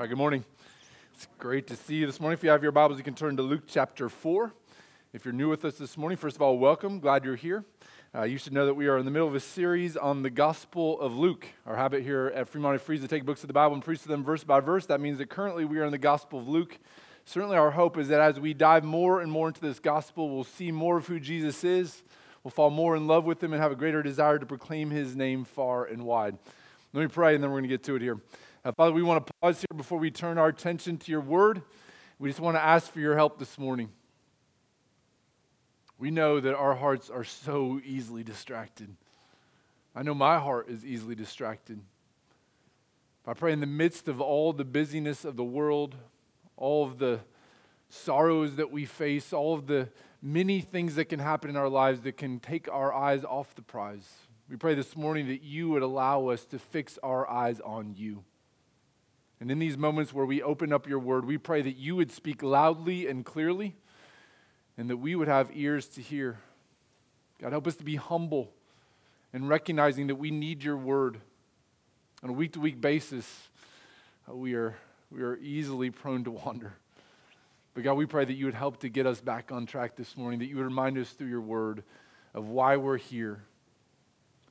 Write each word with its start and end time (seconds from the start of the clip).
Hi, 0.00 0.06
good 0.06 0.16
morning. 0.16 0.46
It's 1.12 1.28
great 1.36 1.66
to 1.66 1.76
see 1.76 1.96
you 1.96 2.06
this 2.06 2.20
morning. 2.20 2.32
If 2.32 2.42
you 2.42 2.48
have 2.48 2.62
your 2.62 2.72
Bibles, 2.72 2.96
you 2.96 3.04
can 3.04 3.12
turn 3.12 3.36
to 3.36 3.42
Luke 3.42 3.64
chapter 3.66 4.08
4. 4.08 4.50
If 5.12 5.26
you're 5.26 5.34
new 5.34 5.50
with 5.50 5.62
us 5.66 5.76
this 5.76 5.98
morning, 5.98 6.16
first 6.16 6.36
of 6.36 6.40
all, 6.40 6.56
welcome. 6.56 7.00
Glad 7.00 7.22
you're 7.22 7.36
here. 7.36 7.66
Uh, 8.14 8.22
you 8.22 8.38
should 8.38 8.54
know 8.54 8.64
that 8.64 8.72
we 8.72 8.86
are 8.86 8.96
in 8.96 9.04
the 9.04 9.10
middle 9.10 9.28
of 9.28 9.34
a 9.34 9.40
series 9.40 9.98
on 9.98 10.22
the 10.22 10.30
Gospel 10.30 10.98
of 11.02 11.18
Luke. 11.18 11.46
Our 11.66 11.76
habit 11.76 12.02
here 12.02 12.32
at 12.34 12.48
Fremont 12.48 12.80
Free 12.80 12.96
is 12.96 13.02
to 13.02 13.08
take 13.08 13.26
books 13.26 13.42
of 13.42 13.48
the 13.48 13.52
Bible 13.52 13.74
and 13.74 13.84
preach 13.84 14.00
to 14.00 14.08
them 14.08 14.24
verse 14.24 14.42
by 14.42 14.60
verse. 14.60 14.86
That 14.86 15.02
means 15.02 15.18
that 15.18 15.28
currently 15.28 15.66
we 15.66 15.78
are 15.80 15.84
in 15.84 15.92
the 15.92 15.98
Gospel 15.98 16.38
of 16.38 16.48
Luke. 16.48 16.78
Certainly, 17.26 17.58
our 17.58 17.72
hope 17.72 17.98
is 17.98 18.08
that 18.08 18.22
as 18.22 18.40
we 18.40 18.54
dive 18.54 18.84
more 18.84 19.20
and 19.20 19.30
more 19.30 19.48
into 19.48 19.60
this 19.60 19.80
Gospel, 19.80 20.34
we'll 20.34 20.44
see 20.44 20.72
more 20.72 20.96
of 20.96 21.08
who 21.08 21.20
Jesus 21.20 21.62
is. 21.62 22.02
We'll 22.42 22.52
fall 22.52 22.70
more 22.70 22.96
in 22.96 23.06
love 23.06 23.26
with 23.26 23.44
him 23.44 23.52
and 23.52 23.60
have 23.60 23.70
a 23.70 23.76
greater 23.76 24.02
desire 24.02 24.38
to 24.38 24.46
proclaim 24.46 24.88
his 24.88 25.14
name 25.14 25.44
far 25.44 25.84
and 25.84 26.06
wide. 26.06 26.38
Let 26.94 27.02
me 27.02 27.08
pray, 27.08 27.34
and 27.34 27.44
then 27.44 27.50
we're 27.50 27.58
going 27.58 27.68
to 27.68 27.76
get 27.76 27.82
to 27.84 27.96
it 27.96 28.02
here. 28.02 28.18
Uh, 28.62 28.72
Father, 28.72 28.92
we 28.92 29.02
want 29.02 29.26
to 29.26 29.32
pause 29.40 29.58
here 29.60 29.74
before 29.74 29.98
we 29.98 30.10
turn 30.10 30.36
our 30.36 30.48
attention 30.48 30.98
to 30.98 31.10
your 31.10 31.22
word. 31.22 31.62
We 32.18 32.28
just 32.28 32.40
want 32.40 32.58
to 32.58 32.62
ask 32.62 32.92
for 32.92 33.00
your 33.00 33.16
help 33.16 33.38
this 33.38 33.56
morning. 33.56 33.88
We 35.98 36.10
know 36.10 36.40
that 36.40 36.54
our 36.54 36.74
hearts 36.74 37.08
are 37.08 37.24
so 37.24 37.80
easily 37.82 38.22
distracted. 38.22 38.94
I 39.96 40.02
know 40.02 40.12
my 40.12 40.38
heart 40.38 40.68
is 40.68 40.84
easily 40.84 41.14
distracted. 41.14 41.80
I 43.26 43.32
pray 43.32 43.54
in 43.54 43.60
the 43.60 43.66
midst 43.66 44.08
of 44.08 44.20
all 44.20 44.52
the 44.52 44.64
busyness 44.64 45.24
of 45.24 45.36
the 45.36 45.44
world, 45.44 45.96
all 46.58 46.84
of 46.84 46.98
the 46.98 47.20
sorrows 47.88 48.56
that 48.56 48.70
we 48.70 48.84
face, 48.84 49.32
all 49.32 49.54
of 49.54 49.68
the 49.68 49.88
many 50.20 50.60
things 50.60 50.96
that 50.96 51.06
can 51.06 51.18
happen 51.18 51.48
in 51.48 51.56
our 51.56 51.70
lives 51.70 52.02
that 52.02 52.18
can 52.18 52.38
take 52.40 52.68
our 52.70 52.92
eyes 52.92 53.24
off 53.24 53.54
the 53.54 53.62
prize. 53.62 54.06
We 54.50 54.56
pray 54.56 54.74
this 54.74 54.96
morning 54.96 55.28
that 55.28 55.42
you 55.42 55.70
would 55.70 55.82
allow 55.82 56.28
us 56.28 56.44
to 56.46 56.58
fix 56.58 56.98
our 57.02 57.26
eyes 57.30 57.58
on 57.60 57.94
you. 57.96 58.22
And 59.40 59.50
in 59.50 59.58
these 59.58 59.78
moments 59.78 60.12
where 60.12 60.26
we 60.26 60.42
open 60.42 60.72
up 60.72 60.86
your 60.86 60.98
word, 60.98 61.24
we 61.24 61.38
pray 61.38 61.62
that 61.62 61.76
you 61.76 61.96
would 61.96 62.12
speak 62.12 62.42
loudly 62.42 63.06
and 63.06 63.24
clearly 63.24 63.74
and 64.76 64.90
that 64.90 64.98
we 64.98 65.16
would 65.16 65.28
have 65.28 65.50
ears 65.54 65.86
to 65.88 66.02
hear. 66.02 66.38
God, 67.40 67.52
help 67.52 67.66
us 67.66 67.76
to 67.76 67.84
be 67.84 67.96
humble 67.96 68.52
and 69.32 69.48
recognizing 69.48 70.08
that 70.08 70.16
we 70.16 70.30
need 70.30 70.62
your 70.62 70.76
word. 70.76 71.20
On 72.22 72.28
a 72.28 72.32
week 72.34 72.52
to 72.52 72.60
week 72.60 72.80
basis, 72.80 73.48
uh, 74.28 74.34
we 74.34 74.54
are, 74.54 74.76
we 75.10 75.22
are 75.22 75.38
easily 75.38 75.90
prone 75.90 76.22
to 76.24 76.30
wander. 76.30 76.74
But 77.72 77.84
God, 77.84 77.94
we 77.94 78.04
pray 78.04 78.26
that 78.26 78.34
you 78.34 78.44
would 78.44 78.54
help 78.54 78.80
to 78.80 78.90
get 78.90 79.06
us 79.06 79.22
back 79.22 79.52
on 79.52 79.64
track 79.64 79.96
this 79.96 80.16
morning, 80.16 80.40
that 80.40 80.46
you 80.46 80.56
would 80.56 80.64
remind 80.64 80.98
us 80.98 81.10
through 81.10 81.28
your 81.28 81.40
word 81.40 81.82
of 82.34 82.48
why 82.48 82.76
we're 82.76 82.98
here 82.98 83.42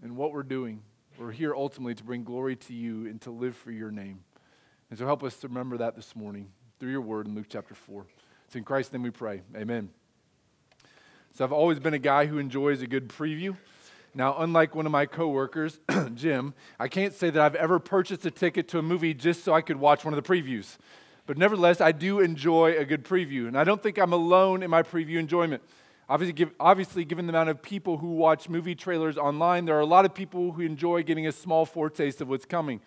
and 0.02 0.16
what 0.16 0.32
we're 0.32 0.42
doing. 0.42 0.82
We're 1.20 1.32
here 1.32 1.54
ultimately 1.54 1.96
to 1.96 2.04
bring 2.04 2.24
glory 2.24 2.56
to 2.56 2.74
you 2.74 3.06
and 3.06 3.22
to 3.22 3.32
live 3.32 3.56
for 3.56 3.72
your 3.72 3.92
name. 3.92 4.22
And 4.90 4.98
so 4.98 5.06
help 5.06 5.24
us 5.24 5.36
to 5.38 5.48
remember 5.48 5.78
that 5.78 5.96
this 5.96 6.16
morning 6.16 6.50
through 6.80 6.92
your 6.92 7.02
word 7.02 7.28
in 7.28 7.36
Luke 7.36 7.46
chapter 7.48 7.76
4. 7.76 8.06
It's 8.48 8.56
in 8.56 8.64
Christ's 8.64 8.94
name 8.94 9.04
we 9.04 9.12
pray. 9.12 9.44
Amen. 9.56 9.90
So 11.36 11.44
I've 11.44 11.52
always 11.52 11.80
been 11.80 11.94
a 11.94 12.00
guy 12.00 12.26
who 12.26 12.40
enjoys 12.40 12.82
a 12.82 12.88
good 12.88 13.08
preview. 13.08 13.56
Now, 14.16 14.36
unlike 14.40 14.74
one 14.74 14.88
of 14.88 14.92
my 14.92 15.06
coworkers, 15.06 15.80
Jim, 16.16 16.56
I 16.80 16.88
can't 16.88 17.14
say 17.14 17.30
that 17.30 17.40
I've 17.40 17.54
ever 17.54 17.78
purchased 17.78 18.26
a 18.26 18.32
ticket 18.32 18.68
to 18.70 18.80
a 18.80 18.82
movie 18.82 19.14
just 19.14 19.44
so 19.44 19.54
I 19.54 19.62
could 19.62 19.78
watch 19.78 20.04
one 20.04 20.16
of 20.16 20.24
the 20.24 20.28
previews. 20.28 20.78
But 21.28 21.38
nevertheless, 21.38 21.80
I 21.80 21.92
do 21.92 22.20
enjoy 22.20 22.76
a 22.76 22.84
good 22.84 23.06
preview. 23.06 23.48
And 23.48 23.56
I 23.56 23.64
don't 23.64 23.84
think 23.84 24.00
I'm 24.00 24.14
alone 24.14 24.64
in 24.64 24.72
my 24.72 24.82
preview 24.82 25.20
enjoyment. 25.20 25.62
Obviously, 26.10 26.34
give, 26.34 26.52
obviously, 26.60 27.06
given 27.06 27.28
the 27.28 27.32
amount 27.32 27.50
of 27.50 27.62
people 27.62 27.98
who 27.98 28.08
watch 28.16 28.50
movie 28.50 28.74
trailers 28.74 29.16
online, 29.16 29.66
there 29.66 29.78
are 29.78 29.82
a 29.82 29.86
lot 29.86 30.06
of 30.06 30.16
people 30.16 30.54
who 30.54 30.64
enjoy 30.64 31.04
getting 31.04 31.28
a 31.28 31.32
small 31.32 31.68
foretaste 31.68 32.20
of 32.22 32.28
what's 32.28 32.46
coming. 32.46 32.82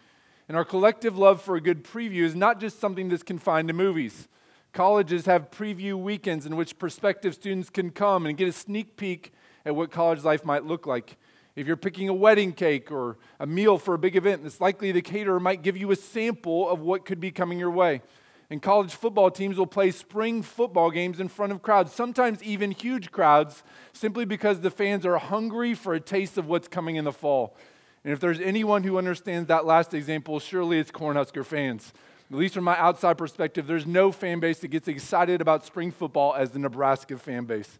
And 0.49 0.57
our 0.57 0.65
collective 0.65 1.17
love 1.17 1.41
for 1.41 1.57
a 1.57 1.61
good 1.61 1.85
preview 1.85 2.23
is 2.23 2.35
not 2.35 2.61
just 2.61 2.81
something 2.81 3.09
that's 3.09 3.23
confined 3.23 3.69
to 3.69 3.75
movies. 3.75 4.29
Colleges 4.73 5.27
have 5.27 5.51
preview 5.51 5.95
weekends 5.95 6.47
in 6.47 6.57
which 6.57 6.79
prospective 6.79 7.35
students 7.35 7.71
can 7.71 7.91
come 7.91 8.27
and 8.27 8.37
get 8.37 8.49
a 8.49 8.53
sneak 8.53 8.97
peek 8.97 9.33
at 9.65 9.77
what 9.77 9.91
college 9.91 10.25
life 10.25 10.45
might 10.45 10.65
look 10.65 10.87
like. 10.87 11.17
If 11.55 11.67
you're 11.67 11.77
picking 11.77 12.09
a 12.09 12.15
wedding 12.15 12.53
cake 12.53 12.91
or 12.91 13.19
a 13.39 13.47
meal 13.47 13.77
for 13.77 13.95
a 13.95 13.99
big 13.99 14.17
event, 14.17 14.47
it's 14.47 14.61
likely 14.61 14.91
the 14.91 15.03
caterer 15.03 15.39
might 15.39 15.63
give 15.63 15.77
you 15.77 15.91
a 15.91 15.97
sample 15.97 16.69
of 16.69 16.81
what 16.81 17.05
could 17.05 17.21
be 17.21 17.31
coming 17.31 17.59
your 17.59 17.71
way. 17.71 18.01
And 18.49 18.61
college 18.61 18.95
football 18.95 19.31
teams 19.31 19.57
will 19.57 19.67
play 19.67 19.91
spring 19.91 20.43
football 20.43 20.91
games 20.91 21.21
in 21.21 21.29
front 21.29 21.53
of 21.53 21.63
crowds, 21.63 21.93
sometimes 21.93 22.43
even 22.43 22.71
huge 22.71 23.11
crowds, 23.11 23.63
simply 23.93 24.25
because 24.25 24.61
the 24.61 24.71
fans 24.71 25.05
are 25.07 25.19
hungry 25.19 25.75
for 25.75 25.95
a 25.95 26.01
taste 26.01 26.39
of 26.39 26.47
what's 26.49 26.69
coming 26.69 26.97
in 26.97 27.05
the 27.05 27.13
fall. 27.13 27.57
And 28.05 28.13
if 28.13 28.21
there's 28.21 28.41
anyone 28.41 28.83
who 28.83 28.99
understands 28.99 29.49
that 29.49 29.65
last 29.65 29.95
example, 29.95 30.41
surely 30.41 30.79
it's 30.79 30.91
Cornhusker 30.91 31.45
fans. 31.45 31.93
At 32.31 32.39
least 32.39 32.55
from 32.55 32.65
my 32.65 32.79
outside 32.79 33.19
perspective, 33.19 33.67
there's 33.67 33.87
no 33.87 34.11
fan 34.11 34.41
base 34.41 34.59
that 34.61 34.69
gets 34.69 34.89
excited 34.89 35.41
about 35.41 35.65
spring 35.65 35.93
football 35.93 36.35
as 36.35 36.51
the 36.51 36.59
Nebraska 36.59 37.19
fan 37.19 37.45
base. 37.45 37.79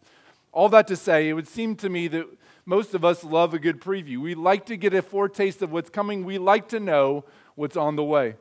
All 0.51 0.69
that 0.69 0.87
to 0.87 0.95
say, 0.95 1.27
it 1.27 1.33
would 1.33 1.47
seem 1.47 1.75
to 1.77 1.89
me 1.89 2.07
that 2.09 2.27
most 2.65 2.93
of 2.93 3.03
us 3.03 3.23
love 3.23 3.53
a 3.53 3.59
good 3.59 3.81
preview. 3.81 4.19
We 4.19 4.35
like 4.35 4.67
to 4.67 4.77
get 4.77 4.93
a 4.93 5.01
foretaste 5.01 5.61
of 5.61 5.71
what's 5.71 5.89
coming, 5.89 6.23
we 6.23 6.37
like 6.37 6.69
to 6.69 6.79
know 6.79 7.25
what's 7.55 7.75
on 7.75 7.95
the 7.95 8.03
way. 8.03 8.35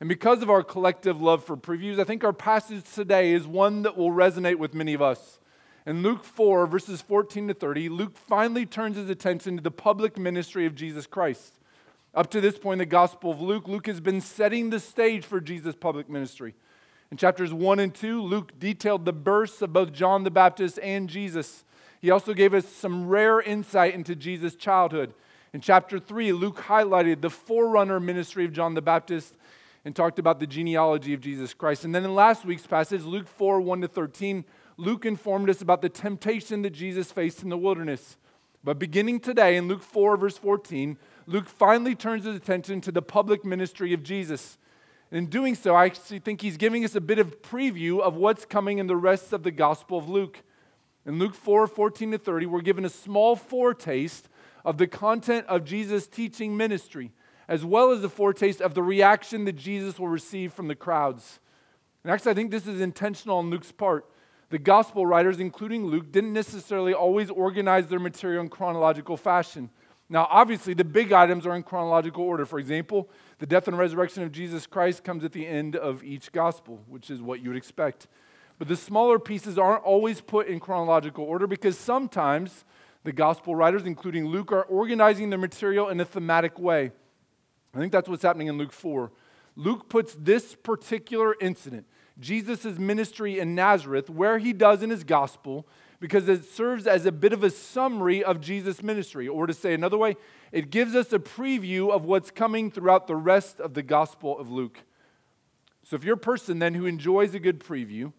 And 0.00 0.08
because 0.08 0.42
of 0.42 0.50
our 0.50 0.62
collective 0.62 1.22
love 1.22 1.44
for 1.44 1.56
previews, 1.56 1.98
I 1.98 2.04
think 2.04 2.24
our 2.24 2.32
passage 2.32 2.82
today 2.92 3.32
is 3.32 3.46
one 3.46 3.82
that 3.82 3.96
will 3.96 4.10
resonate 4.10 4.56
with 4.56 4.74
many 4.74 4.92
of 4.92 5.00
us. 5.00 5.38
In 5.86 6.02
Luke 6.02 6.24
4, 6.24 6.66
verses 6.66 7.02
14 7.02 7.48
to 7.48 7.54
30, 7.54 7.90
Luke 7.90 8.16
finally 8.16 8.64
turns 8.64 8.96
his 8.96 9.10
attention 9.10 9.56
to 9.56 9.62
the 9.62 9.70
public 9.70 10.16
ministry 10.16 10.64
of 10.64 10.74
Jesus 10.74 11.06
Christ. 11.06 11.58
Up 12.14 12.30
to 12.30 12.40
this 12.40 12.56
point 12.56 12.78
the 12.78 12.86
Gospel 12.86 13.32
of 13.32 13.40
Luke, 13.42 13.68
Luke 13.68 13.86
has 13.86 14.00
been 14.00 14.22
setting 14.22 14.70
the 14.70 14.80
stage 14.80 15.26
for 15.26 15.42
Jesus' 15.42 15.74
public 15.74 16.08
ministry. 16.08 16.54
In 17.10 17.18
chapters 17.18 17.52
1 17.52 17.80
and 17.80 17.94
2, 17.94 18.22
Luke 18.22 18.58
detailed 18.58 19.04
the 19.04 19.12
births 19.12 19.60
of 19.60 19.74
both 19.74 19.92
John 19.92 20.24
the 20.24 20.30
Baptist 20.30 20.78
and 20.82 21.06
Jesus. 21.06 21.66
He 22.00 22.10
also 22.10 22.32
gave 22.32 22.54
us 22.54 22.66
some 22.66 23.06
rare 23.06 23.42
insight 23.42 23.92
into 23.92 24.16
Jesus' 24.16 24.54
childhood. 24.54 25.12
In 25.52 25.60
chapter 25.60 25.98
3, 25.98 26.32
Luke 26.32 26.62
highlighted 26.62 27.20
the 27.20 27.28
forerunner 27.28 28.00
ministry 28.00 28.46
of 28.46 28.54
John 28.54 28.72
the 28.72 28.80
Baptist 28.80 29.34
and 29.84 29.94
talked 29.94 30.18
about 30.18 30.40
the 30.40 30.46
genealogy 30.46 31.12
of 31.12 31.20
Jesus 31.20 31.52
Christ. 31.52 31.84
And 31.84 31.94
then 31.94 32.04
in 32.04 32.14
last 32.14 32.46
week's 32.46 32.66
passage, 32.66 33.02
Luke 33.02 33.28
4 33.28 33.60
1 33.60 33.82
to 33.82 33.88
13, 33.88 34.46
Luke 34.76 35.06
informed 35.06 35.48
us 35.48 35.62
about 35.62 35.82
the 35.82 35.88
temptation 35.88 36.62
that 36.62 36.70
Jesus 36.70 37.12
faced 37.12 37.42
in 37.42 37.48
the 37.48 37.58
wilderness. 37.58 38.16
But 38.64 38.78
beginning 38.78 39.20
today 39.20 39.56
in 39.56 39.68
Luke 39.68 39.82
4, 39.82 40.16
verse 40.16 40.38
14, 40.38 40.96
Luke 41.26 41.48
finally 41.48 41.94
turns 41.94 42.24
his 42.24 42.36
attention 42.36 42.80
to 42.80 42.92
the 42.92 43.02
public 43.02 43.44
ministry 43.44 43.92
of 43.92 44.02
Jesus. 44.02 44.58
In 45.12 45.26
doing 45.26 45.54
so, 45.54 45.74
I 45.74 45.84
actually 45.84 46.18
think 46.18 46.40
he's 46.40 46.56
giving 46.56 46.84
us 46.84 46.94
a 46.94 47.00
bit 47.00 47.18
of 47.18 47.42
preview 47.42 48.00
of 48.00 48.16
what's 48.16 48.44
coming 48.44 48.78
in 48.78 48.86
the 48.86 48.96
rest 48.96 49.32
of 49.32 49.42
the 49.42 49.50
Gospel 49.50 49.98
of 49.98 50.08
Luke. 50.08 50.42
In 51.06 51.18
Luke 51.18 51.34
4, 51.34 51.66
14 51.66 52.12
to 52.12 52.18
30, 52.18 52.46
we're 52.46 52.62
given 52.62 52.84
a 52.84 52.90
small 52.90 53.36
foretaste 53.36 54.28
of 54.64 54.78
the 54.78 54.86
content 54.86 55.46
of 55.46 55.64
Jesus' 55.64 56.06
teaching 56.06 56.56
ministry, 56.56 57.12
as 57.46 57.64
well 57.64 57.90
as 57.92 58.02
a 58.02 58.08
foretaste 58.08 58.62
of 58.62 58.74
the 58.74 58.82
reaction 58.82 59.44
that 59.44 59.56
Jesus 59.56 60.00
will 60.00 60.08
receive 60.08 60.52
from 60.52 60.68
the 60.68 60.74
crowds. 60.74 61.38
And 62.02 62.10
actually, 62.10 62.32
I 62.32 62.34
think 62.34 62.50
this 62.50 62.66
is 62.66 62.80
intentional 62.80 63.36
on 63.36 63.50
Luke's 63.50 63.72
part 63.72 64.06
the 64.54 64.58
gospel 64.60 65.04
writers, 65.04 65.40
including 65.40 65.86
Luke, 65.86 66.12
didn't 66.12 66.32
necessarily 66.32 66.94
always 66.94 67.28
organize 67.28 67.88
their 67.88 67.98
material 67.98 68.40
in 68.40 68.48
chronological 68.48 69.16
fashion. 69.16 69.68
Now, 70.08 70.28
obviously, 70.30 70.74
the 70.74 70.84
big 70.84 71.10
items 71.10 71.44
are 71.44 71.56
in 71.56 71.64
chronological 71.64 72.22
order. 72.22 72.46
For 72.46 72.60
example, 72.60 73.10
the 73.40 73.46
death 73.46 73.66
and 73.66 73.76
resurrection 73.76 74.22
of 74.22 74.30
Jesus 74.30 74.64
Christ 74.64 75.02
comes 75.02 75.24
at 75.24 75.32
the 75.32 75.44
end 75.44 75.74
of 75.74 76.04
each 76.04 76.30
gospel, 76.30 76.84
which 76.86 77.10
is 77.10 77.20
what 77.20 77.42
you 77.42 77.48
would 77.48 77.56
expect. 77.56 78.06
But 78.60 78.68
the 78.68 78.76
smaller 78.76 79.18
pieces 79.18 79.58
aren't 79.58 79.82
always 79.82 80.20
put 80.20 80.46
in 80.46 80.60
chronological 80.60 81.24
order 81.24 81.48
because 81.48 81.76
sometimes 81.76 82.64
the 83.02 83.12
gospel 83.12 83.56
writers, 83.56 83.82
including 83.86 84.28
Luke, 84.28 84.52
are 84.52 84.62
organizing 84.62 85.30
their 85.30 85.38
material 85.40 85.88
in 85.88 85.98
a 85.98 86.04
thematic 86.04 86.60
way. 86.60 86.92
I 87.74 87.78
think 87.80 87.90
that's 87.90 88.08
what's 88.08 88.22
happening 88.22 88.46
in 88.46 88.56
Luke 88.56 88.70
4. 88.70 89.10
Luke 89.56 89.88
puts 89.88 90.14
this 90.14 90.54
particular 90.54 91.34
incident, 91.40 91.86
Jesus' 92.20 92.78
ministry 92.78 93.38
in 93.38 93.54
Nazareth, 93.54 94.08
where 94.08 94.38
he 94.38 94.52
does 94.52 94.82
in 94.82 94.90
his 94.90 95.04
gospel, 95.04 95.66
because 96.00 96.28
it 96.28 96.44
serves 96.44 96.86
as 96.86 97.06
a 97.06 97.12
bit 97.12 97.32
of 97.32 97.42
a 97.42 97.50
summary 97.50 98.22
of 98.22 98.40
Jesus' 98.40 98.82
ministry. 98.82 99.26
Or 99.26 99.46
to 99.46 99.54
say 99.54 99.74
another 99.74 99.98
way, 99.98 100.16
it 100.52 100.70
gives 100.70 100.94
us 100.94 101.12
a 101.12 101.18
preview 101.18 101.90
of 101.90 102.04
what's 102.04 102.30
coming 102.30 102.70
throughout 102.70 103.06
the 103.06 103.16
rest 103.16 103.60
of 103.60 103.74
the 103.74 103.82
gospel 103.82 104.38
of 104.38 104.50
Luke. 104.50 104.78
So 105.82 105.96
if 105.96 106.04
you're 106.04 106.14
a 106.14 106.18
person 106.18 106.58
then 106.58 106.74
who 106.74 106.86
enjoys 106.86 107.34
a 107.34 107.40
good 107.40 107.60
preview, 107.60 108.12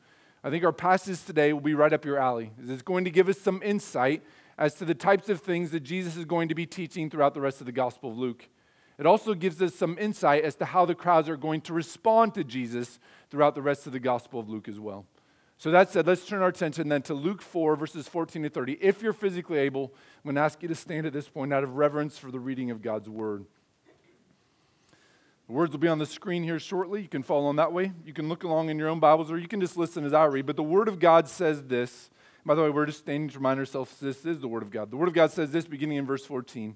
I 0.43 0.49
think 0.49 0.63
our 0.63 0.73
passage 0.73 1.23
today 1.23 1.53
will 1.53 1.61
be 1.61 1.73
right 1.73 1.93
up 1.93 2.05
your 2.05 2.17
alley. 2.17 2.51
It's 2.67 2.81
going 2.81 3.05
to 3.05 3.11
give 3.11 3.29
us 3.29 3.39
some 3.39 3.61
insight 3.63 4.23
as 4.57 4.75
to 4.75 4.85
the 4.85 4.93
types 4.93 5.29
of 5.29 5.41
things 5.41 5.71
that 5.71 5.81
Jesus 5.81 6.15
is 6.15 6.25
going 6.25 6.49
to 6.49 6.55
be 6.55 6.65
teaching 6.65 7.09
throughout 7.09 7.33
the 7.33 7.41
rest 7.41 7.59
of 7.59 7.65
the 7.65 7.71
Gospel 7.71 8.11
of 8.11 8.17
Luke. 8.17 8.47
It 8.97 9.05
also 9.05 9.33
gives 9.33 9.61
us 9.61 9.75
some 9.75 9.97
insight 9.99 10.43
as 10.43 10.55
to 10.55 10.65
how 10.65 10.85
the 10.85 10.95
crowds 10.95 11.27
are 11.27 11.35
going 11.35 11.61
to 11.61 11.73
respond 11.73 12.33
to 12.35 12.43
Jesus 12.43 12.99
throughout 13.35 13.53
the 13.53 13.61
rest 13.61 13.85
of 13.85 13.91
the 13.91 13.99
Gospel 13.99 14.39
of 14.39 14.47
Luke 14.47 14.69
as 14.69 14.79
well. 14.79 15.05
So 15.57 15.69
that 15.71 15.91
said, 15.91 16.07
let's 16.07 16.25
turn 16.25 16.41
our 16.41 16.47
attention 16.47 16.87
then 16.87 17.01
to 17.01 17.13
Luke 17.13 17.41
4, 17.41 17.75
verses 17.75 18.07
14 18.07 18.43
to 18.43 18.49
30. 18.49 18.77
If 18.79 19.01
you're 19.01 19.11
physically 19.11 19.57
able, 19.57 19.91
I'm 19.93 20.23
going 20.23 20.35
to 20.35 20.41
ask 20.41 20.61
you 20.61 20.69
to 20.69 20.75
stand 20.75 21.05
at 21.05 21.11
this 21.11 21.27
point 21.27 21.51
out 21.51 21.61
of 21.61 21.75
reverence 21.75 22.17
for 22.17 22.31
the 22.31 22.39
reading 22.39 22.71
of 22.71 22.81
God's 22.81 23.09
word. 23.09 23.43
The 25.47 25.53
words 25.53 25.73
will 25.73 25.79
be 25.79 25.89
on 25.89 25.99
the 25.99 26.05
screen 26.05 26.43
here 26.43 26.59
shortly. 26.59 27.01
You 27.01 27.09
can 27.09 27.23
follow 27.23 27.47
on 27.47 27.57
that 27.57 27.73
way. 27.73 27.91
You 28.05 28.13
can 28.13 28.29
look 28.29 28.45
along 28.45 28.69
in 28.69 28.79
your 28.79 28.87
own 28.87 29.01
Bibles 29.01 29.29
or 29.29 29.37
you 29.37 29.49
can 29.49 29.59
just 29.59 29.75
listen 29.75 30.05
as 30.05 30.13
I 30.13 30.23
read. 30.25 30.45
But 30.45 30.55
the 30.55 30.63
Word 30.63 30.87
of 30.87 30.97
God 30.97 31.27
says 31.27 31.63
this. 31.63 32.09
By 32.45 32.55
the 32.55 32.61
way, 32.61 32.69
we're 32.69 32.85
just 32.85 32.99
standing 32.99 33.27
to 33.27 33.37
remind 33.37 33.59
ourselves 33.59 33.91
this 33.99 34.25
is 34.25 34.39
the 34.39 34.47
Word 34.47 34.63
of 34.63 34.71
God. 34.71 34.91
The 34.91 34.97
Word 34.97 35.09
of 35.09 35.13
God 35.13 35.31
says 35.31 35.51
this 35.51 35.67
beginning 35.67 35.97
in 35.97 36.05
verse 36.05 36.25
14. 36.25 36.73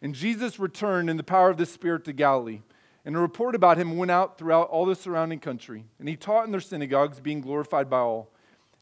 And 0.00 0.14
Jesus 0.14 0.60
returned 0.60 1.10
in 1.10 1.16
the 1.16 1.24
power 1.24 1.50
of 1.50 1.56
the 1.56 1.66
Spirit 1.66 2.04
to 2.04 2.12
Galilee. 2.12 2.60
And 3.04 3.16
a 3.16 3.18
report 3.18 3.54
about 3.54 3.78
him 3.78 3.96
went 3.96 4.10
out 4.10 4.38
throughout 4.38 4.68
all 4.68 4.86
the 4.86 4.94
surrounding 4.94 5.40
country. 5.40 5.84
And 5.98 6.08
he 6.08 6.16
taught 6.16 6.44
in 6.46 6.52
their 6.52 6.60
synagogues, 6.60 7.20
being 7.20 7.40
glorified 7.40 7.90
by 7.90 7.98
all. 7.98 8.30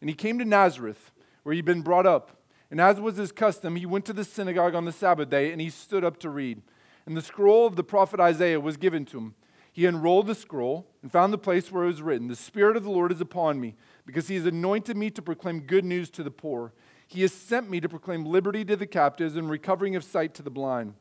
And 0.00 0.10
he 0.10 0.14
came 0.14 0.38
to 0.38 0.44
Nazareth, 0.44 1.10
where 1.42 1.54
he'd 1.54 1.64
been 1.64 1.82
brought 1.82 2.06
up. 2.06 2.36
And 2.70 2.80
as 2.80 3.00
was 3.00 3.16
his 3.16 3.32
custom, 3.32 3.76
he 3.76 3.86
went 3.86 4.04
to 4.04 4.12
the 4.12 4.24
synagogue 4.24 4.74
on 4.74 4.84
the 4.84 4.92
Sabbath 4.92 5.30
day, 5.30 5.52
and 5.52 5.60
he 5.60 5.70
stood 5.70 6.04
up 6.04 6.18
to 6.20 6.30
read. 6.30 6.62
And 7.06 7.16
the 7.16 7.22
scroll 7.22 7.66
of 7.66 7.76
the 7.76 7.82
prophet 7.82 8.20
Isaiah 8.20 8.60
was 8.60 8.76
given 8.76 9.04
to 9.06 9.18
him. 9.18 9.34
He 9.72 9.86
unrolled 9.86 10.26
the 10.26 10.34
scroll 10.34 10.86
and 11.02 11.10
found 11.10 11.32
the 11.32 11.38
place 11.38 11.70
where 11.70 11.84
it 11.84 11.88
was 11.88 12.02
written 12.02 12.28
The 12.28 12.36
Spirit 12.36 12.76
of 12.76 12.84
the 12.84 12.90
Lord 12.90 13.12
is 13.12 13.20
upon 13.20 13.60
me, 13.60 13.74
because 14.06 14.28
he 14.28 14.36
has 14.36 14.46
anointed 14.46 14.96
me 14.96 15.10
to 15.10 15.22
proclaim 15.22 15.60
good 15.60 15.84
news 15.84 16.10
to 16.10 16.22
the 16.22 16.30
poor. 16.30 16.72
He 17.06 17.22
has 17.22 17.32
sent 17.32 17.68
me 17.68 17.80
to 17.80 17.88
proclaim 17.88 18.24
liberty 18.24 18.64
to 18.66 18.76
the 18.76 18.86
captives 18.86 19.36
and 19.36 19.50
recovering 19.50 19.96
of 19.96 20.04
sight 20.04 20.34
to 20.34 20.42
the 20.42 20.50
blind, 20.50 20.94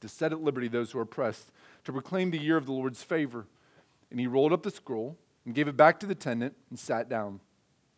to 0.00 0.08
set 0.08 0.32
at 0.32 0.40
liberty 0.40 0.68
those 0.68 0.92
who 0.92 0.98
are 0.98 1.02
oppressed, 1.02 1.50
to 1.88 1.92
proclaim 1.92 2.30
the 2.30 2.38
year 2.38 2.58
of 2.58 2.66
the 2.66 2.72
Lord's 2.72 3.02
favor. 3.02 3.46
And 4.10 4.20
he 4.20 4.26
rolled 4.26 4.52
up 4.52 4.62
the 4.62 4.70
scroll 4.70 5.16
and 5.46 5.54
gave 5.54 5.68
it 5.68 5.76
back 5.76 5.98
to 6.00 6.06
the 6.06 6.12
attendant 6.12 6.54
and 6.68 6.78
sat 6.78 7.08
down. 7.08 7.40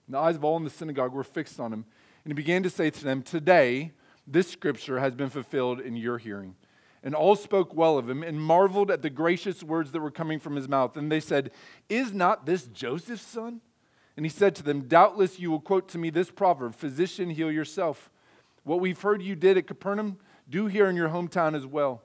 And 0.07 0.15
the 0.15 0.19
eyes 0.19 0.37
of 0.37 0.45
all 0.45 0.57
in 0.57 0.63
the 0.63 0.71
synagogue 0.71 1.13
were 1.13 1.25
fixed 1.25 1.59
on 1.59 1.73
him. 1.73 1.85
And 2.25 2.31
he 2.31 2.35
began 2.35 2.63
to 2.63 2.71
say 2.71 2.91
to 2.91 3.05
them, 3.05 3.21
Today, 3.21 3.91
this 4.29 4.49
scripture 4.49 5.01
has 5.01 5.17
been 5.17 5.29
fulfilled 5.29 5.81
in 5.81 5.97
your 5.97 6.19
hearing. 6.19 6.55
And 7.03 7.17
all 7.17 7.35
spoke 7.35 7.75
well 7.75 7.99
of 7.99 8.09
him 8.09 8.23
and 8.23 8.41
marveled 8.41 8.93
at 8.93 9.03
the 9.03 9.11
gracious 9.11 9.65
words 9.65 9.91
that 9.91 10.01
were 10.01 10.13
coming 10.13 10.39
from 10.39 10.55
his 10.55 10.69
mouth. 10.69 10.97
And 10.97 11.11
they 11.11 11.19
said, 11.19 11.51
Is 11.89 12.15
not 12.15 12.47
this 12.47 12.69
Joseph's 12.69 13.27
son? 13.27 13.61
And 14.17 14.25
he 14.25 14.31
said 14.31 14.55
to 14.55 14.63
them, 14.63 14.83
Doubtless 14.83 15.41
you 15.41 15.51
will 15.51 15.59
quote 15.59 15.89
to 15.89 15.99
me 15.99 16.11
this 16.11 16.31
proverb 16.31 16.77
Physician, 16.77 17.31
heal 17.31 17.51
yourself. 17.51 18.09
What 18.63 18.79
we've 18.79 19.03
heard 19.03 19.21
you 19.21 19.35
did 19.35 19.59
at 19.59 19.67
Capernaum, 19.67 20.19
do 20.49 20.69
here 20.69 20.89
in 20.89 20.95
your 20.95 21.09
hometown 21.09 21.57
as 21.57 21.67
well. 21.67 22.05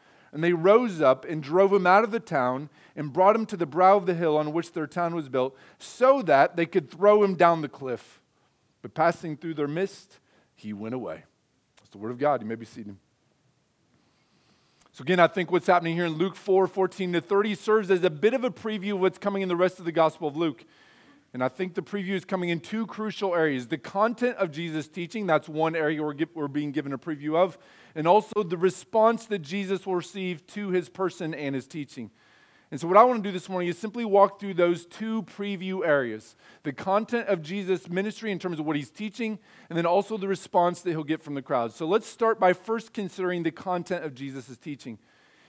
And 0.33 0.43
they 0.43 0.53
rose 0.53 1.01
up 1.01 1.25
and 1.25 1.43
drove 1.43 1.73
him 1.73 1.85
out 1.85 2.03
of 2.03 2.11
the 2.11 2.19
town 2.19 2.69
and 2.95 3.11
brought 3.11 3.35
him 3.35 3.45
to 3.47 3.57
the 3.57 3.65
brow 3.65 3.97
of 3.97 4.05
the 4.05 4.13
hill 4.13 4.37
on 4.37 4.53
which 4.53 4.71
their 4.71 4.87
town 4.87 5.13
was 5.13 5.29
built, 5.29 5.55
so 5.77 6.21
that 6.21 6.55
they 6.55 6.65
could 6.65 6.89
throw 6.89 7.23
him 7.23 7.35
down 7.35 7.61
the 7.61 7.69
cliff. 7.69 8.21
But 8.81 8.93
passing 8.93 9.37
through 9.37 9.55
their 9.55 9.67
midst, 9.67 10.19
he 10.55 10.73
went 10.73 10.95
away. 10.95 11.23
That's 11.77 11.89
the 11.89 11.97
word 11.97 12.11
of 12.11 12.17
God. 12.17 12.41
You 12.41 12.47
may 12.47 12.55
be 12.55 12.65
seated. 12.65 12.95
So, 14.93 15.03
again, 15.03 15.19
I 15.21 15.27
think 15.27 15.51
what's 15.51 15.67
happening 15.67 15.95
here 15.95 16.05
in 16.05 16.13
Luke 16.13 16.35
4 16.35 16.67
14 16.67 17.13
to 17.13 17.21
30 17.21 17.55
serves 17.55 17.91
as 17.91 18.03
a 18.03 18.09
bit 18.09 18.33
of 18.33 18.43
a 18.43 18.51
preview 18.51 18.93
of 18.93 18.99
what's 18.99 19.17
coming 19.17 19.41
in 19.41 19.47
the 19.47 19.55
rest 19.55 19.79
of 19.79 19.85
the 19.85 19.91
Gospel 19.91 20.27
of 20.27 20.35
Luke. 20.35 20.65
And 21.33 21.41
I 21.41 21.47
think 21.47 21.75
the 21.75 21.81
preview 21.81 22.09
is 22.09 22.25
coming 22.25 22.49
in 22.49 22.59
two 22.59 22.85
crucial 22.85 23.33
areas 23.33 23.67
the 23.67 23.77
content 23.77 24.35
of 24.37 24.51
Jesus' 24.51 24.87
teaching, 24.87 25.25
that's 25.27 25.47
one 25.47 25.75
area 25.75 26.03
we're, 26.03 26.15
we're 26.33 26.47
being 26.49 26.71
given 26.71 26.91
a 26.91 26.97
preview 26.97 27.35
of, 27.35 27.57
and 27.95 28.05
also 28.05 28.43
the 28.43 28.57
response 28.57 29.25
that 29.27 29.39
Jesus 29.39 29.85
will 29.85 29.95
receive 29.95 30.45
to 30.47 30.71
his 30.71 30.89
person 30.89 31.33
and 31.33 31.55
his 31.55 31.67
teaching. 31.67 32.11
And 32.69 32.79
so, 32.79 32.87
what 32.87 32.95
I 32.95 33.03
want 33.03 33.21
to 33.21 33.29
do 33.29 33.33
this 33.33 33.49
morning 33.49 33.67
is 33.67 33.77
simply 33.77 34.05
walk 34.05 34.39
through 34.39 34.53
those 34.53 34.85
two 34.85 35.23
preview 35.23 35.85
areas 35.85 36.37
the 36.63 36.71
content 36.71 37.27
of 37.27 37.41
Jesus' 37.41 37.89
ministry 37.89 38.31
in 38.31 38.39
terms 38.39 38.59
of 38.59 38.65
what 38.65 38.77
he's 38.77 38.89
teaching, 38.89 39.39
and 39.69 39.77
then 39.77 39.85
also 39.85 40.17
the 40.17 40.27
response 40.27 40.81
that 40.81 40.91
he'll 40.91 41.03
get 41.03 41.21
from 41.21 41.33
the 41.33 41.41
crowd. 41.41 41.73
So, 41.73 41.85
let's 41.85 42.07
start 42.07 42.39
by 42.39 42.53
first 42.53 42.93
considering 42.93 43.43
the 43.43 43.51
content 43.51 44.05
of 44.05 44.15
Jesus' 44.15 44.57
teaching. 44.57 44.99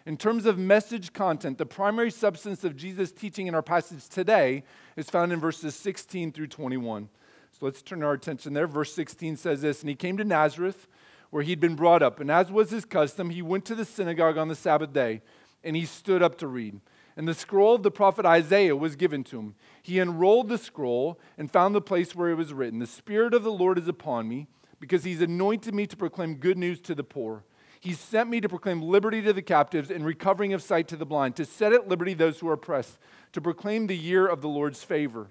In 0.04 0.16
terms 0.16 0.46
of 0.46 0.58
message 0.58 1.12
content, 1.12 1.58
the 1.58 1.66
primary 1.66 2.10
substance 2.10 2.64
of 2.64 2.76
Jesus' 2.76 3.12
teaching 3.12 3.46
in 3.46 3.54
our 3.54 3.62
passage 3.62 4.08
today 4.08 4.64
is 4.96 5.08
found 5.08 5.32
in 5.32 5.38
verses 5.38 5.74
16 5.76 6.32
through 6.32 6.48
21. 6.48 7.08
So, 7.52 7.66
let's 7.66 7.82
turn 7.82 8.02
our 8.02 8.14
attention 8.14 8.52
there. 8.52 8.66
Verse 8.66 8.92
16 8.94 9.36
says 9.36 9.62
this 9.62 9.80
And 9.80 9.88
he 9.88 9.94
came 9.94 10.16
to 10.16 10.24
Nazareth, 10.24 10.88
where 11.30 11.42
he'd 11.42 11.60
been 11.60 11.76
brought 11.76 12.02
up, 12.02 12.18
and 12.18 12.30
as 12.30 12.50
was 12.50 12.70
his 12.70 12.84
custom, 12.84 13.30
he 13.30 13.42
went 13.42 13.64
to 13.66 13.74
the 13.74 13.84
synagogue 13.84 14.38
on 14.38 14.48
the 14.48 14.54
Sabbath 14.54 14.92
day, 14.92 15.22
and 15.62 15.76
he 15.76 15.84
stood 15.84 16.22
up 16.22 16.36
to 16.38 16.46
read 16.46 16.80
and 17.16 17.28
the 17.28 17.34
scroll 17.34 17.74
of 17.74 17.82
the 17.82 17.90
prophet 17.90 18.24
Isaiah 18.24 18.76
was 18.76 18.96
given 18.96 19.24
to 19.24 19.38
him. 19.38 19.54
He 19.82 19.98
unrolled 19.98 20.48
the 20.48 20.58
scroll 20.58 21.18
and 21.36 21.50
found 21.50 21.74
the 21.74 21.80
place 21.80 22.14
where 22.14 22.30
it 22.30 22.36
was 22.36 22.52
written 22.52 22.78
The 22.78 22.86
Spirit 22.86 23.34
of 23.34 23.42
the 23.42 23.52
Lord 23.52 23.78
is 23.78 23.88
upon 23.88 24.28
me, 24.28 24.48
because 24.80 25.04
he's 25.04 25.22
anointed 25.22 25.74
me 25.74 25.86
to 25.86 25.96
proclaim 25.96 26.36
good 26.36 26.58
news 26.58 26.80
to 26.82 26.94
the 26.94 27.04
poor. 27.04 27.44
He 27.82 27.94
sent 27.94 28.30
me 28.30 28.40
to 28.40 28.48
proclaim 28.48 28.80
liberty 28.80 29.20
to 29.22 29.32
the 29.32 29.42
captives 29.42 29.90
and 29.90 30.06
recovering 30.06 30.52
of 30.52 30.62
sight 30.62 30.86
to 30.86 30.96
the 30.96 31.04
blind, 31.04 31.34
to 31.34 31.44
set 31.44 31.72
at 31.72 31.88
liberty 31.88 32.14
those 32.14 32.38
who 32.38 32.48
are 32.48 32.52
oppressed, 32.52 32.96
to 33.32 33.40
proclaim 33.40 33.88
the 33.88 33.96
year 33.96 34.24
of 34.24 34.40
the 34.40 34.48
Lord's 34.48 34.84
favor. 34.84 35.26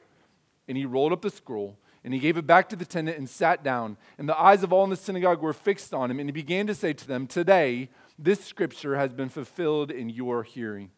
And 0.68 0.78
he 0.78 0.84
rolled 0.84 1.14
up 1.14 1.22
the 1.22 1.30
scroll 1.30 1.78
and 2.04 2.14
he 2.14 2.20
gave 2.20 2.36
it 2.36 2.46
back 2.46 2.68
to 2.68 2.76
the 2.76 2.84
attendant 2.84 3.18
and 3.18 3.30
sat 3.30 3.64
down. 3.64 3.96
And 4.18 4.28
the 4.28 4.38
eyes 4.38 4.64
of 4.64 4.74
all 4.74 4.84
in 4.84 4.90
the 4.90 4.98
synagogue 4.98 5.42
were 5.42 5.54
fixed 5.54 5.94
on 5.94 6.12
him. 6.12 6.20
And 6.20 6.28
he 6.28 6.34
began 6.34 6.68
to 6.68 6.76
say 6.76 6.92
to 6.92 7.08
them, 7.08 7.26
Today, 7.26 7.88
this 8.20 8.44
scripture 8.44 8.98
has 8.98 9.14
been 9.14 9.30
fulfilled 9.30 9.90
in 9.90 10.10
your 10.10 10.44
hearing. 10.44 10.92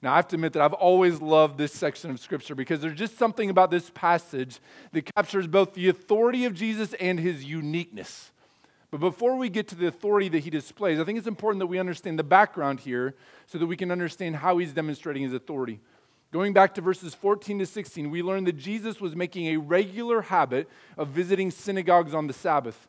Now, 0.00 0.14
I 0.14 0.16
have 0.16 0.28
to 0.28 0.36
admit 0.36 0.54
that 0.54 0.62
I've 0.62 0.72
always 0.72 1.20
loved 1.20 1.58
this 1.58 1.72
section 1.72 2.10
of 2.10 2.20
Scripture 2.20 2.54
because 2.54 2.80
there's 2.80 2.98
just 2.98 3.18
something 3.18 3.50
about 3.50 3.70
this 3.70 3.90
passage 3.90 4.60
that 4.92 5.12
captures 5.14 5.46
both 5.46 5.74
the 5.74 5.88
authority 5.88 6.44
of 6.44 6.54
Jesus 6.54 6.94
and 6.94 7.18
his 7.18 7.44
uniqueness. 7.44 8.30
But 8.96 9.10
before 9.10 9.36
we 9.36 9.50
get 9.50 9.68
to 9.68 9.74
the 9.74 9.88
authority 9.88 10.30
that 10.30 10.38
he 10.38 10.48
displays, 10.48 10.98
I 10.98 11.04
think 11.04 11.18
it's 11.18 11.26
important 11.26 11.58
that 11.58 11.66
we 11.66 11.78
understand 11.78 12.18
the 12.18 12.24
background 12.24 12.80
here 12.80 13.14
so 13.46 13.58
that 13.58 13.66
we 13.66 13.76
can 13.76 13.90
understand 13.90 14.36
how 14.36 14.56
he's 14.56 14.72
demonstrating 14.72 15.22
his 15.22 15.34
authority. 15.34 15.80
Going 16.32 16.54
back 16.54 16.74
to 16.76 16.80
verses 16.80 17.14
14 17.14 17.58
to 17.58 17.66
16, 17.66 18.10
we 18.10 18.22
learn 18.22 18.44
that 18.44 18.56
Jesus 18.56 18.98
was 18.98 19.14
making 19.14 19.48
a 19.48 19.58
regular 19.58 20.22
habit 20.22 20.66
of 20.96 21.08
visiting 21.08 21.50
synagogues 21.50 22.14
on 22.14 22.26
the 22.26 22.32
Sabbath. 22.32 22.88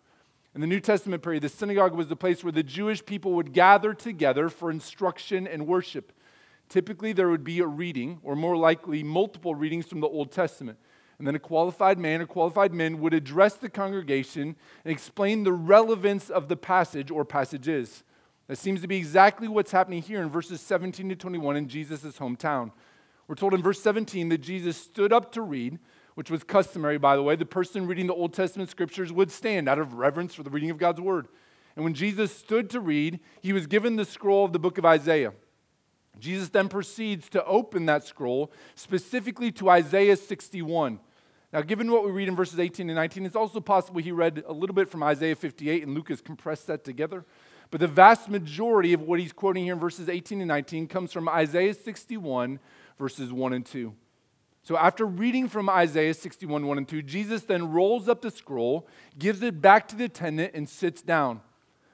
In 0.56 0.62
the 0.62 0.68
New 0.68 0.80
Testament 0.80 1.24
period, 1.24 1.44
the 1.44 1.50
synagogue 1.50 1.94
was 1.94 2.08
the 2.08 2.16
place 2.16 2.42
where 2.42 2.54
the 2.54 2.64
Jewish 2.64 3.06
people 3.06 3.34
would 3.34 3.52
gather 3.52 3.94
together 3.94 4.48
for 4.48 4.72
instruction 4.72 5.46
and 5.46 5.68
worship. 5.68 6.14
Typically, 6.70 7.12
there 7.12 7.28
would 7.28 7.44
be 7.44 7.60
a 7.60 7.68
reading, 7.68 8.22
or 8.24 8.38
more 8.38 8.56
likely, 8.56 9.04
multiple 9.04 9.56
readings 9.56 9.86
from 9.86 10.00
the 10.00 10.08
Old 10.08 10.32
Testament. 10.32 10.80
And 11.18 11.28
then 11.28 11.36
a 11.36 11.40
qualified 11.40 11.98
man 11.98 12.22
or 12.22 12.28
qualified 12.28 12.74
men 12.74 13.00
would 13.00 13.14
address 13.14 13.56
the 13.56 13.70
congregation 13.70 14.56
and 14.86 14.92
explain 14.92 15.44
the 15.44 15.54
relevance 15.54 16.30
of 16.30 16.48
the 16.48 16.56
passage 16.56 17.10
or 17.10 17.26
passages. 17.26 18.04
That 18.48 18.58
seems 18.58 18.82
to 18.82 18.88
be 18.88 18.98
exactly 18.98 19.48
what's 19.48 19.72
happening 19.72 20.02
here 20.02 20.22
in 20.22 20.30
verses 20.30 20.62
17 20.62 21.10
to 21.10 21.16
21 21.16 21.58
in 21.58 21.68
Jesus' 21.68 22.04
hometown. 22.18 22.72
We're 23.28 23.36
told 23.36 23.54
in 23.54 23.62
verse 23.62 23.82
17 23.82 24.30
that 24.30 24.38
Jesus 24.38 24.78
stood 24.78 25.12
up 25.12 25.32
to 25.34 25.42
read, 25.42 25.80
which 26.16 26.32
was 26.32 26.44
customary, 26.44 26.98
by 26.98 27.16
the 27.16 27.24
way. 27.24 27.36
The 27.36 27.46
person 27.46 27.88
reading 27.88 28.08
the 28.08 28.14
Old 28.14 28.34
Testament 28.34 28.70
scriptures 28.70 29.12
would 29.12 29.32
stand 29.32 29.68
out 29.68 29.80
of 29.80 29.96
reverence 29.96 30.34
for 30.34 30.44
the 30.44 30.50
reading 30.50 30.70
of 30.70 30.78
God's 30.78 31.02
word. 31.02 31.28
And 31.76 31.84
when 31.84 31.94
Jesus 31.94 32.34
stood 32.34 32.70
to 32.72 32.80
read, 32.80 33.20
he 33.42 33.54
was 33.54 33.68
given 33.68 33.96
the 33.96 34.06
scroll 34.06 34.46
of 34.46 34.54
the 34.54 34.60
book 34.60 34.78
of 34.78 34.86
Isaiah. 34.86 35.34
Jesus 36.20 36.50
then 36.50 36.70
proceeds 36.70 37.30
to 37.30 37.44
open 37.46 37.86
that 37.86 38.04
scroll 38.04 38.52
specifically 38.76 39.52
to 39.54 39.70
Isaiah 39.70 40.16
61. 40.16 41.00
Now, 41.54 41.62
given 41.62 41.90
what 41.92 42.04
we 42.04 42.12
read 42.12 42.28
in 42.28 42.36
verses 42.36 42.60
18 42.60 42.90
and 42.90 42.96
19, 42.96 43.26
it's 43.26 43.36
also 43.36 43.62
possible 43.62 44.02
he 44.02 44.12
read 44.12 44.44
a 44.48 44.54
little 44.54 44.74
bit 44.74 44.90
from 44.90 45.02
Isaiah 45.02 45.36
58 45.36 45.84
and 45.84 45.96
Luke 45.96 46.10
has 46.10 46.20
compressed 46.20 46.68
that 46.68 46.84
together. 46.84 47.26
But 47.72 47.80
the 47.80 47.88
vast 47.88 48.30
majority 48.30 48.94
of 48.94 49.02
what 49.02 49.20
he's 49.20 49.34
quoting 49.34 49.64
here 49.64 49.74
in 49.74 49.80
verses 49.80 50.10
18 50.10 50.42
and 50.42 50.48
19 50.48 50.88
comes 50.88 51.14
from 51.14 51.30
Isaiah 51.30 51.74
61, 51.74 52.60
verses 52.98 53.32
1 53.32 53.54
and 53.54 53.66
2. 53.66 53.94
So, 54.64 54.76
after 54.78 55.06
reading 55.06 55.48
from 55.48 55.70
Isaiah 55.70 56.14
61, 56.14 56.66
1 56.66 56.78
and 56.78 56.88
2, 56.88 57.02
Jesus 57.02 57.44
then 57.44 57.72
rolls 57.72 58.10
up 58.10 58.22
the 58.22 58.30
scroll, 58.30 58.86
gives 59.18 59.42
it 59.42 59.62
back 59.62 59.88
to 59.88 59.96
the 59.96 60.06
attendant, 60.06 60.52
and 60.54 60.68
sits 60.68 61.02
down. 61.02 61.40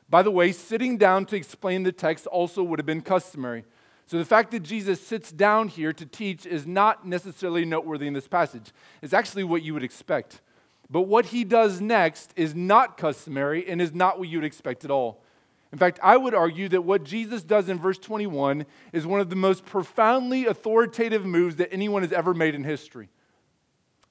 By 0.09 0.23
the 0.23 0.31
way, 0.31 0.51
sitting 0.51 0.97
down 0.97 1.25
to 1.27 1.35
explain 1.35 1.83
the 1.83 1.91
text 1.91 2.25
also 2.25 2.63
would 2.63 2.79
have 2.79 2.85
been 2.87 3.01
customary. 3.01 3.65
So 4.05 4.17
the 4.17 4.25
fact 4.25 4.51
that 4.51 4.61
Jesus 4.61 4.99
sits 4.99 5.31
down 5.31 5.69
here 5.69 5.93
to 5.93 6.05
teach 6.05 6.45
is 6.45 6.67
not 6.67 7.07
necessarily 7.07 7.65
noteworthy 7.65 8.07
in 8.07 8.13
this 8.13 8.27
passage. 8.27 8.71
It's 9.01 9.13
actually 9.13 9.43
what 9.43 9.63
you 9.63 9.73
would 9.73 9.83
expect. 9.83 10.41
But 10.89 11.03
what 11.03 11.27
he 11.27 11.43
does 11.43 11.81
next 11.81 12.33
is 12.35 12.53
not 12.53 12.97
customary 12.97 13.67
and 13.67 13.81
is 13.81 13.93
not 13.93 14.19
what 14.19 14.27
you 14.27 14.37
would 14.37 14.45
expect 14.45 14.85
at 14.85 14.91
all. 14.91 15.23
In 15.71 15.79
fact, 15.79 15.99
I 16.03 16.17
would 16.17 16.35
argue 16.35 16.69
that 16.69 16.83
what 16.83 17.03
Jesus 17.03 17.41
does 17.41 17.67
in 17.67 17.79
verse 17.79 17.97
21 17.97 18.67
is 18.91 19.07
one 19.07 19.19
of 19.19 19.31
the 19.31 19.35
most 19.35 19.65
profoundly 19.65 20.45
authoritative 20.45 21.25
moves 21.25 21.55
that 21.55 21.73
anyone 21.73 22.03
has 22.03 22.11
ever 22.11 22.35
made 22.35 22.53
in 22.53 22.63
history. 22.63 23.09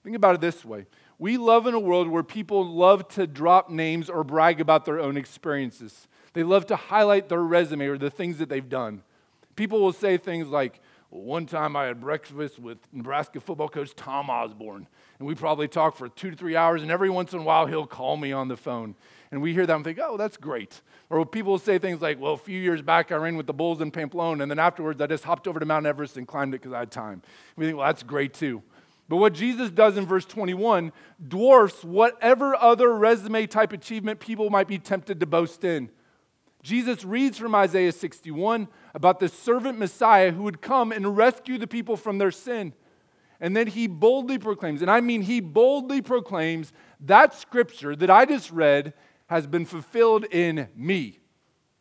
Think 0.03 0.17
about 0.17 0.35
it 0.35 0.41
this 0.41 0.65
way 0.65 0.87
we 1.21 1.37
love 1.37 1.69
in 1.69 1.75
a 1.75 1.79
world 1.79 2.09
where 2.09 2.25
people 2.25 2.67
love 2.67 3.07
to 3.11 3.29
drop 3.29 3.71
names 3.71 4.11
or 4.11 4.25
brag 4.25 4.61
about 4.61 4.85
their 4.85 4.99
own 4.99 5.17
experiences. 5.17 6.09
They 6.33 6.43
love 6.43 6.67
to 6.67 6.75
highlight 6.75 7.29
their 7.29 7.43
resume 7.43 7.87
or 7.87 7.97
the 7.97 8.11
things 8.11 8.39
that 8.39 8.49
they've 8.49 8.69
done. 8.69 9.05
People 9.57 9.81
will 9.81 9.93
say 9.93 10.17
things 10.17 10.49
like, 10.49 10.81
well, 11.11 11.23
one 11.23 11.47
time 11.47 11.77
I 11.77 11.85
had 11.85 12.01
breakfast 12.01 12.59
with 12.59 12.79
Nebraska 12.91 13.41
football 13.41 13.69
coach 13.69 13.95
Tom 13.95 14.31
Osborne, 14.31 14.87
and 15.19 15.29
we 15.29 15.35
probably 15.35 15.69
talked 15.69 15.99
for 15.99 16.09
two 16.09 16.31
to 16.31 16.37
three 16.37 16.57
hours, 16.57 16.83
and 16.83 16.91
every 16.91 17.11
once 17.11 17.33
in 17.33 17.41
a 17.41 17.43
while 17.43 17.67
he'll 17.67 17.87
call 17.87 18.17
me 18.17 18.33
on 18.33 18.49
the 18.49 18.57
phone. 18.57 18.95
And 19.31 19.43
we 19.43 19.53
hear 19.53 19.67
that 19.67 19.75
and 19.75 19.85
think, 19.85 19.99
oh, 20.03 20.17
that's 20.17 20.37
great. 20.37 20.81
Or 21.11 21.25
people 21.27 21.53
will 21.53 21.59
say 21.59 21.79
things 21.79 22.01
like, 22.01 22.19
well, 22.19 22.33
a 22.33 22.39
few 22.39 22.59
years 22.59 22.83
back 22.83 23.13
I 23.13 23.17
ran 23.17 23.37
with 23.37 23.47
the 23.47 23.53
Bulls 23.53 23.81
in 23.81 23.91
Pamplona, 23.91 24.43
and 24.43 24.51
then 24.51 24.59
afterwards 24.59 25.01
I 25.01 25.07
just 25.07 25.25
hopped 25.25 25.47
over 25.47 25.61
to 25.61 25.67
Mount 25.67 25.87
Everest 25.87 26.17
and 26.17 26.27
climbed 26.27 26.55
it 26.55 26.63
because 26.63 26.73
I 26.73 26.81
had 26.81 26.91
time. 26.91 27.23
We 27.57 27.67
think, 27.67 27.77
well, 27.77 27.87
that's 27.87 28.03
great 28.03 28.33
too. 28.33 28.63
But 29.09 29.17
what 29.17 29.35
Jesus 29.35 29.71
does 29.71 29.99
in 29.99 30.07
verse 30.07 30.25
21 30.25 30.93
dwarfs 31.29 31.85
whatever 31.85 32.55
other 32.57 32.97
resume 32.97 33.47
type 33.47 33.75
achievement 33.75 34.21
people 34.21 34.49
might 34.49 34.69
be 34.69 34.79
tempted 34.79 35.21
to 35.21 35.27
boast 35.27 35.65
in. 35.65 35.91
Jesus 36.63 37.05
reads 37.05 37.39
from 37.39 37.55
Isaiah 37.55 37.93
61 37.93 38.69
about 38.95 39.19
the 39.19 39.29
servant 39.29 39.79
Messiah 39.79 40.31
who 40.31 40.45
would 40.45 40.61
come 40.61 40.93
and 40.93 41.17
rescue 41.17 41.59
the 41.59 41.67
people 41.67 41.97
from 41.97 42.19
their 42.19 42.31
sin. 42.31 42.73
And 43.41 43.57
then 43.57 43.67
he 43.67 43.89
boldly 43.89 44.39
proclaims, 44.39 44.83
and 44.83 44.91
I 44.91 45.01
mean 45.01 45.23
he 45.23 45.41
boldly 45.41 46.01
proclaims, 46.01 46.73
that 47.01 47.35
scripture 47.35 47.97
that 47.97 48.09
I 48.09 48.25
just 48.25 48.53
read 48.53 48.95
has 49.27 49.49
been 49.49 49.65
fulfilled 49.65 50.27
in 50.31 50.69
me. 50.77 51.19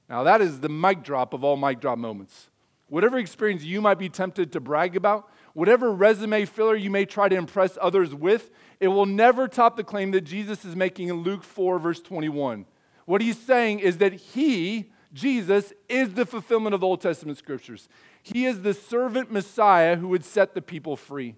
Now, 0.09 0.23
that 0.23 0.41
is 0.41 0.59
the 0.59 0.69
mic 0.69 1.03
drop 1.03 1.33
of 1.33 1.43
all 1.43 1.55
mic 1.55 1.79
drop 1.79 1.99
moments. 1.99 2.49
Whatever 2.87 3.19
experience 3.19 3.63
you 3.63 3.79
might 3.79 3.99
be 3.99 4.09
tempted 4.09 4.51
to 4.53 4.59
brag 4.59 4.95
about, 4.95 5.29
whatever 5.53 5.91
resume 5.91 6.45
filler 6.45 6.75
you 6.75 6.89
may 6.89 7.05
try 7.05 7.29
to 7.29 7.35
impress 7.35 7.77
others 7.79 8.15
with, 8.15 8.49
it 8.79 8.87
will 8.87 9.05
never 9.05 9.47
top 9.47 9.77
the 9.77 9.83
claim 9.83 10.11
that 10.11 10.21
Jesus 10.21 10.65
is 10.65 10.75
making 10.75 11.09
in 11.09 11.17
Luke 11.17 11.43
4, 11.43 11.77
verse 11.77 12.01
21. 12.01 12.65
What 13.11 13.19
he's 13.19 13.37
saying 13.37 13.79
is 13.79 13.97
that 13.97 14.13
he, 14.13 14.89
Jesus, 15.11 15.73
is 15.89 16.13
the 16.13 16.25
fulfillment 16.25 16.73
of 16.73 16.79
the 16.79 16.87
Old 16.87 17.01
Testament 17.01 17.37
scriptures. 17.37 17.89
He 18.23 18.45
is 18.45 18.61
the 18.61 18.73
servant 18.73 19.29
Messiah 19.29 19.97
who 19.97 20.07
would 20.07 20.23
set 20.23 20.53
the 20.53 20.61
people 20.61 20.95
free. 20.95 21.35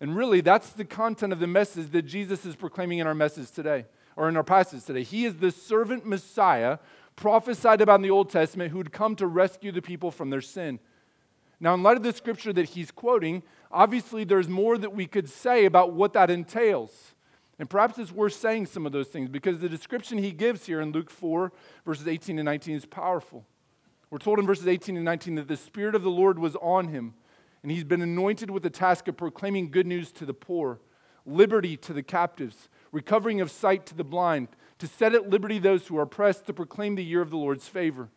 And 0.00 0.16
really, 0.16 0.40
that's 0.40 0.70
the 0.70 0.84
content 0.84 1.32
of 1.32 1.40
the 1.40 1.48
message 1.48 1.90
that 1.90 2.02
Jesus 2.02 2.46
is 2.46 2.54
proclaiming 2.54 3.00
in 3.00 3.08
our 3.08 3.14
message 3.14 3.50
today, 3.50 3.86
or 4.14 4.28
in 4.28 4.36
our 4.36 4.44
passage 4.44 4.84
today. 4.84 5.02
He 5.02 5.24
is 5.24 5.38
the 5.38 5.50
servant 5.50 6.06
Messiah 6.06 6.78
prophesied 7.16 7.80
about 7.80 7.96
in 7.96 8.02
the 8.02 8.10
Old 8.10 8.30
Testament 8.30 8.70
who 8.70 8.78
would 8.78 8.92
come 8.92 9.16
to 9.16 9.26
rescue 9.26 9.72
the 9.72 9.82
people 9.82 10.12
from 10.12 10.30
their 10.30 10.40
sin. 10.40 10.78
Now, 11.58 11.74
in 11.74 11.82
light 11.82 11.96
of 11.96 12.04
the 12.04 12.12
scripture 12.12 12.52
that 12.52 12.68
he's 12.68 12.92
quoting, 12.92 13.42
obviously 13.72 14.22
there's 14.22 14.48
more 14.48 14.78
that 14.78 14.94
we 14.94 15.06
could 15.06 15.28
say 15.28 15.64
about 15.64 15.92
what 15.92 16.12
that 16.12 16.30
entails. 16.30 17.13
And 17.58 17.70
perhaps 17.70 17.98
it's 17.98 18.10
worth 18.10 18.34
saying 18.34 18.66
some 18.66 18.84
of 18.84 18.92
those 18.92 19.08
things 19.08 19.28
because 19.28 19.60
the 19.60 19.68
description 19.68 20.18
he 20.18 20.32
gives 20.32 20.66
here 20.66 20.80
in 20.80 20.92
Luke 20.92 21.10
4, 21.10 21.52
verses 21.86 22.08
18 22.08 22.38
and 22.38 22.46
19 22.46 22.76
is 22.76 22.84
powerful. 22.84 23.44
We're 24.10 24.18
told 24.18 24.38
in 24.38 24.46
verses 24.46 24.66
18 24.66 24.96
and 24.96 25.04
19 25.04 25.36
that 25.36 25.48
the 25.48 25.56
Spirit 25.56 25.94
of 25.94 26.02
the 26.02 26.10
Lord 26.10 26.38
was 26.38 26.56
on 26.56 26.88
him, 26.88 27.14
and 27.62 27.70
he's 27.70 27.84
been 27.84 28.02
anointed 28.02 28.50
with 28.50 28.62
the 28.62 28.70
task 28.70 29.08
of 29.08 29.16
proclaiming 29.16 29.70
good 29.70 29.86
news 29.86 30.12
to 30.12 30.26
the 30.26 30.34
poor, 30.34 30.80
liberty 31.24 31.76
to 31.78 31.92
the 31.92 32.02
captives, 32.02 32.68
recovering 32.92 33.40
of 33.40 33.50
sight 33.50 33.86
to 33.86 33.94
the 33.94 34.04
blind, 34.04 34.48
to 34.78 34.86
set 34.86 35.14
at 35.14 35.30
liberty 35.30 35.58
those 35.58 35.86
who 35.86 35.96
are 35.98 36.02
oppressed, 36.02 36.46
to 36.46 36.52
proclaim 36.52 36.96
the 36.96 37.04
year 37.04 37.22
of 37.22 37.30
the 37.30 37.36
Lord's 37.36 37.68
favor. 37.68 38.08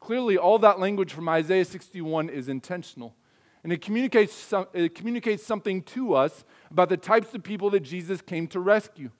Clearly, 0.00 0.36
all 0.36 0.58
that 0.58 0.80
language 0.80 1.12
from 1.12 1.28
Isaiah 1.28 1.64
61 1.64 2.30
is 2.30 2.48
intentional. 2.48 3.14
And 3.62 3.72
it 3.72 3.82
communicates, 3.82 4.52
it 4.72 4.94
communicates 4.94 5.44
something 5.44 5.82
to 5.82 6.14
us 6.14 6.44
about 6.70 6.88
the 6.88 6.96
types 6.96 7.34
of 7.34 7.42
people 7.42 7.70
that 7.70 7.80
Jesus 7.80 8.22
came 8.22 8.46
to 8.48 8.60
rescue. 8.60 9.10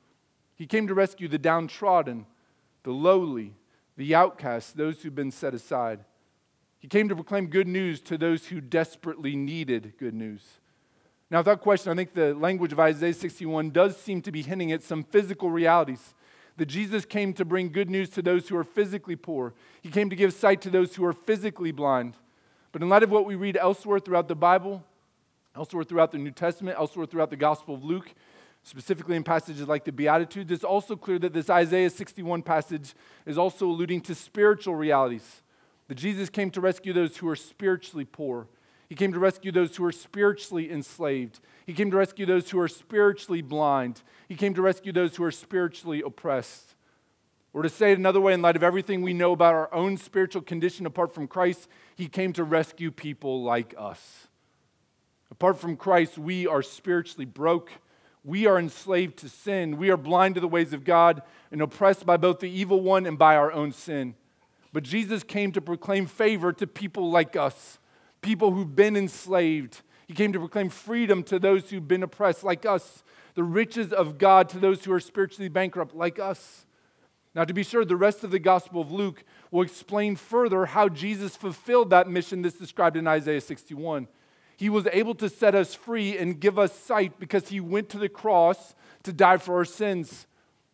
He 0.57 0.67
came 0.67 0.87
to 0.87 0.95
rescue 0.95 1.29
the 1.29 1.39
downtrodden, 1.39 2.27
the 2.83 2.93
lowly, 2.93 3.55
the 3.97 4.15
outcasts, 4.15 4.73
those 4.73 5.03
who've 5.03 5.15
been 5.15 5.31
set 5.31 5.55
aside. 5.55 6.05
He 6.79 6.89
came 6.89 7.09
to 7.11 7.15
proclaim 7.15 7.49
good 7.49 7.69
news 7.69 8.01
to 8.03 8.17
those 8.17 8.47
who 8.47 8.61
desperately 8.61 9.37
needed 9.37 9.93
good 9.99 10.15
news. 10.15 10.43
Now, 11.31 11.39
without 11.39 11.61
question, 11.61 11.93
I 11.93 11.95
think 11.95 12.15
the 12.15 12.35
language 12.35 12.73
of 12.73 12.81
Isaiah 12.81 13.15
61 13.15 13.71
does 13.71 13.97
seem 13.97 14.23
to 14.23 14.33
be 14.33 14.43
hinting 14.43 14.73
at 14.73 14.83
some 14.83 15.05
physical 15.05 15.51
realities 15.51 16.15
that 16.57 16.67
Jesus 16.67 17.05
came 17.05 17.33
to 17.35 17.45
bring 17.45 17.71
good 17.71 17.89
news 17.89 18.11
to 18.11 18.23
those 18.23 18.49
who 18.49 18.57
are 18.57 18.65
physically 18.65 19.17
poor. 19.17 19.55
He 19.83 19.91
came 19.91 20.11
to 20.11 20.17
give 20.17 20.33
sight 20.33 20.61
to 20.63 20.71
those 20.71 20.95
who 20.95 21.05
are 21.05 21.13
physically 21.13 21.71
blind. 21.73 22.17
But 22.73 22.83
in 22.83 22.89
light 22.89 23.03
of 23.03 23.11
what 23.11 23.27
we 23.27 23.35
read 23.35 23.57
elsewhere 23.57 23.99
throughout 23.99 24.29
the 24.29 24.35
Bible, 24.35 24.85
elsewhere 25.57 25.85
throughout 25.85 26.13
the 26.13 26.19
New 26.19 26.31
Testament, 26.31 26.77
elsewhere 26.79 27.07
throughout 27.07 27.31
the 27.31 27.37
Gospel 27.37 27.75
of 27.75 27.85
Luke, 27.85 28.13
specifically 28.63 29.17
in 29.17 29.25
passages 29.25 29.67
like 29.67 29.85
the 29.85 29.93
Beatitudes, 29.93 30.53
it's 30.53 30.65
also 30.65 30.95
clear 30.97 31.19
that 31.19 31.33
this 31.33 31.51
Isaiah 31.51 31.91
61 31.91 32.43
passage 32.43 32.95
is 33.27 33.39
also 33.39 33.67
alluding 33.67 34.03
to 34.03 34.15
spiritual 34.15 34.75
realities. 34.75 35.43
That 35.89 35.97
Jesus 35.97 36.31
came 36.31 36.51
to 36.53 36.61
rescue 36.61 36.93
those 36.93 37.17
who 37.17 37.29
are 37.29 37.37
spiritually 37.37 38.05
poor. 38.05 38.47
He 38.89 38.95
came 38.95 39.13
to 39.13 39.19
rescue 39.19 39.51
those 39.51 39.77
who 39.77 39.85
are 39.85 39.93
spiritually 39.93 40.71
enslaved. 40.71 41.41
He 41.67 41.73
came 41.73 41.91
to 41.91 41.97
rescue 41.97 42.27
those 42.27 42.51
who 42.51 42.61
are 42.61 42.69
spiritually 42.69 43.43
blind. 43.43 44.03
He 44.29 44.37
came 44.37 44.55
to 44.55 44.63
rescue 44.63 44.93
those 44.93 45.17
who 45.17 45.25
are 45.25 45.31
spiritually 45.31 46.03
oppressed. 46.05 46.75
Or 47.53 47.63
to 47.63 47.69
say 47.69 47.93
it 47.93 47.99
another 47.99 48.21
way, 48.21 48.33
in 48.33 48.43
light 48.43 48.57
of 48.57 48.63
everything 48.63 49.03
we 49.03 49.13
know 49.13 49.33
about 49.33 49.55
our 49.55 49.73
own 49.75 49.97
spiritual 49.97 50.43
condition 50.43 50.87
apart 50.87 51.13
from 51.13 51.27
Christ, 51.27 51.69
He 51.97 52.07
came 52.07 52.33
to 52.35 52.45
rescue 52.45 52.91
people 52.91 53.43
like 53.43 53.75
us. 53.77 54.29
Apart 55.31 55.59
from 55.59 55.77
Christ, 55.77 56.19
we 56.19 56.47
are 56.47 56.63
spiritually 56.63 57.25
broke. 57.25 57.71
We 58.25 58.47
are 58.47 58.59
enslaved 58.59 59.19
to 59.19 59.29
sin. 59.29 59.79
We 59.79 59.91
are 59.91 59.97
blind 59.97 60.35
to 60.37 60.41
the 60.41 60.49
ways 60.49 60.73
of 60.73 60.85
God 60.85 61.23
and 61.51 61.61
oppressed 61.61 62.07
by 62.07 62.17
both 62.17 62.41
the 62.41 62.51
evil 62.51 62.81
one 62.81 63.07
and 63.07 63.19
by 63.19 63.37
our 63.37 63.51
own 63.51 63.73
sin. 63.73 64.15
But 64.73 64.85
Jesus 64.85 65.25
came 65.25 65.51
to 65.53 65.61
proclaim 65.61 66.07
favor 66.07 66.53
to 66.53 66.67
people 66.67 67.11
like 67.11 67.35
us, 67.35 67.79
people 68.21 68.53
who've 68.53 68.77
been 68.77 68.97
enslaved, 68.97 69.83
he 70.11 70.17
came 70.17 70.33
to 70.33 70.41
proclaim 70.41 70.71
freedom 70.71 71.23
to 71.23 71.39
those 71.39 71.71
who've 71.71 71.87
been 71.87 72.03
oppressed, 72.03 72.43
like 72.43 72.67
us, 72.67 73.05
the 73.37 73.45
riches 73.45 73.93
of 73.93 74.19
God 74.19 74.49
to 74.49 74.59
those 74.59 74.85
who 74.85 74.93
are 74.93 74.99
spiritually 74.99 75.49
bankrupt, 75.49 75.95
like 75.95 76.19
us. 76.19 76.67
Now, 77.35 77.45
to 77.45 77.55
be 77.55 77.63
sure, 77.63 77.85
the 77.85 77.97
rest 77.97 78.25
of 78.25 78.31
the 78.31 78.39
Gospel 78.39 78.81
of 78.81 78.91
Luke 78.91 79.25
will 79.51 79.63
explain 79.63 80.17
further 80.17 80.67
how 80.67 80.89
Jesus 80.89 81.37
fulfilled 81.37 81.91
that 81.91 82.09
mission 82.09 82.43
that's 82.43 82.59
described 82.59 82.97
in 82.97 83.07
Isaiah 83.07 83.41
61. 83.41 84.09
He 84.57 84.69
was 84.69 84.87
able 84.93 85.15
to 85.17 85.29
set 85.29 85.55
us 85.55 85.75
free 85.75 86.19
and 86.19 86.41
give 86.41 86.59
us 86.59 86.73
sight 86.73 87.19
because 87.19 87.49
he 87.49 87.61
went 87.61 87.89
to 87.91 87.99
the 87.99 88.09
cross 88.09 88.75
to 89.05 89.13
die 89.13 89.37
for 89.37 89.57
our 89.57 89.65
sins. 89.65 90.27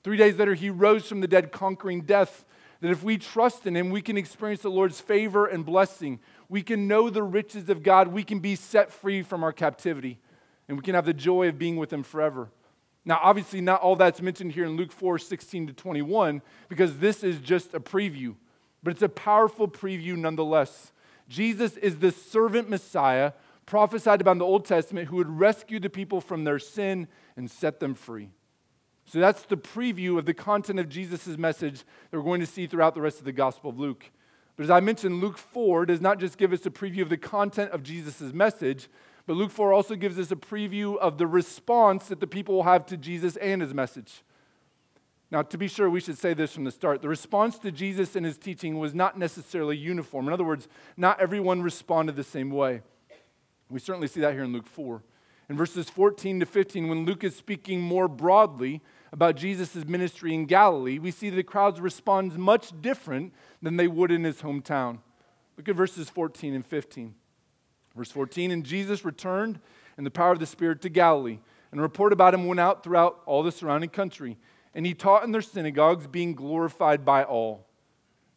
Three 0.03 0.17
days 0.17 0.39
later, 0.39 0.55
he 0.55 0.71
rose 0.71 1.07
from 1.07 1.21
the 1.21 1.29
dead, 1.29 1.53
conquering 1.53 2.01
death. 2.01 2.45
That 2.81 2.91
if 2.91 3.03
we 3.03 3.17
trust 3.17 3.67
in 3.67 3.77
him, 3.77 3.91
we 3.91 4.03
can 4.03 4.17
experience 4.17 4.63
the 4.63 4.71
Lord's 4.71 5.01
favor 5.01 5.47
and 5.47 5.65
blessing 5.65 6.21
we 6.49 6.63
can 6.63 6.87
know 6.87 7.11
the 7.11 7.23
riches 7.23 7.69
of 7.69 7.83
God, 7.83 8.09
we 8.09 8.23
can 8.23 8.39
be 8.39 8.55
set 8.55 8.93
free 8.93 9.23
from 9.23 9.43
our 9.43 9.53
captivity, 9.53 10.19
and 10.69 10.77
we 10.77 10.83
can 10.83 10.95
have 10.95 11.07
the 11.07 11.15
joy 11.15 11.49
of 11.49 11.59
being 11.59 11.77
with 11.77 11.93
Him 11.93 12.03
forever. 12.03 12.49
Now, 13.07 13.21
obviously, 13.23 13.61
not 13.61 13.81
all 13.81 13.95
that's 13.95 14.21
mentioned 14.21 14.53
here 14.53 14.65
in 14.65 14.77
Luke 14.77 14.91
4 14.91 15.19
16 15.19 15.69
to 15.69 15.73
21, 15.73 16.43
because 16.69 16.99
this 16.99 17.23
is 17.23 17.39
just 17.39 17.73
a 17.73 17.81
preview, 17.81 18.35
but 18.83 18.91
it's 18.91 19.03
a 19.03 19.09
powerful 19.09 19.69
preview 19.69 20.17
nonetheless. 20.17 20.93
Jesus 21.29 21.77
is 21.77 21.99
the 21.99 22.11
servant 22.11 22.69
Messiah 22.69 23.33
prophesied 23.65 24.21
about 24.21 24.33
in 24.33 24.39
the 24.39 24.45
Old 24.45 24.65
Testament 24.65 25.09
who 25.09 25.17
would 25.17 25.31
rescue 25.31 25.81
the 25.81 25.89
people 25.89 26.21
from 26.21 26.45
their 26.45 26.59
sin 26.59 27.07
and 27.37 27.51
set 27.51 27.81
them 27.81 27.95
free. 27.95 28.31
So 29.05 29.21
that's 29.21 29.43
the 29.43 29.57
preview 29.57 30.19
of 30.19 30.27
the 30.27 30.35
content 30.35 30.81
of 30.81 30.89
Jesus' 30.89 31.39
message 31.39 31.85
that 32.11 32.19
we're 32.19 32.25
going 32.25 32.41
to 32.41 32.47
see 32.47 32.67
throughout 32.67 32.95
the 32.95 33.01
rest 33.01 33.21
of 33.21 33.25
the 33.25 33.33
Gospel 33.33 33.71
of 33.71 33.79
Luke. 33.79 34.11
But 34.57 34.65
as 34.65 34.71
I 34.71 34.81
mentioned, 34.81 35.21
Luke 35.21 35.39
4 35.39 35.87
does 35.87 36.01
not 36.01 36.19
just 36.19 36.39
give 36.39 36.53
us 36.53 36.67
a 36.67 36.71
preview 36.71 37.03
of 37.03 37.09
the 37.09 37.17
content 37.17 37.71
of 37.71 37.85
Jesus' 37.85 38.33
message, 38.33 38.89
but 39.27 39.35
Luke 39.35 39.51
4 39.51 39.73
also 39.73 39.97
gives 39.97 40.19
us 40.19 40.31
a 40.31 40.37
preview 40.37 40.97
of 40.99 41.19
the 41.19 41.27
response 41.27 42.07
that 42.09 42.21
the 42.21 42.27
people 42.27 42.55
will 42.55 42.63
have 42.63 42.87
to 42.87 42.97
Jesus 42.97 43.37
and 43.37 43.61
his 43.61 43.75
message. 43.75 44.23
Now, 45.31 45.43
to 45.43 45.59
be 45.59 45.67
sure, 45.67 45.91
we 45.91 46.01
should 46.01 46.19
say 46.19 46.35
this 46.35 46.53
from 46.53 46.63
the 46.63 46.71
start. 46.71 47.03
The 47.03 47.09
response 47.09 47.59
to 47.59 47.73
Jesus 47.73 48.15
and 48.15 48.25
his 48.25 48.39
teaching 48.39 48.79
was 48.79 48.95
not 48.95 49.19
necessarily 49.19 49.77
uniform. 49.77 50.29
In 50.29 50.33
other 50.33 50.45
words, 50.45 50.69
not 50.97 51.21
everyone 51.21 51.63
responded 51.63 52.15
the 52.15 52.23
same 52.23 52.51
way. 52.51 52.83
We 53.69 53.81
certainly 53.81 54.07
see 54.07 54.21
that 54.21 54.35
here 54.35 54.45
in 54.45 54.53
Luke 54.53 54.69
4. 54.69 55.03
In 55.49 55.57
verses 55.57 55.91
14 55.91 56.41
to 56.41 56.47
15, 56.47 56.89
when 56.89 57.05
Luke 57.05 57.25
is 57.25 57.35
speaking 57.35 57.81
more 57.81 58.07
broadly 58.07 58.81
about 59.13 59.37
Jesus' 59.37 59.85
ministry 59.85 60.33
in 60.35 60.47
Galilee, 60.47 60.99
we 60.99 61.11
see 61.11 61.31
the 61.31 61.43
crowds 61.43 61.81
respond 61.81 62.37
much 62.39 62.81
different 62.81 63.33
than 63.61 63.77
they 63.77 63.89
would 63.89 64.13
in 64.13 64.23
his 64.23 64.43
hometown. 64.43 64.99
Look 65.57 65.69
at 65.69 65.75
verses 65.75 66.09
14 66.09 66.55
and 66.55 66.67
15. 66.67 67.15
Verse 67.97 68.11
14 68.11 68.51
And 68.51 68.65
Jesus 68.65 69.05
returned 69.05 69.59
in 69.99 70.05
the 70.05 70.11
power 70.11 70.33
of 70.33 70.39
the 70.39 70.47
Spirit 70.47 70.83
to 70.83 70.89
Galilee, 70.89 71.39
and 71.71 71.81
a 71.81 71.83
report 71.83 72.13
about 72.13 72.35
him 72.35 72.47
went 72.47 72.61
out 72.61 72.85
throughout 72.85 73.21
all 73.27 73.43
the 73.43 73.53
surrounding 73.53 73.91
country. 73.91 74.37
And 74.75 74.85
he 74.85 74.93
taught 74.93 75.25
in 75.25 75.33
their 75.33 75.43
synagogues, 75.43 76.07
being 76.07 76.35
glorified 76.35 77.05
by 77.05 77.25
all. 77.25 77.67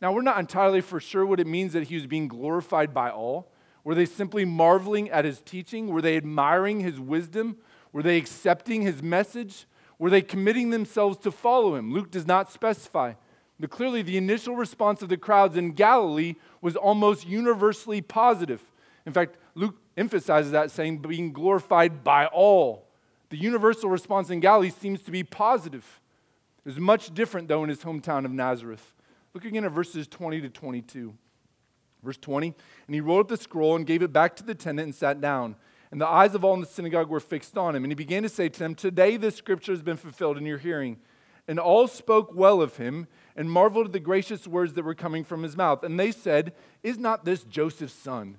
Now, 0.02 0.14
we're 0.14 0.22
not 0.22 0.40
entirely 0.40 0.80
for 0.80 1.02
sure 1.02 1.26
what 1.26 1.42
it 1.42 1.48
means 1.48 1.74
that 1.74 1.84
he 1.84 1.96
was 1.96 2.08
being 2.08 2.30
glorified 2.30 2.94
by 2.94 3.10
all. 3.10 3.52
Were 3.84 3.96
they 3.96 4.06
simply 4.06 4.46
marveling 4.46 5.10
at 5.10 5.26
his 5.26 5.42
teaching? 5.42 5.88
Were 5.88 6.02
they 6.02 6.16
admiring 6.16 6.80
his 6.80 7.00
wisdom? 7.00 7.58
Were 7.92 8.04
they 8.04 8.18
accepting 8.18 8.84
his 8.84 9.04
message? 9.04 9.66
Were 9.98 10.10
they 10.10 10.22
committing 10.22 10.70
themselves 10.70 11.18
to 11.20 11.32
follow 11.32 11.76
him? 11.76 11.94
Luke 11.94 12.12
does 12.12 12.26
not 12.26 12.52
specify. 12.52 13.14
But 13.60 13.72
clearly, 13.72 14.02
the 14.02 14.16
initial 14.16 14.56
response 14.56 15.02
of 15.02 15.10
the 15.10 15.18
crowds 15.18 15.58
in 15.58 15.74
Galilee 15.74 16.36
was 16.62 16.78
almost 16.78 17.28
universally 17.28 18.02
positive. 18.02 18.62
In 19.06 19.12
fact, 19.12 19.38
Luke 19.60 19.76
emphasizes 19.98 20.54
that, 20.54 20.72
saying 20.72 21.00
being 21.00 21.34
glorified 21.34 22.02
by 22.02 22.28
all. 22.28 22.88
The 23.30 23.36
universal 23.36 23.90
response 23.90 24.30
in 24.30 24.40
Galilee 24.40 24.70
seems 24.70 25.02
to 25.02 25.12
be 25.12 25.24
positive. 25.24 26.00
It 26.64 26.70
was 26.70 26.80
much 26.80 27.14
different, 27.14 27.50
though, 27.50 27.64
in 27.64 27.70
his 27.70 27.84
hometown 27.84 28.24
of 28.24 28.32
Nazareth. 28.32 28.94
Look 29.34 29.44
again 29.44 29.66
at 29.66 29.72
verses 29.72 30.08
20 30.08 30.40
to 30.42 30.50
22. 30.50 31.14
Verse 32.02 32.18
20, 32.18 32.54
and 32.88 32.96
he 32.96 33.02
rolled 33.02 33.20
up 33.20 33.28
the 33.28 33.36
scroll 33.36 33.76
and 33.76 33.86
gave 33.86 34.02
it 34.02 34.14
back 34.14 34.34
to 34.38 34.44
the 34.44 34.54
attendant 34.54 34.86
and 34.86 34.96
sat 34.96 35.20
down. 35.20 35.58
And 35.92 36.00
the 36.00 36.08
eyes 36.08 36.34
of 36.34 36.46
all 36.46 36.54
in 36.54 36.62
the 36.62 36.66
synagogue 36.66 37.10
were 37.10 37.20
fixed 37.20 37.58
on 37.58 37.76
him. 37.76 37.84
And 37.84 37.92
he 37.92 37.96
began 37.96 38.24
to 38.24 38.30
say 38.30 38.48
to 38.48 38.60
them, 38.60 38.76
Today 38.76 39.18
this 39.18 39.36
scripture 39.36 39.74
has 39.74 39.82
been 39.82 39.98
fulfilled 39.98 40.38
in 40.38 40.46
your 40.46 40.60
hearing. 40.60 40.98
And 41.50 41.60
all 41.60 41.90
spoke 41.90 42.32
well 42.34 42.62
of 42.62 42.78
him 42.78 43.08
and 43.36 43.52
marveled 43.52 43.88
at 43.88 43.92
the 43.92 44.00
gracious 44.00 44.48
words 44.48 44.76
that 44.76 44.86
were 44.86 44.96
coming 44.96 45.26
from 45.26 45.44
his 45.44 45.58
mouth. 45.58 45.84
And 45.84 46.00
they 46.00 46.12
said, 46.12 46.54
Is 46.84 46.98
not 46.98 47.26
this 47.26 47.44
Joseph's 47.44 47.92
son? 47.92 48.38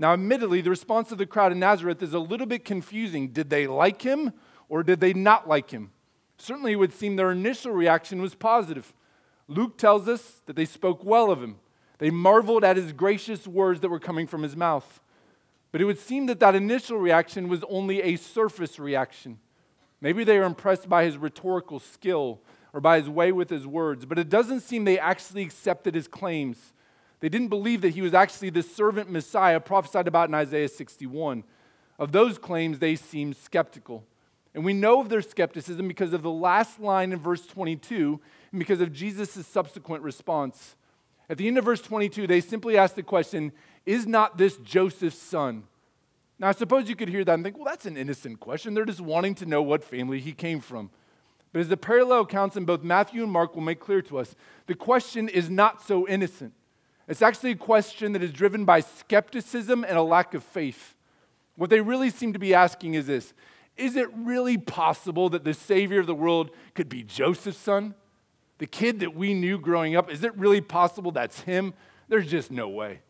Now, 0.00 0.14
admittedly, 0.14 0.62
the 0.62 0.70
response 0.70 1.12
of 1.12 1.18
the 1.18 1.26
crowd 1.26 1.52
in 1.52 1.58
Nazareth 1.58 2.02
is 2.02 2.14
a 2.14 2.18
little 2.18 2.46
bit 2.46 2.64
confusing. 2.64 3.28
Did 3.28 3.50
they 3.50 3.66
like 3.66 4.00
him 4.00 4.32
or 4.70 4.82
did 4.82 4.98
they 4.98 5.12
not 5.12 5.46
like 5.46 5.70
him? 5.72 5.90
Certainly, 6.38 6.72
it 6.72 6.76
would 6.76 6.94
seem 6.94 7.16
their 7.16 7.30
initial 7.30 7.72
reaction 7.72 8.22
was 8.22 8.34
positive. 8.34 8.94
Luke 9.46 9.76
tells 9.76 10.08
us 10.08 10.40
that 10.46 10.56
they 10.56 10.64
spoke 10.64 11.04
well 11.04 11.30
of 11.30 11.42
him. 11.42 11.56
They 11.98 12.08
marveled 12.08 12.64
at 12.64 12.78
his 12.78 12.94
gracious 12.94 13.46
words 13.46 13.80
that 13.80 13.90
were 13.90 14.00
coming 14.00 14.26
from 14.26 14.42
his 14.42 14.56
mouth. 14.56 15.00
But 15.70 15.82
it 15.82 15.84
would 15.84 15.98
seem 15.98 16.24
that 16.26 16.40
that 16.40 16.54
initial 16.54 16.96
reaction 16.96 17.50
was 17.50 17.62
only 17.68 18.00
a 18.00 18.16
surface 18.16 18.78
reaction. 18.78 19.38
Maybe 20.00 20.24
they 20.24 20.38
were 20.38 20.46
impressed 20.46 20.88
by 20.88 21.04
his 21.04 21.18
rhetorical 21.18 21.78
skill 21.78 22.40
or 22.72 22.80
by 22.80 22.98
his 22.98 23.10
way 23.10 23.32
with 23.32 23.50
his 23.50 23.66
words, 23.66 24.06
but 24.06 24.18
it 24.18 24.30
doesn't 24.30 24.60
seem 24.60 24.86
they 24.86 24.98
actually 24.98 25.42
accepted 25.42 25.94
his 25.94 26.08
claims. 26.08 26.72
They 27.20 27.28
didn't 27.28 27.48
believe 27.48 27.82
that 27.82 27.94
he 27.94 28.02
was 28.02 28.14
actually 28.14 28.50
the 28.50 28.62
servant 28.62 29.10
Messiah 29.10 29.60
prophesied 29.60 30.08
about 30.08 30.28
in 30.28 30.34
Isaiah 30.34 30.68
61. 30.68 31.44
Of 31.98 32.12
those 32.12 32.38
claims, 32.38 32.78
they 32.78 32.96
seemed 32.96 33.36
skeptical. 33.36 34.04
And 34.54 34.64
we 34.64 34.72
know 34.72 35.00
of 35.00 35.10
their 35.10 35.22
skepticism 35.22 35.86
because 35.86 36.12
of 36.12 36.22
the 36.22 36.30
last 36.30 36.80
line 36.80 37.12
in 37.12 37.18
verse 37.18 37.46
22 37.46 38.20
and 38.50 38.58
because 38.58 38.80
of 38.80 38.92
Jesus' 38.92 39.46
subsequent 39.46 40.02
response. 40.02 40.76
At 41.28 41.38
the 41.38 41.46
end 41.46 41.58
of 41.58 41.64
verse 41.64 41.82
22, 41.82 42.26
they 42.26 42.40
simply 42.40 42.76
ask 42.76 42.94
the 42.94 43.02
question 43.02 43.52
Is 43.86 44.06
not 44.06 44.38
this 44.38 44.56
Joseph's 44.56 45.18
son? 45.18 45.64
Now, 46.38 46.48
I 46.48 46.52
suppose 46.52 46.88
you 46.88 46.96
could 46.96 47.10
hear 47.10 47.22
that 47.22 47.34
and 47.34 47.44
think, 47.44 47.56
well, 47.56 47.66
that's 47.66 47.84
an 47.84 47.98
innocent 47.98 48.40
question. 48.40 48.72
They're 48.72 48.86
just 48.86 49.02
wanting 49.02 49.34
to 49.36 49.46
know 49.46 49.60
what 49.60 49.84
family 49.84 50.20
he 50.20 50.32
came 50.32 50.60
from. 50.60 50.90
But 51.52 51.60
as 51.60 51.68
the 51.68 51.76
parallel 51.76 52.22
accounts 52.22 52.56
in 52.56 52.64
both 52.64 52.82
Matthew 52.82 53.22
and 53.22 53.30
Mark 53.30 53.54
will 53.54 53.62
make 53.62 53.78
clear 53.78 54.00
to 54.02 54.18
us, 54.18 54.34
the 54.66 54.74
question 54.74 55.28
is 55.28 55.50
not 55.50 55.82
so 55.82 56.08
innocent. 56.08 56.54
It's 57.08 57.22
actually 57.22 57.52
a 57.52 57.56
question 57.56 58.12
that 58.12 58.22
is 58.22 58.32
driven 58.32 58.64
by 58.64 58.80
skepticism 58.80 59.84
and 59.84 59.96
a 59.96 60.02
lack 60.02 60.34
of 60.34 60.44
faith. 60.44 60.94
What 61.56 61.70
they 61.70 61.80
really 61.80 62.10
seem 62.10 62.32
to 62.32 62.38
be 62.38 62.54
asking 62.54 62.94
is 62.94 63.06
this 63.06 63.32
Is 63.76 63.96
it 63.96 64.08
really 64.14 64.58
possible 64.58 65.28
that 65.30 65.44
the 65.44 65.54
Savior 65.54 66.00
of 66.00 66.06
the 66.06 66.14
world 66.14 66.50
could 66.74 66.88
be 66.88 67.02
Joseph's 67.02 67.58
son? 67.58 67.94
The 68.58 68.66
kid 68.66 69.00
that 69.00 69.14
we 69.14 69.32
knew 69.34 69.58
growing 69.58 69.96
up, 69.96 70.10
is 70.10 70.22
it 70.22 70.36
really 70.36 70.60
possible 70.60 71.12
that's 71.12 71.40
him? 71.40 71.72
There's 72.08 72.30
just 72.30 72.50
no 72.50 72.68
way. 72.68 73.00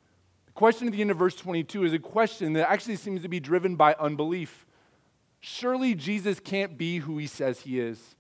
The 0.47 0.53
question 0.53 0.87
at 0.87 0.93
the 0.93 1.01
end 1.01 1.11
of 1.11 1.17
verse 1.17 1.35
22 1.35 1.85
is 1.85 1.93
a 1.93 1.99
question 1.99 2.53
that 2.53 2.71
actually 2.71 2.97
seems 2.97 3.23
to 3.23 3.29
be 3.29 3.41
driven 3.41 3.75
by 3.75 3.95
unbelief. 3.99 4.67
Surely 5.41 5.95
Jesus 5.95 6.39
can't 6.39 6.79
be 6.79 6.99
who 6.99 7.19
he 7.19 7.27
says 7.27 7.61
he 7.61 7.81
is. 7.81 8.15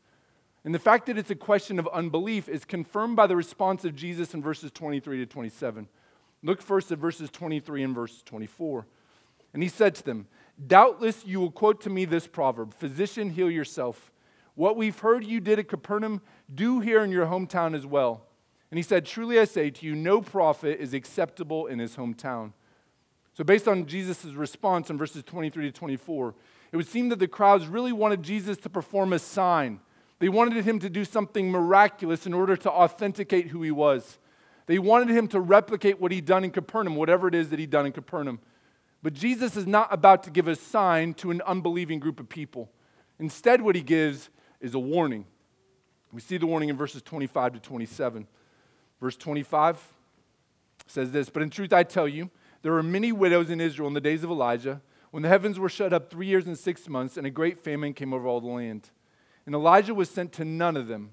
And 0.65 0.75
the 0.75 0.79
fact 0.79 1.07
that 1.07 1.17
it's 1.17 1.31
a 1.31 1.37
question 1.37 1.79
of 1.79 1.89
unbelief 1.89 2.49
is 2.49 2.65
confirmed 2.65 3.17
by 3.17 3.27
the 3.27 3.37
response 3.37 3.85
of 3.85 3.95
Jesus 3.97 4.35
in 4.35 4.43
verses 4.43 4.71
23 4.71 5.19
to 5.19 5.27
27. 5.27 5.89
Look 6.43 6.61
first 6.61 6.93
at 6.93 6.99
verses 6.99 7.31
23 7.31 7.83
and 7.83 7.95
verse 7.95 8.23
24. 8.23 8.87
And 9.55 9.63
he 9.63 9.69
said 9.69 9.95
to 9.97 10.05
them, 10.05 10.27
Doubtless 10.67 11.25
you 11.25 11.41
will 11.41 11.51
quote 11.51 11.81
to 11.83 11.91
me 11.91 12.05
this 12.05 12.27
proverb 12.27 12.75
Physician, 12.75 13.31
heal 13.31 13.51
yourself. 13.51 14.13
What 14.55 14.77
we've 14.77 14.99
heard 14.99 15.25
you 15.25 15.41
did 15.41 15.59
at 15.59 15.69
Capernaum, 15.69 16.21
do 16.55 16.81
here 16.81 17.03
in 17.03 17.11
your 17.11 17.27
hometown 17.27 17.75
as 17.75 17.87
well. 17.87 18.27
And 18.71 18.79
he 18.79 18.83
said, 18.83 19.07
Truly 19.07 19.39
I 19.39 19.45
say 19.45 19.71
to 19.71 19.87
you, 19.87 19.95
no 19.95 20.21
prophet 20.21 20.79
is 20.81 20.93
acceptable 20.93 21.67
in 21.67 21.79
his 21.79 21.97
hometown. 21.97 22.53
So, 23.33 23.45
based 23.45 23.67
on 23.67 23.87
Jesus' 23.87 24.27
response 24.27 24.91
in 24.91 24.99
verses 24.99 25.23
23 25.23 25.65
to 25.65 25.73
24, 25.73 26.35
it 26.73 26.77
would 26.77 26.87
seem 26.87 27.09
that 27.09 27.19
the 27.19 27.29
crowds 27.29 27.67
really 27.67 27.93
wanted 27.93 28.23
Jesus 28.23 28.59
to 28.59 28.69
perform 28.69 29.13
a 29.13 29.19
sign 29.19 29.81
they 30.21 30.29
wanted 30.29 30.65
him 30.65 30.79
to 30.79 30.91
do 30.91 31.05
something 31.05 31.51
miraculous 31.51 32.27
in 32.27 32.35
order 32.35 32.55
to 32.55 32.71
authenticate 32.71 33.49
who 33.49 33.63
he 33.63 33.71
was. 33.71 34.19
They 34.67 34.79
wanted 34.79 35.11
him 35.11 35.27
to 35.29 35.41
replicate 35.41 35.99
what 35.99 36.13
he'd 36.13 36.27
done 36.27 36.45
in 36.45 36.51
Capernaum, 36.51 36.95
whatever 36.95 37.27
it 37.27 37.35
is 37.35 37.49
that 37.49 37.59
he'd 37.59 37.71
done 37.71 37.87
in 37.87 37.93
Capernaum. 37.93 38.39
But 39.03 39.15
Jesus 39.15 39.57
is 39.57 39.67
not 39.67 39.93
about 39.93 40.23
to 40.25 40.31
give 40.31 40.47
a 40.47 40.55
sign 40.55 41.15
to 41.15 41.31
an 41.31 41.41
unbelieving 41.47 41.99
group 41.99 42.21
of 42.21 42.29
people. 42.29 42.71
Instead, 43.19 43.63
what 43.63 43.75
he 43.75 43.81
gives 43.81 44.29
is 44.61 44.75
a 44.75 44.79
warning. 44.79 45.25
We 46.13 46.21
see 46.21 46.37
the 46.37 46.47
warning 46.47 46.69
in 46.69 46.77
verses 46.77 47.03
25 47.03 47.55
to 47.55 47.61
27. 47.61 48.27
Verse 49.01 49.17
25 49.17 49.79
says 50.87 51.13
this 51.13 51.31
But 51.31 51.43
in 51.43 51.51
truth, 51.51 51.73
I 51.73 51.83
tell 51.83 52.07
you, 52.07 52.31
there 52.63 52.73
were 52.73 52.83
many 52.83 53.11
widows 53.11 53.49
in 53.49 53.61
Israel 53.61 53.89
in 53.89 53.95
the 53.95 54.01
days 54.01 54.23
of 54.23 54.31
Elijah, 54.31 54.83
when 55.13 55.23
the 55.23 55.29
heavens 55.31 55.59
were 55.59 55.71
shut 55.71 55.95
up 55.95 56.11
three 56.11 56.27
years 56.27 56.47
and 56.47 56.59
six 56.59 56.89
months, 56.89 57.17
and 57.17 57.27
a 57.27 57.31
great 57.31 57.59
famine 57.59 57.95
came 57.95 58.13
over 58.13 58.27
all 58.27 58.41
the 58.41 58.47
land. 58.47 58.91
And 59.51 59.57
Elijah 59.57 59.97
was 59.97 60.09
sent 60.09 60.31
to 60.35 60.45
none 60.45 60.77
of 60.77 60.87
them, 60.87 61.11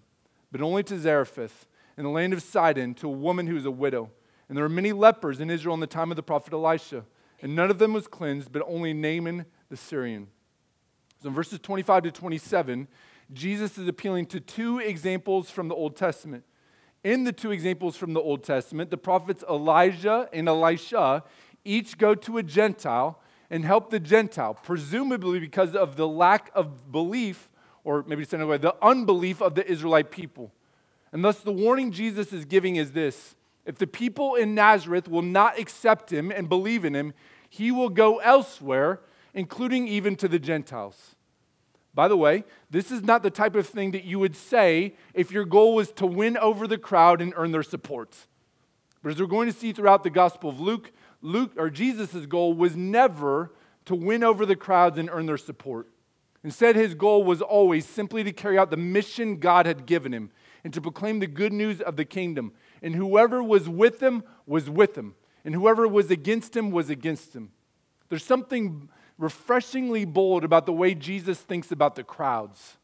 but 0.51 0.61
only 0.61 0.83
to 0.83 0.99
Zarephath 0.99 1.65
in 1.97 2.03
the 2.03 2.11
land 2.11 2.33
of 2.33 2.43
Sidon, 2.43 2.93
to 2.93 3.07
a 3.07 3.11
woman 3.11 3.47
who 3.47 3.55
was 3.55 3.65
a 3.65 3.71
widow. 3.71 4.11
And 4.47 4.55
there 4.55 4.63
were 4.63 4.69
many 4.69 4.91
lepers 4.91 5.39
in 5.39 5.49
Israel 5.49 5.73
in 5.73 5.79
the 5.79 5.87
time 5.87 6.11
of 6.11 6.17
the 6.17 6.21
prophet 6.21 6.53
Elisha, 6.53 7.03
and 7.41 7.55
none 7.55 7.71
of 7.71 7.79
them 7.79 7.93
was 7.93 8.05
cleansed, 8.05 8.51
but 8.51 8.61
only 8.67 8.93
Naaman 8.93 9.47
the 9.69 9.75
Syrian. 9.75 10.27
So 11.19 11.29
in 11.29 11.33
verses 11.33 11.57
25 11.57 12.03
to 12.03 12.11
27, 12.11 12.87
Jesus 13.33 13.75
is 13.75 13.87
appealing 13.87 14.27
to 14.27 14.39
two 14.39 14.77
examples 14.77 15.49
from 15.49 15.67
the 15.67 15.73
Old 15.73 15.95
Testament. 15.95 16.43
In 17.03 17.23
the 17.23 17.33
two 17.33 17.49
examples 17.49 17.97
from 17.97 18.13
the 18.13 18.21
Old 18.21 18.43
Testament, 18.43 18.91
the 18.91 18.97
prophets 18.97 19.43
Elijah 19.49 20.29
and 20.31 20.47
Elisha 20.47 21.23
each 21.65 21.97
go 21.97 22.13
to 22.13 22.37
a 22.37 22.43
Gentile 22.43 23.19
and 23.49 23.65
help 23.65 23.89
the 23.89 23.99
Gentile, 23.99 24.53
presumably 24.53 25.39
because 25.39 25.75
of 25.75 25.95
the 25.95 26.07
lack 26.07 26.51
of 26.53 26.91
belief 26.91 27.49
or 27.87 28.03
maybe 28.05 28.25
to 28.25 28.35
another 28.35 28.51
way, 28.51 28.57
the 28.57 28.75
unbelief 28.81 29.41
of 29.41 29.55
the 29.55 29.65
Israelite 29.65 30.11
people. 30.11 30.51
And 31.13 31.23
thus, 31.23 31.39
the 31.39 31.53
warning 31.53 31.93
Jesus 31.93 32.33
is 32.33 32.43
giving 32.43 32.75
is 32.75 32.91
this 32.91 33.35
if 33.65 33.77
the 33.77 33.87
people 33.87 34.35
in 34.35 34.53
Nazareth 34.53 35.07
will 35.07 35.21
not 35.21 35.57
accept 35.57 36.11
him 36.11 36.29
and 36.29 36.49
believe 36.49 36.83
in 36.83 36.93
him, 36.93 37.13
he 37.49 37.71
will 37.71 37.87
go 37.87 38.17
elsewhere, 38.17 38.99
including 39.33 39.87
even 39.87 40.17
to 40.17 40.27
the 40.27 40.37
Gentiles. 40.37 41.15
By 41.93 42.09
the 42.09 42.17
way, 42.17 42.43
this 42.69 42.91
is 42.91 43.03
not 43.03 43.23
the 43.23 43.29
type 43.29 43.55
of 43.55 43.65
thing 43.65 43.91
that 43.91 44.03
you 44.03 44.19
would 44.19 44.35
say 44.35 44.93
if 45.13 45.31
your 45.31 45.45
goal 45.45 45.73
was 45.73 45.93
to 45.93 46.05
win 46.05 46.35
over 46.37 46.67
the 46.67 46.77
crowd 46.77 47.21
and 47.21 47.33
earn 47.37 47.53
their 47.53 47.63
support. 47.63 48.13
But 49.01 49.13
as 49.13 49.19
we're 49.21 49.27
going 49.27 49.49
to 49.49 49.57
see 49.57 49.71
throughout 49.71 50.03
the 50.03 50.09
Gospel 50.09 50.49
of 50.49 50.59
Luke, 50.59 50.91
Luke 51.21 51.53
or 51.55 51.69
Jesus' 51.69 52.25
goal 52.25 52.53
was 52.53 52.75
never 52.75 53.53
to 53.85 53.95
win 53.95 54.25
over 54.25 54.45
the 54.45 54.57
crowds 54.57 54.97
and 54.97 55.09
earn 55.09 55.25
their 55.25 55.37
support. 55.37 55.87
Instead, 56.43 56.75
his 56.75 56.95
goal 56.95 57.23
was 57.23 57.41
always 57.41 57.85
simply 57.85 58.23
to 58.23 58.31
carry 58.31 58.57
out 58.57 58.71
the 58.71 58.77
mission 58.77 59.37
God 59.37 59.65
had 59.65 59.85
given 59.85 60.13
him 60.13 60.31
and 60.63 60.73
to 60.73 60.81
proclaim 60.81 61.19
the 61.19 61.27
good 61.27 61.53
news 61.53 61.81
of 61.81 61.95
the 61.95 62.05
kingdom. 62.05 62.53
And 62.81 62.95
whoever 62.95 63.41
was 63.41 63.67
with 63.67 64.01
him 64.01 64.23
was 64.45 64.69
with 64.69 64.97
him, 64.97 65.15
and 65.43 65.55
whoever 65.55 65.87
was 65.87 66.11
against 66.11 66.55
him 66.55 66.71
was 66.71 66.89
against 66.89 67.35
him. 67.35 67.51
There's 68.09 68.23
something 68.23 68.89
refreshingly 69.17 70.05
bold 70.05 70.43
about 70.43 70.65
the 70.65 70.73
way 70.73 70.93
Jesus 70.93 71.39
thinks 71.39 71.71
about 71.71 71.95
the 71.95 72.03
crowds. 72.03 72.77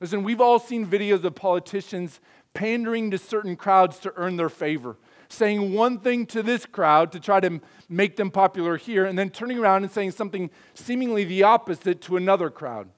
Listen, 0.00 0.24
we've 0.24 0.40
all 0.40 0.58
seen 0.58 0.86
videos 0.86 1.24
of 1.24 1.34
politicians 1.34 2.20
pandering 2.54 3.10
to 3.10 3.18
certain 3.18 3.54
crowds 3.54 3.98
to 4.00 4.12
earn 4.16 4.36
their 4.36 4.48
favor 4.48 4.96
saying 5.32 5.72
one 5.72 5.98
thing 5.98 6.26
to 6.26 6.42
this 6.42 6.66
crowd 6.66 7.12
to 7.12 7.20
try 7.20 7.40
to 7.40 7.60
make 7.88 8.16
them 8.16 8.30
popular 8.30 8.76
here, 8.76 9.04
and 9.06 9.18
then 9.18 9.30
turning 9.30 9.58
around 9.58 9.84
and 9.84 9.92
saying 9.92 10.10
something 10.10 10.50
seemingly 10.74 11.24
the 11.24 11.42
opposite 11.42 12.00
to 12.02 12.16
another 12.16 12.50
crowd. 12.50 12.88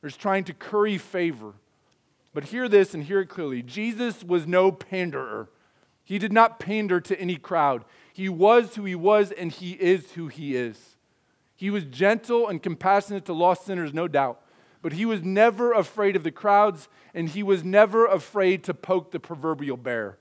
They're 0.00 0.10
just 0.10 0.20
trying 0.20 0.44
to 0.44 0.54
curry 0.54 0.98
favor. 0.98 1.54
But 2.34 2.44
hear 2.44 2.68
this 2.68 2.94
and 2.94 3.04
hear 3.04 3.20
it 3.20 3.28
clearly 3.28 3.62
Jesus 3.62 4.24
was 4.24 4.46
no 4.46 4.72
panderer. 4.72 5.48
He 6.04 6.18
did 6.18 6.32
not 6.32 6.58
pander 6.58 7.00
to 7.00 7.18
any 7.20 7.36
crowd. 7.36 7.84
He 8.12 8.28
was 8.28 8.74
who 8.74 8.84
he 8.84 8.96
was, 8.96 9.30
and 9.30 9.52
he 9.52 9.72
is 9.72 10.12
who 10.12 10.26
he 10.28 10.56
is. 10.56 10.96
He 11.54 11.70
was 11.70 11.84
gentle 11.84 12.48
and 12.48 12.62
compassionate 12.62 13.24
to 13.26 13.32
lost 13.32 13.64
sinners, 13.64 13.94
no 13.94 14.08
doubt. 14.08 14.40
But 14.82 14.94
he 14.94 15.06
was 15.06 15.22
never 15.22 15.72
afraid 15.72 16.16
of 16.16 16.24
the 16.24 16.32
crowds, 16.32 16.88
and 17.14 17.28
he 17.28 17.44
was 17.44 17.62
never 17.62 18.04
afraid 18.04 18.64
to 18.64 18.74
poke 18.74 19.12
the 19.12 19.20
proverbial 19.20 19.76
bear. 19.76 20.18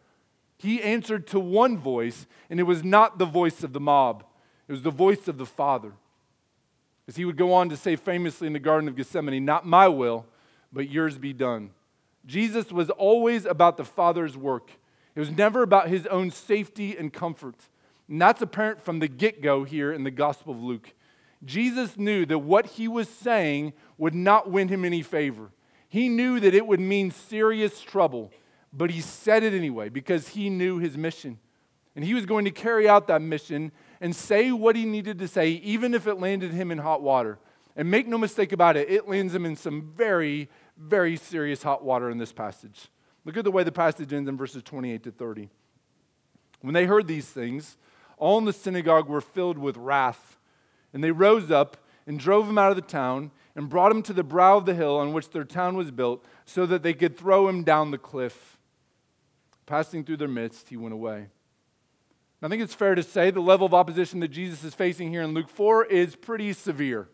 He 0.61 0.79
answered 0.83 1.25
to 1.27 1.39
one 1.39 1.79
voice, 1.79 2.27
and 2.47 2.59
it 2.59 2.63
was 2.63 2.83
not 2.83 3.17
the 3.17 3.25
voice 3.25 3.63
of 3.63 3.73
the 3.73 3.79
mob, 3.79 4.23
it 4.67 4.71
was 4.71 4.83
the 4.83 4.91
voice 4.91 5.27
of 5.27 5.39
the 5.39 5.45
Father. 5.45 5.93
As 7.07 7.15
he 7.15 7.25
would 7.25 7.35
go 7.35 7.51
on 7.51 7.69
to 7.69 7.75
say 7.75 7.95
famously 7.95 8.45
in 8.45 8.53
the 8.53 8.59
Garden 8.59 8.87
of 8.87 8.95
Gethsemane, 8.95 9.43
Not 9.43 9.65
my 9.65 9.87
will, 9.87 10.27
but 10.71 10.89
yours 10.89 11.17
be 11.17 11.33
done. 11.33 11.71
Jesus 12.27 12.71
was 12.71 12.91
always 12.91 13.45
about 13.45 13.75
the 13.75 13.83
Father's 13.83 14.37
work. 14.37 14.69
It 15.15 15.19
was 15.19 15.31
never 15.31 15.63
about 15.63 15.89
his 15.89 16.05
own 16.05 16.29
safety 16.29 16.95
and 16.95 17.11
comfort. 17.11 17.55
And 18.07 18.21
that's 18.21 18.43
apparent 18.43 18.83
from 18.83 18.99
the 18.99 19.07
get 19.07 19.41
go 19.41 19.63
here 19.63 19.91
in 19.91 20.03
the 20.03 20.11
Gospel 20.11 20.53
of 20.53 20.61
Luke. 20.61 20.93
Jesus 21.43 21.97
knew 21.97 22.23
that 22.27 22.37
what 22.37 22.67
he 22.67 22.87
was 22.87 23.09
saying 23.09 23.73
would 23.97 24.13
not 24.13 24.51
win 24.51 24.67
him 24.67 24.85
any 24.85 25.01
favor. 25.01 25.49
He 25.89 26.07
knew 26.07 26.39
that 26.39 26.53
it 26.53 26.67
would 26.67 26.79
mean 26.79 27.09
serious 27.09 27.81
trouble, 27.81 28.31
but 28.73 28.89
he 28.89 29.01
said 29.01 29.43
it 29.43 29.53
anyway 29.53 29.89
because 29.89 30.29
he 30.29 30.49
knew 30.49 30.77
his 30.77 30.97
mission. 30.97 31.39
And 31.95 32.05
he 32.05 32.13
was 32.13 32.25
going 32.25 32.45
to 32.45 32.51
carry 32.51 32.87
out 32.87 33.07
that 33.07 33.21
mission 33.21 33.71
and 33.99 34.15
say 34.15 34.51
what 34.51 34.75
he 34.75 34.85
needed 34.85 35.19
to 35.19 35.27
say, 35.27 35.49
even 35.49 35.93
if 35.93 36.07
it 36.07 36.15
landed 36.15 36.51
him 36.51 36.71
in 36.71 36.77
hot 36.77 37.01
water. 37.01 37.37
And 37.75 37.89
make 37.89 38.07
no 38.07 38.17
mistake 38.17 38.51
about 38.51 38.77
it, 38.77 38.89
it 38.89 39.07
lands 39.07 39.33
him 39.33 39.45
in 39.45 39.55
some 39.55 39.91
very, 39.95 40.49
very 40.77 41.15
serious 41.17 41.63
hot 41.63 41.83
water 41.83 42.09
in 42.09 42.17
this 42.17 42.31
passage. 42.31 42.89
Look 43.23 43.37
at 43.37 43.43
the 43.43 43.51
way 43.51 43.63
the 43.63 43.71
passage 43.71 44.11
ends 44.13 44.27
in 44.29 44.37
verses 44.37 44.63
28 44.63 45.03
to 45.03 45.11
30. 45.11 45.49
When 46.61 46.73
they 46.73 46.85
heard 46.85 47.07
these 47.07 47.27
things, 47.27 47.77
all 48.17 48.37
in 48.37 48.45
the 48.45 48.53
synagogue 48.53 49.07
were 49.07 49.21
filled 49.21 49.57
with 49.57 49.77
wrath, 49.77 50.37
and 50.93 51.03
they 51.03 51.11
rose 51.11 51.51
up 51.51 51.77
and 52.05 52.19
drove 52.19 52.47
him 52.47 52.57
out 52.57 52.71
of 52.71 52.75
the 52.75 52.81
town 52.81 53.31
and 53.55 53.69
brought 53.69 53.91
him 53.91 54.01
to 54.03 54.13
the 54.13 54.23
brow 54.23 54.57
of 54.57 54.65
the 54.65 54.73
hill 54.73 54.97
on 54.97 55.13
which 55.13 55.29
their 55.29 55.43
town 55.43 55.75
was 55.75 55.91
built, 55.91 56.25
so 56.45 56.65
that 56.65 56.83
they 56.83 56.93
could 56.93 57.17
throw 57.17 57.47
him 57.47 57.63
down 57.63 57.91
the 57.91 57.97
cliff. 57.97 58.57
Passing 59.71 60.03
through 60.03 60.17
their 60.17 60.27
midst, 60.27 60.67
he 60.67 60.75
went 60.75 60.93
away. 60.93 61.27
I 62.43 62.49
think 62.49 62.61
it's 62.61 62.73
fair 62.73 62.93
to 62.93 63.01
say 63.01 63.31
the 63.31 63.39
level 63.39 63.65
of 63.65 63.73
opposition 63.73 64.19
that 64.19 64.27
Jesus 64.27 64.65
is 64.65 64.75
facing 64.75 65.11
here 65.11 65.21
in 65.21 65.33
Luke 65.33 65.47
4 65.47 65.85
is 65.85 66.17
pretty 66.17 66.51
severe. 66.51 67.07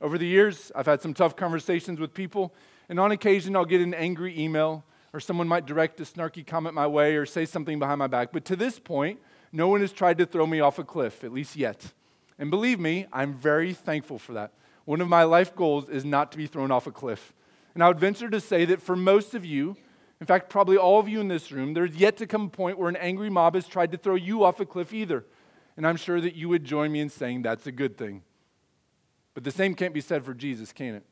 Over 0.00 0.16
the 0.16 0.26
years, 0.26 0.72
I've 0.74 0.86
had 0.86 1.02
some 1.02 1.12
tough 1.12 1.36
conversations 1.36 2.00
with 2.00 2.14
people, 2.14 2.54
and 2.88 2.98
on 2.98 3.12
occasion, 3.12 3.54
I'll 3.54 3.66
get 3.66 3.82
an 3.82 3.92
angry 3.92 4.40
email, 4.40 4.82
or 5.12 5.20
someone 5.20 5.46
might 5.46 5.66
direct 5.66 6.00
a 6.00 6.04
snarky 6.04 6.46
comment 6.46 6.74
my 6.74 6.86
way, 6.86 7.16
or 7.16 7.26
say 7.26 7.44
something 7.44 7.78
behind 7.78 7.98
my 7.98 8.06
back. 8.06 8.32
But 8.32 8.46
to 8.46 8.56
this 8.56 8.78
point, 8.78 9.20
no 9.52 9.68
one 9.68 9.82
has 9.82 9.92
tried 9.92 10.16
to 10.16 10.24
throw 10.24 10.46
me 10.46 10.60
off 10.60 10.78
a 10.78 10.84
cliff, 10.84 11.22
at 11.22 11.34
least 11.34 11.54
yet. 11.54 11.92
And 12.38 12.50
believe 12.50 12.80
me, 12.80 13.04
I'm 13.12 13.34
very 13.34 13.74
thankful 13.74 14.18
for 14.18 14.32
that. 14.32 14.54
One 14.86 15.02
of 15.02 15.08
my 15.08 15.24
life 15.24 15.54
goals 15.54 15.90
is 15.90 16.02
not 16.02 16.32
to 16.32 16.38
be 16.38 16.46
thrown 16.46 16.70
off 16.70 16.86
a 16.86 16.92
cliff. 16.92 17.34
And 17.74 17.84
I 17.84 17.88
would 17.88 18.00
venture 18.00 18.30
to 18.30 18.40
say 18.40 18.64
that 18.64 18.80
for 18.80 18.96
most 18.96 19.34
of 19.34 19.44
you, 19.44 19.76
in 20.22 20.26
fact, 20.26 20.48
probably 20.48 20.76
all 20.76 21.00
of 21.00 21.08
you 21.08 21.20
in 21.20 21.26
this 21.26 21.50
room, 21.50 21.74
there's 21.74 21.96
yet 21.96 22.16
to 22.18 22.28
come 22.28 22.44
a 22.44 22.48
point 22.48 22.78
where 22.78 22.88
an 22.88 22.94
angry 22.94 23.28
mob 23.28 23.56
has 23.56 23.66
tried 23.66 23.90
to 23.90 23.98
throw 23.98 24.14
you 24.14 24.44
off 24.44 24.60
a 24.60 24.64
cliff 24.64 24.94
either. 24.94 25.24
And 25.76 25.84
I'm 25.84 25.96
sure 25.96 26.20
that 26.20 26.36
you 26.36 26.48
would 26.48 26.62
join 26.62 26.92
me 26.92 27.00
in 27.00 27.08
saying 27.08 27.42
that's 27.42 27.66
a 27.66 27.72
good 27.72 27.98
thing. 27.98 28.22
But 29.34 29.42
the 29.42 29.50
same 29.50 29.74
can't 29.74 29.92
be 29.92 30.00
said 30.00 30.24
for 30.24 30.32
Jesus, 30.32 30.72
can 30.72 30.94
it? 30.94 31.02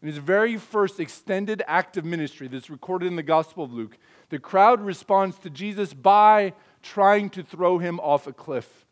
In 0.00 0.06
his 0.06 0.18
very 0.18 0.56
first 0.56 1.00
extended 1.00 1.64
act 1.66 1.96
of 1.96 2.04
ministry 2.04 2.46
that's 2.46 2.70
recorded 2.70 3.06
in 3.06 3.16
the 3.16 3.24
Gospel 3.24 3.64
of 3.64 3.72
Luke, 3.72 3.98
the 4.28 4.38
crowd 4.38 4.80
responds 4.80 5.36
to 5.40 5.50
Jesus 5.50 5.92
by 5.92 6.52
trying 6.84 7.30
to 7.30 7.42
throw 7.42 7.78
him 7.78 7.98
off 7.98 8.28
a 8.28 8.32
cliff. 8.32 8.86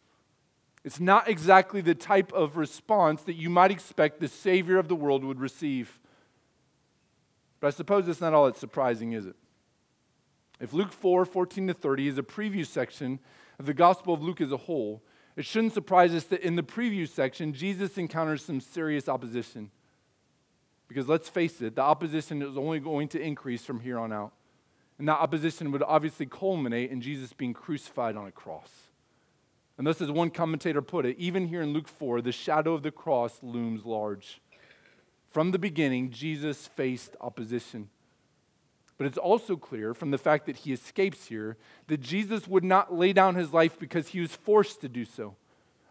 It's 0.83 0.99
not 0.99 1.29
exactly 1.29 1.81
the 1.81 1.95
type 1.95 2.33
of 2.33 2.57
response 2.57 3.23
that 3.23 3.35
you 3.35 3.51
might 3.51 3.71
expect 3.71 4.19
the 4.19 4.27
Savior 4.27 4.79
of 4.79 4.89
the 4.89 4.97
world 4.97 5.23
would 5.23 5.39
receive. 5.39 6.01
But 7.61 7.69
I 7.69 7.71
suppose 7.71 8.07
that's 8.07 8.21
not 8.21 8.35
all 8.35 8.47
that 8.47 8.57
surprising, 8.57 9.13
is 9.13 9.27
it? 9.27 9.37
If 10.61 10.73
Luke 10.73 10.93
4 10.93 11.25
14 11.25 11.69
to 11.69 11.75
30 11.75 12.09
is 12.09 12.19
a 12.19 12.23
preview 12.23 12.67
section 12.67 13.21
of 13.59 13.67
the 13.67 13.75
Gospel 13.75 14.15
of 14.15 14.23
Luke 14.23 14.41
as 14.41 14.53
a 14.53 14.57
whole, 14.57 15.03
it 15.37 15.45
shouldn't 15.45 15.75
surprise 15.75 16.15
us 16.15 16.25
that 16.25 16.41
in 16.41 16.57
the 16.57 16.63
preview 16.63 17.09
section, 17.09 17.53
Jesus 17.53 17.97
encounters 17.97 18.45
some 18.45 18.61
serious 18.61 19.09
opposition. 19.09 19.71
Because 20.89 21.07
let's 21.07 21.29
face 21.29 21.61
it, 21.61 21.77
the 21.77 21.83
opposition 21.83 22.43
is 22.43 22.57
only 22.57 22.81
going 22.81 23.09
to 23.09 23.21
increase 23.21 23.65
from 23.65 23.81
here 23.81 23.99
on 23.99 24.13
out. 24.13 24.33
And 24.99 25.07
that 25.07 25.19
opposition 25.19 25.71
would 25.71 25.83
obviously 25.83 26.27
culminate 26.27 26.91
in 26.91 27.01
Jesus 27.01 27.33
being 27.33 27.53
crucified 27.53 28.17
on 28.17 28.27
a 28.27 28.33
cross. 28.33 28.71
And 29.77 29.87
thus, 29.87 30.01
as 30.01 30.11
one 30.11 30.31
commentator 30.31 30.83
put 30.83 31.07
it, 31.07 31.17
even 31.19 31.47
here 31.47 31.63
in 31.63 31.73
Luke 31.73 31.87
4, 31.87 32.21
the 32.21 32.33
shadow 32.33 32.75
of 32.75 32.83
the 32.83 32.91
cross 32.91 33.39
looms 33.43 33.85
large. 33.85 34.41
From 35.31 35.51
the 35.51 35.59
beginning, 35.59 36.11
Jesus 36.11 36.67
faced 36.69 37.17
opposition. 37.21 37.89
But 38.97 39.07
it's 39.07 39.19
also 39.19 39.57
clear 39.57 39.95
from 39.95 40.11
the 40.11 40.19
fact 40.19 40.47
that 40.47 40.59
he 40.59 40.73
escapes 40.73 41.27
here 41.27 41.57
that 41.87 42.01
Jesus 42.01 42.49
would 42.49 42.65
not 42.65 42.93
lay 42.93 43.13
down 43.13 43.37
his 43.37 43.53
life 43.53 43.79
because 43.79 44.09
he 44.09 44.21
was 44.21 44.35
forced 44.35 44.81
to 44.81 44.89
do 44.89 45.05
so, 45.05 45.37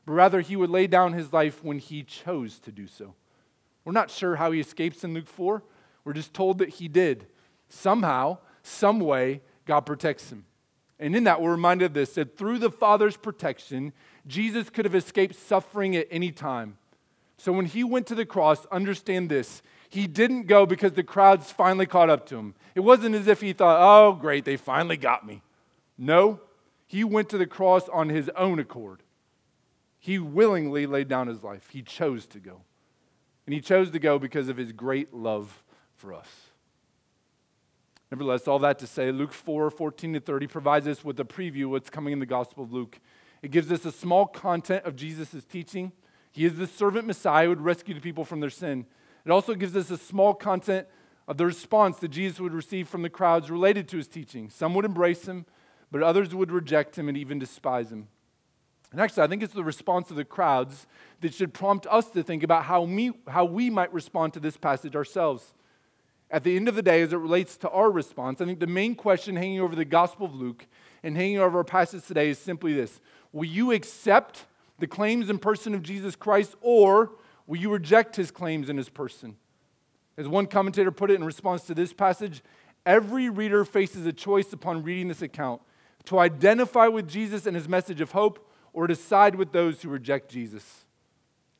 but 0.05 0.13
rather 0.13 0.41
he 0.41 0.57
would 0.57 0.69
lay 0.69 0.87
down 0.87 1.13
his 1.13 1.31
life 1.31 1.63
when 1.63 1.79
he 1.79 2.03
chose 2.03 2.59
to 2.59 2.71
do 2.71 2.85
so. 2.85 3.15
We're 3.85 3.93
not 3.93 4.11
sure 4.11 4.35
how 4.35 4.51
he 4.51 4.59
escapes 4.59 5.05
in 5.05 5.13
Luke 5.13 5.27
4. 5.27 5.63
We're 6.03 6.13
just 6.13 6.33
told 6.33 6.57
that 6.57 6.69
he 6.69 6.89
did. 6.89 7.27
Somehow, 7.69 8.39
some 8.61 8.99
way, 8.99 9.41
God 9.65 9.81
protects 9.81 10.29
him. 10.29 10.45
And 10.99 11.15
in 11.15 11.23
that, 11.25 11.41
we're 11.41 11.51
reminded 11.51 11.85
of 11.85 11.93
this 11.93 12.13
that 12.15 12.37
through 12.37 12.59
the 12.59 12.71
Father's 12.71 13.15
protection, 13.15 13.93
Jesus 14.25 14.69
could 14.69 14.83
have 14.83 14.95
escaped 14.95 15.35
suffering 15.35 15.95
at 15.95 16.07
any 16.11 16.31
time. 16.31 16.77
So 17.37 17.53
when 17.53 17.65
he 17.65 17.83
went 17.83 18.07
to 18.07 18.15
the 18.15 18.25
cross, 18.25 18.65
understand 18.67 19.29
this. 19.29 19.61
He 19.89 20.07
didn't 20.07 20.47
go 20.47 20.65
because 20.65 20.93
the 20.93 21.03
crowds 21.03 21.51
finally 21.51 21.85
caught 21.85 22.09
up 22.09 22.25
to 22.27 22.37
him. 22.37 22.55
It 22.75 22.81
wasn't 22.81 23.15
as 23.15 23.27
if 23.27 23.41
he 23.41 23.53
thought, 23.53 23.79
oh, 23.79 24.13
great, 24.13 24.43
they 24.43 24.57
finally 24.57 24.97
got 24.97 25.25
me. 25.25 25.41
No, 25.97 26.41
he 26.87 27.03
went 27.03 27.29
to 27.29 27.37
the 27.37 27.45
cross 27.45 27.87
on 27.89 28.09
his 28.09 28.29
own 28.35 28.59
accord. 28.59 29.03
He 29.99 30.19
willingly 30.19 30.85
laid 30.85 31.07
down 31.07 31.27
his 31.27 31.43
life. 31.43 31.69
He 31.71 31.81
chose 31.81 32.25
to 32.27 32.39
go. 32.39 32.61
And 33.45 33.53
he 33.53 33.61
chose 33.61 33.91
to 33.91 33.99
go 33.99 34.19
because 34.19 34.49
of 34.49 34.57
his 34.57 34.71
great 34.71 35.13
love 35.13 35.63
for 35.95 36.13
us. 36.13 36.27
Nevertheless, 38.11 38.47
all 38.47 38.59
that 38.59 38.79
to 38.79 38.87
say, 38.87 39.11
Luke 39.11 39.33
4 39.33 39.69
14 39.69 40.13
to 40.13 40.19
30 40.19 40.47
provides 40.47 40.87
us 40.87 41.03
with 41.03 41.19
a 41.19 41.25
preview 41.25 41.65
of 41.65 41.71
what's 41.71 41.89
coming 41.89 42.13
in 42.13 42.19
the 42.19 42.25
Gospel 42.25 42.63
of 42.63 42.71
Luke. 42.71 42.99
It 43.41 43.51
gives 43.51 43.71
us 43.71 43.85
a 43.85 43.91
small 43.91 44.25
content 44.25 44.85
of 44.85 44.95
Jesus' 44.95 45.43
teaching 45.43 45.91
he 46.37 46.45
is 46.45 46.55
the 46.55 46.67
servant 46.67 47.07
Messiah 47.07 47.45
who 47.45 47.49
would 47.49 47.61
rescue 47.61 47.95
the 47.95 47.99
people 47.99 48.23
from 48.23 48.41
their 48.41 48.51
sin. 48.51 48.85
It 49.25 49.31
also 49.31 49.55
gives 49.55 49.75
us 49.75 49.89
a 49.89 49.97
small 49.97 50.35
content 50.35 50.87
of 51.27 51.37
the 51.37 51.47
response 51.47 51.97
that 51.97 52.09
Jesus 52.09 52.39
would 52.39 52.53
receive 52.53 52.87
from 52.87 53.01
the 53.01 53.09
crowds 53.09 53.49
related 53.49 53.87
to 53.87 53.97
his 53.97 54.07
teaching. 54.07 54.51
Some 54.51 54.75
would 54.75 54.85
embrace 54.85 55.27
him, 55.27 55.47
but 55.91 56.03
others 56.03 56.35
would 56.35 56.51
reject 56.51 56.95
him 56.95 57.09
and 57.09 57.17
even 57.17 57.39
despise 57.39 57.91
him. 57.91 58.09
And 58.91 59.01
actually, 59.01 59.23
I 59.23 59.27
think 59.27 59.41
it's 59.41 59.55
the 59.55 59.63
response 59.63 60.11
of 60.11 60.15
the 60.15 60.23
crowds 60.23 60.85
that 61.21 61.33
should 61.33 61.55
prompt 61.55 61.87
us 61.89 62.11
to 62.11 62.21
think 62.21 62.43
about 62.43 62.65
how, 62.65 62.85
me, 62.85 63.13
how 63.27 63.45
we 63.45 63.71
might 63.71 63.91
respond 63.91 64.33
to 64.33 64.39
this 64.39 64.57
passage 64.57 64.95
ourselves. 64.95 65.55
At 66.29 66.43
the 66.43 66.55
end 66.55 66.67
of 66.67 66.75
the 66.75 66.83
day, 66.83 67.01
as 67.01 67.13
it 67.13 67.17
relates 67.17 67.57
to 67.57 67.69
our 67.71 67.89
response, 67.89 68.41
I 68.41 68.45
think 68.45 68.59
the 68.59 68.67
main 68.67 68.93
question 68.93 69.37
hanging 69.37 69.59
over 69.59 69.75
the 69.75 69.85
Gospel 69.85 70.27
of 70.27 70.35
Luke 70.35 70.67
and 71.01 71.17
hanging 71.17 71.39
over 71.39 71.57
our 71.57 71.63
passage 71.63 72.05
today 72.05 72.29
is 72.29 72.37
simply 72.37 72.75
this 72.75 73.01
Will 73.33 73.45
you 73.45 73.71
accept 73.71 74.45
the 74.79 74.87
claims 74.87 75.29
and 75.29 75.41
person 75.41 75.73
of 75.73 75.83
Jesus 75.83 76.15
Christ, 76.15 76.55
or 76.61 77.11
will 77.45 77.57
you 77.57 77.71
reject 77.71 78.15
his 78.15 78.31
claims 78.31 78.69
and 78.69 78.77
his 78.77 78.89
person? 78.89 79.37
As 80.17 80.27
one 80.27 80.47
commentator 80.47 80.91
put 80.91 81.11
it 81.11 81.15
in 81.15 81.23
response 81.23 81.63
to 81.63 81.75
this 81.75 81.93
passage, 81.93 82.41
every 82.85 83.29
reader 83.29 83.63
faces 83.65 84.05
a 84.05 84.13
choice 84.13 84.53
upon 84.53 84.83
reading 84.83 85.07
this 85.07 85.21
account 85.21 85.61
to 86.05 86.19
identify 86.19 86.87
with 86.87 87.07
Jesus 87.07 87.45
and 87.45 87.55
his 87.55 87.67
message 87.67 88.01
of 88.01 88.11
hope 88.11 88.49
or 88.73 88.87
to 88.87 88.95
side 88.95 89.35
with 89.35 89.51
those 89.51 89.81
who 89.81 89.89
reject 89.89 90.29
Jesus. 90.29 90.85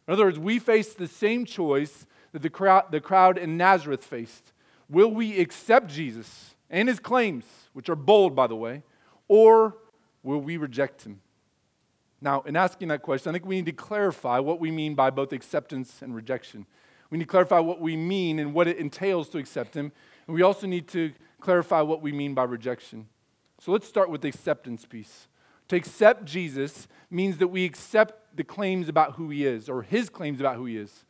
In 0.08 0.14
other 0.14 0.26
words, 0.26 0.40
we 0.40 0.58
face 0.60 0.94
the 0.94 1.08
same 1.08 1.46
choice 1.46 2.06
that 2.32 2.42
the 2.42 2.50
crowd, 2.50 2.92
the 2.92 3.02
crowd 3.02 3.38
in 3.38 3.58
Nazareth 3.58 4.04
faced. 4.04 4.54
Will 4.90 5.12
we 5.12 5.40
accept 5.40 5.90
Jesus 5.90 6.56
and 6.70 6.88
his 6.88 7.00
claims, 7.00 7.46
which 7.74 7.90
are 7.90 7.96
bold, 7.96 8.36
by 8.36 8.48
the 8.48 8.56
way, 8.56 8.84
or 9.28 9.76
will 10.24 10.40
we 10.40 10.58
reject 10.58 11.04
him? 11.04 11.22
Now, 12.20 12.42
in 12.42 12.56
asking 12.56 12.88
that 12.88 13.04
question, 13.04 13.30
I 13.30 13.34
think 13.34 13.46
we 13.46 13.58
need 13.58 13.68
to 13.68 13.72
clarify 13.72 14.40
what 14.40 14.60
we 14.60 14.72
mean 14.72 14.96
by 14.96 15.10
both 15.10 15.34
acceptance 15.34 16.02
and 16.02 16.16
rejection. 16.16 16.66
We 17.10 17.18
need 17.18 17.26
to 17.26 17.30
clarify 17.30 17.60
what 17.60 17.80
we 17.80 17.96
mean 17.96 18.40
and 18.40 18.54
what 18.54 18.68
it 18.68 18.78
entails 18.78 19.30
to 19.30 19.38
accept 19.38 19.76
Him. 19.76 19.92
And 20.26 20.36
we 20.36 20.42
also 20.42 20.68
need 20.68 20.88
to 20.90 21.14
clarify 21.40 21.82
what 21.82 22.02
we 22.02 22.12
mean 22.12 22.34
by 22.34 22.44
rejection. 22.44 23.08
So 23.60 23.72
let's 23.72 23.88
start 23.88 24.10
with 24.10 24.22
the 24.22 24.28
acceptance 24.28 24.86
piece. 24.86 25.28
To 25.70 25.76
accept 25.76 26.26
Jesus 26.26 26.88
means 27.10 27.38
that 27.38 27.48
we 27.50 27.66
accept 27.66 28.36
the 28.36 28.44
claims 28.44 28.90
about 28.90 29.14
who 29.14 29.30
He 29.30 29.46
is, 29.46 29.70
or 29.70 29.84
His 29.84 30.10
claims 30.10 30.40
about 30.40 30.56
who 30.56 30.66
He 30.66 30.78
is. 30.78 31.06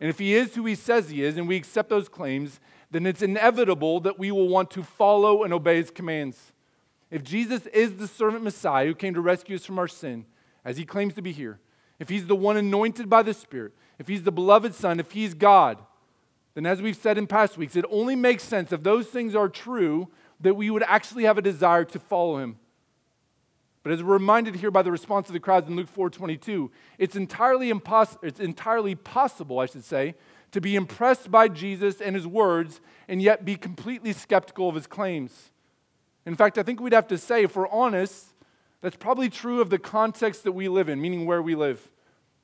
And 0.00 0.08
if 0.08 0.18
He 0.18 0.34
is 0.34 0.54
who 0.54 0.64
He 0.64 0.74
says 0.74 1.10
He 1.10 1.22
is, 1.22 1.36
and 1.36 1.46
we 1.46 1.56
accept 1.56 1.90
those 1.90 2.08
claims, 2.08 2.58
then 2.90 3.04
it's 3.04 3.22
inevitable 3.22 4.00
that 4.00 4.18
we 4.18 4.30
will 4.30 4.48
want 4.48 4.70
to 4.70 4.82
follow 4.82 5.44
and 5.44 5.52
obey 5.52 5.76
His 5.76 5.90
commands. 5.90 6.52
If 7.10 7.22
Jesus 7.22 7.66
is 7.66 7.96
the 7.96 8.08
servant 8.08 8.44
Messiah 8.44 8.86
who 8.86 8.94
came 8.94 9.14
to 9.14 9.20
rescue 9.20 9.56
us 9.56 9.64
from 9.64 9.78
our 9.78 9.88
sin, 9.88 10.26
as 10.64 10.76
he 10.76 10.84
claims 10.84 11.14
to 11.14 11.22
be 11.22 11.32
here, 11.32 11.60
if 11.98 12.08
he's 12.08 12.26
the 12.26 12.36
one 12.36 12.56
anointed 12.56 13.08
by 13.08 13.22
the 13.22 13.34
Spirit, 13.34 13.72
if 13.98 14.08
he's 14.08 14.22
the 14.22 14.32
beloved 14.32 14.74
Son, 14.74 15.00
if 15.00 15.12
he's 15.12 15.34
God, 15.34 15.78
then 16.54 16.66
as 16.66 16.82
we've 16.82 16.96
said 16.96 17.18
in 17.18 17.26
past 17.26 17.56
weeks, 17.56 17.76
it 17.76 17.84
only 17.90 18.16
makes 18.16 18.42
sense 18.42 18.72
if 18.72 18.82
those 18.82 19.06
things 19.06 19.34
are 19.34 19.48
true, 19.48 20.08
that 20.40 20.54
we 20.54 20.70
would 20.70 20.82
actually 20.84 21.24
have 21.24 21.38
a 21.38 21.42
desire 21.42 21.84
to 21.84 21.98
follow 21.98 22.38
him. 22.38 22.58
But 23.82 23.92
as 23.92 24.02
we're 24.02 24.14
reminded 24.14 24.56
here 24.56 24.70
by 24.70 24.82
the 24.82 24.92
response 24.92 25.28
of 25.28 25.32
the 25.32 25.40
crowds 25.40 25.68
in 25.68 25.76
Luke 25.76 25.88
4:22, 25.88 26.70
it's 26.98 27.16
entirely 27.16 27.72
impos- 27.72 28.18
it's 28.22 28.40
entirely 28.40 28.94
possible, 28.94 29.60
I 29.60 29.66
should 29.66 29.84
say, 29.84 30.14
to 30.50 30.60
be 30.60 30.76
impressed 30.76 31.30
by 31.30 31.48
Jesus 31.48 32.00
and 32.00 32.14
his 32.14 32.26
words 32.26 32.80
and 33.08 33.22
yet 33.22 33.44
be 33.44 33.56
completely 33.56 34.12
skeptical 34.12 34.68
of 34.68 34.74
his 34.74 34.86
claims. 34.86 35.52
In 36.26 36.36
fact, 36.36 36.58
I 36.58 36.62
think 36.62 36.80
we'd 36.80 36.92
have 36.92 37.08
to 37.08 37.18
say, 37.18 37.44
if 37.44 37.56
we're 37.56 37.68
honest, 37.68 38.34
that's 38.80 38.96
probably 38.96 39.28
true 39.28 39.60
of 39.60 39.70
the 39.70 39.78
context 39.78 40.44
that 40.44 40.52
we 40.52 40.68
live 40.68 40.88
in, 40.88 41.00
meaning 41.00 41.26
where 41.26 41.42
we 41.42 41.54
live. 41.54 41.90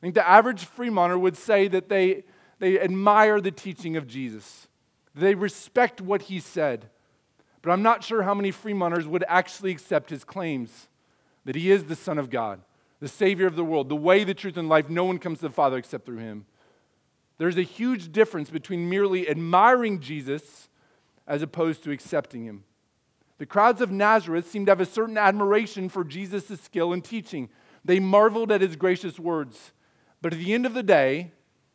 I 0.01 0.07
think 0.07 0.15
the 0.15 0.29
average 0.29 0.67
Fremonter 0.67 1.19
would 1.19 1.37
say 1.37 1.69
that 1.69 1.89
they, 1.89 2.25
they 2.59 2.81
admire 2.81 3.41
the 3.41 3.51
teaching 3.51 3.97
of 3.97 4.07
Jesus, 4.07 4.69
they 5.15 5.35
respect 5.35 6.01
what 6.01 6.23
he 6.23 6.41
said. 6.41 6.91
But 7.63 7.71
I'm 7.71 7.83
not 7.83 8.05
sure 8.05 8.23
how 8.23 8.35
many 8.35 8.51
Fremonters 8.51 9.07
would 9.07 9.25
actually 9.27 9.71
accept 9.71 10.11
his 10.11 10.23
claims 10.23 10.89
that 11.47 11.57
he 11.57 11.71
is 11.71 11.85
the 11.85 11.97
Son 11.97 12.19
of 12.19 12.29
God, 12.29 12.61
the 13.01 13.09
Savior 13.09 13.47
of 13.47 13.57
the 13.57 13.65
world, 13.65 13.89
the 13.89 13.97
way, 13.97 14.23
the 14.23 14.35
truth, 14.35 14.59
and 14.59 14.69
life. 14.69 14.91
No 14.91 15.05
one 15.05 15.19
comes 15.19 15.39
to 15.39 15.49
the 15.49 15.55
Father 15.55 15.79
except 15.79 16.05
through 16.05 16.19
him. 16.19 16.45
There's 17.39 17.57
a 17.57 17.63
huge 17.63 18.13
difference 18.13 18.51
between 18.51 18.91
merely 18.91 19.29
admiring 19.29 20.01
Jesus 20.01 20.69
as 21.27 21.41
opposed 21.41 21.83
to 21.85 21.91
accepting 21.91 22.45
him. 22.45 22.65
The 23.39 23.47
crowds 23.47 23.81
of 23.81 23.91
Nazareth 23.91 24.49
seemed 24.49 24.67
to 24.67 24.71
have 24.71 24.81
a 24.81 24.87
certain 24.87 25.19
admiration 25.19 25.89
for 25.89 26.05
Jesus' 26.05 26.61
skill 26.61 26.93
in 26.93 27.03
teaching. 27.03 27.49
They 27.85 27.99
marveled 28.01 28.53
at 28.53 28.61
his 28.61 28.77
gracious 28.77 29.19
words. 29.19 29.73
But 30.23 30.33
at 30.33 30.39
the 30.39 30.55
end 30.55 30.67
of 30.67 30.75
the 30.75 30.83
day, 30.83 31.33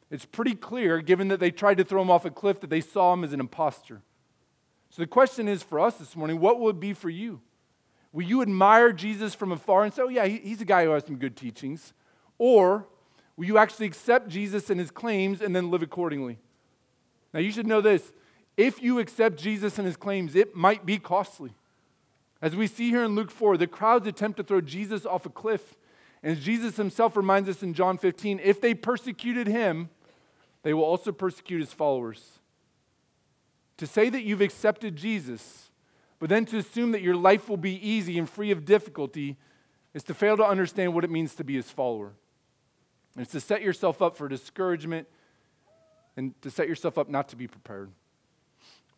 it's 0.09 0.25
pretty 0.25 0.55
clear, 0.55 1.01
given 1.01 1.27
that 1.27 1.39
they 1.39 1.51
tried 1.51 1.77
to 1.77 1.83
throw 1.83 2.01
him 2.01 2.09
off 2.09 2.25
a 2.25 2.31
cliff, 2.31 2.61
that 2.61 2.69
they 2.69 2.81
saw 2.81 3.13
him 3.13 3.23
as 3.23 3.33
an 3.33 3.39
impostor. 3.39 4.01
So 4.89 5.01
the 5.01 5.07
question 5.07 5.47
is 5.47 5.61
for 5.61 5.79
us 5.79 5.95
this 5.95 6.15
morning 6.15 6.39
what 6.39 6.59
will 6.59 6.69
it 6.69 6.79
be 6.79 6.93
for 6.93 7.09
you? 7.09 7.41
Will 8.11 8.25
you 8.25 8.41
admire 8.41 8.91
Jesus 8.91 9.35
from 9.35 9.51
afar 9.51 9.83
and 9.83 9.93
say, 9.93 10.01
oh, 10.01 10.09
yeah, 10.09 10.25
he's 10.25 10.61
a 10.61 10.65
guy 10.65 10.83
who 10.83 10.91
has 10.91 11.05
some 11.05 11.17
good 11.17 11.35
teachings? 11.35 11.93
Or 12.39 12.87
will 13.37 13.45
you 13.45 13.59
actually 13.59 13.85
accept 13.85 14.29
Jesus 14.29 14.71
and 14.71 14.79
his 14.79 14.89
claims 14.89 15.41
and 15.41 15.55
then 15.55 15.69
live 15.69 15.83
accordingly? 15.83 16.39
Now, 17.33 17.39
you 17.39 17.51
should 17.51 17.67
know 17.67 17.81
this 17.81 18.11
if 18.59 18.83
you 18.83 18.99
accept 18.99 19.39
Jesus 19.39 19.77
and 19.77 19.87
his 19.87 19.95
claims, 19.95 20.35
it 20.35 20.53
might 20.53 20.85
be 20.85 20.97
costly. 20.97 21.53
As 22.41 22.57
we 22.57 22.67
see 22.67 22.89
here 22.89 23.05
in 23.05 23.15
Luke 23.15 23.31
4, 23.31 23.55
the 23.55 23.67
crowds 23.67 24.05
attempt 24.05 24.35
to 24.35 24.43
throw 24.43 24.59
Jesus 24.59 25.05
off 25.05 25.25
a 25.25 25.29
cliff. 25.29 25.77
And 26.21 26.37
Jesus 26.37 26.75
himself 26.75 27.15
reminds 27.15 27.47
us 27.47 27.63
in 27.63 27.73
John 27.73 27.97
15 27.97 28.41
if 28.43 28.59
they 28.59 28.73
persecuted 28.73 29.47
him, 29.47 29.89
they 30.63 30.73
will 30.73 30.83
also 30.83 31.13
persecute 31.13 31.61
his 31.61 31.71
followers. 31.71 32.39
To 33.77 33.87
say 33.87 34.09
that 34.09 34.23
you've 34.23 34.41
accepted 34.41 34.97
Jesus, 34.97 35.69
but 36.19 36.27
then 36.27 36.43
to 36.47 36.57
assume 36.57 36.91
that 36.91 37.01
your 37.01 37.15
life 37.15 37.47
will 37.47 37.55
be 37.55 37.75
easy 37.75 38.19
and 38.19 38.29
free 38.29 38.51
of 38.51 38.65
difficulty, 38.65 39.37
is 39.93 40.03
to 40.03 40.13
fail 40.13 40.35
to 40.35 40.45
understand 40.45 40.93
what 40.93 41.05
it 41.05 41.09
means 41.09 41.33
to 41.35 41.45
be 41.45 41.55
his 41.55 41.71
follower. 41.71 42.11
And 43.15 43.23
it's 43.23 43.31
to 43.31 43.39
set 43.39 43.61
yourself 43.61 44.01
up 44.01 44.17
for 44.17 44.27
discouragement 44.27 45.07
and 46.17 46.39
to 46.41 46.51
set 46.51 46.67
yourself 46.67 46.97
up 46.97 47.07
not 47.07 47.29
to 47.29 47.37
be 47.37 47.47
prepared. 47.47 47.91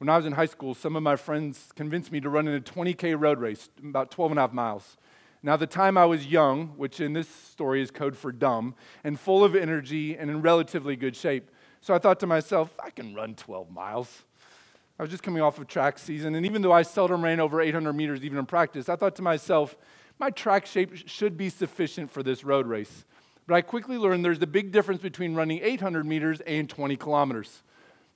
When 0.02 0.10
I 0.10 0.18
was 0.18 0.26
in 0.26 0.32
high 0.32 0.48
school, 0.48 0.74
some 0.74 0.96
of 0.96 1.04
my 1.04 1.16
friends 1.16 1.70
convinced 1.76 2.12
me 2.12 2.20
to 2.22 2.28
run 2.28 2.48
in 2.48 2.56
a 2.56 2.60
20K 2.60 3.22
road 3.22 3.40
race, 3.40 3.70
about 3.84 4.10
12 4.10 4.32
and 4.32 4.40
a 4.40 4.42
half 4.42 4.52
miles. 4.52 4.98
Now, 5.44 5.58
the 5.58 5.68
time 5.68 5.96
I 5.96 6.06
was 6.06 6.26
young, 6.26 6.70
which 6.70 7.00
in 7.00 7.14
this 7.14 7.30
story 7.30 7.84
is 7.84 7.92
code 7.92 8.18
for 8.18 8.32
dumb, 8.32 8.74
and 9.04 9.20
full 9.20 9.44
of 9.44 9.56
energy 9.56 10.18
and 10.18 10.32
in 10.32 10.42
relatively 10.42 10.96
good 10.96 11.16
shape. 11.16 11.52
So 11.82 11.94
I 11.94 12.00
thought 12.00 12.20
to 12.22 12.26
myself, 12.26 12.74
I 12.84 12.90
can 12.90 13.14
run 13.14 13.36
12 13.36 13.70
miles. 13.70 14.24
I 14.98 15.04
was 15.04 15.12
just 15.12 15.22
coming 15.22 15.44
off 15.44 15.60
of 15.60 15.68
track 15.68 16.00
season, 16.00 16.34
and 16.34 16.48
even 16.48 16.64
though 16.64 16.72
I 16.72 16.82
seldom 16.82 17.24
ran 17.24 17.40
over 17.40 17.62
800 17.62 17.94
meters, 17.94 18.24
even 18.24 18.40
in 18.40 18.48
practice, 18.48 18.90
I 18.90 18.96
thought 18.96 19.16
to 19.18 19.22
myself, 19.22 19.78
my 20.18 20.32
track 20.32 20.66
shape 20.66 20.96
should 21.08 21.38
be 21.38 21.50
sufficient 21.50 22.10
for 22.10 22.24
this 22.24 22.44
road 22.44 22.66
race. 22.66 23.06
But 23.46 23.54
I 23.54 23.62
quickly 23.62 23.98
learned 23.98 24.26
there's 24.26 24.42
a 24.42 24.48
big 24.48 24.72
difference 24.72 25.04
between 25.04 25.36
running 25.36 25.60
800 25.62 26.08
meters 26.08 26.40
and 26.40 26.68
20 26.68 26.98
kilometers. 26.98 27.62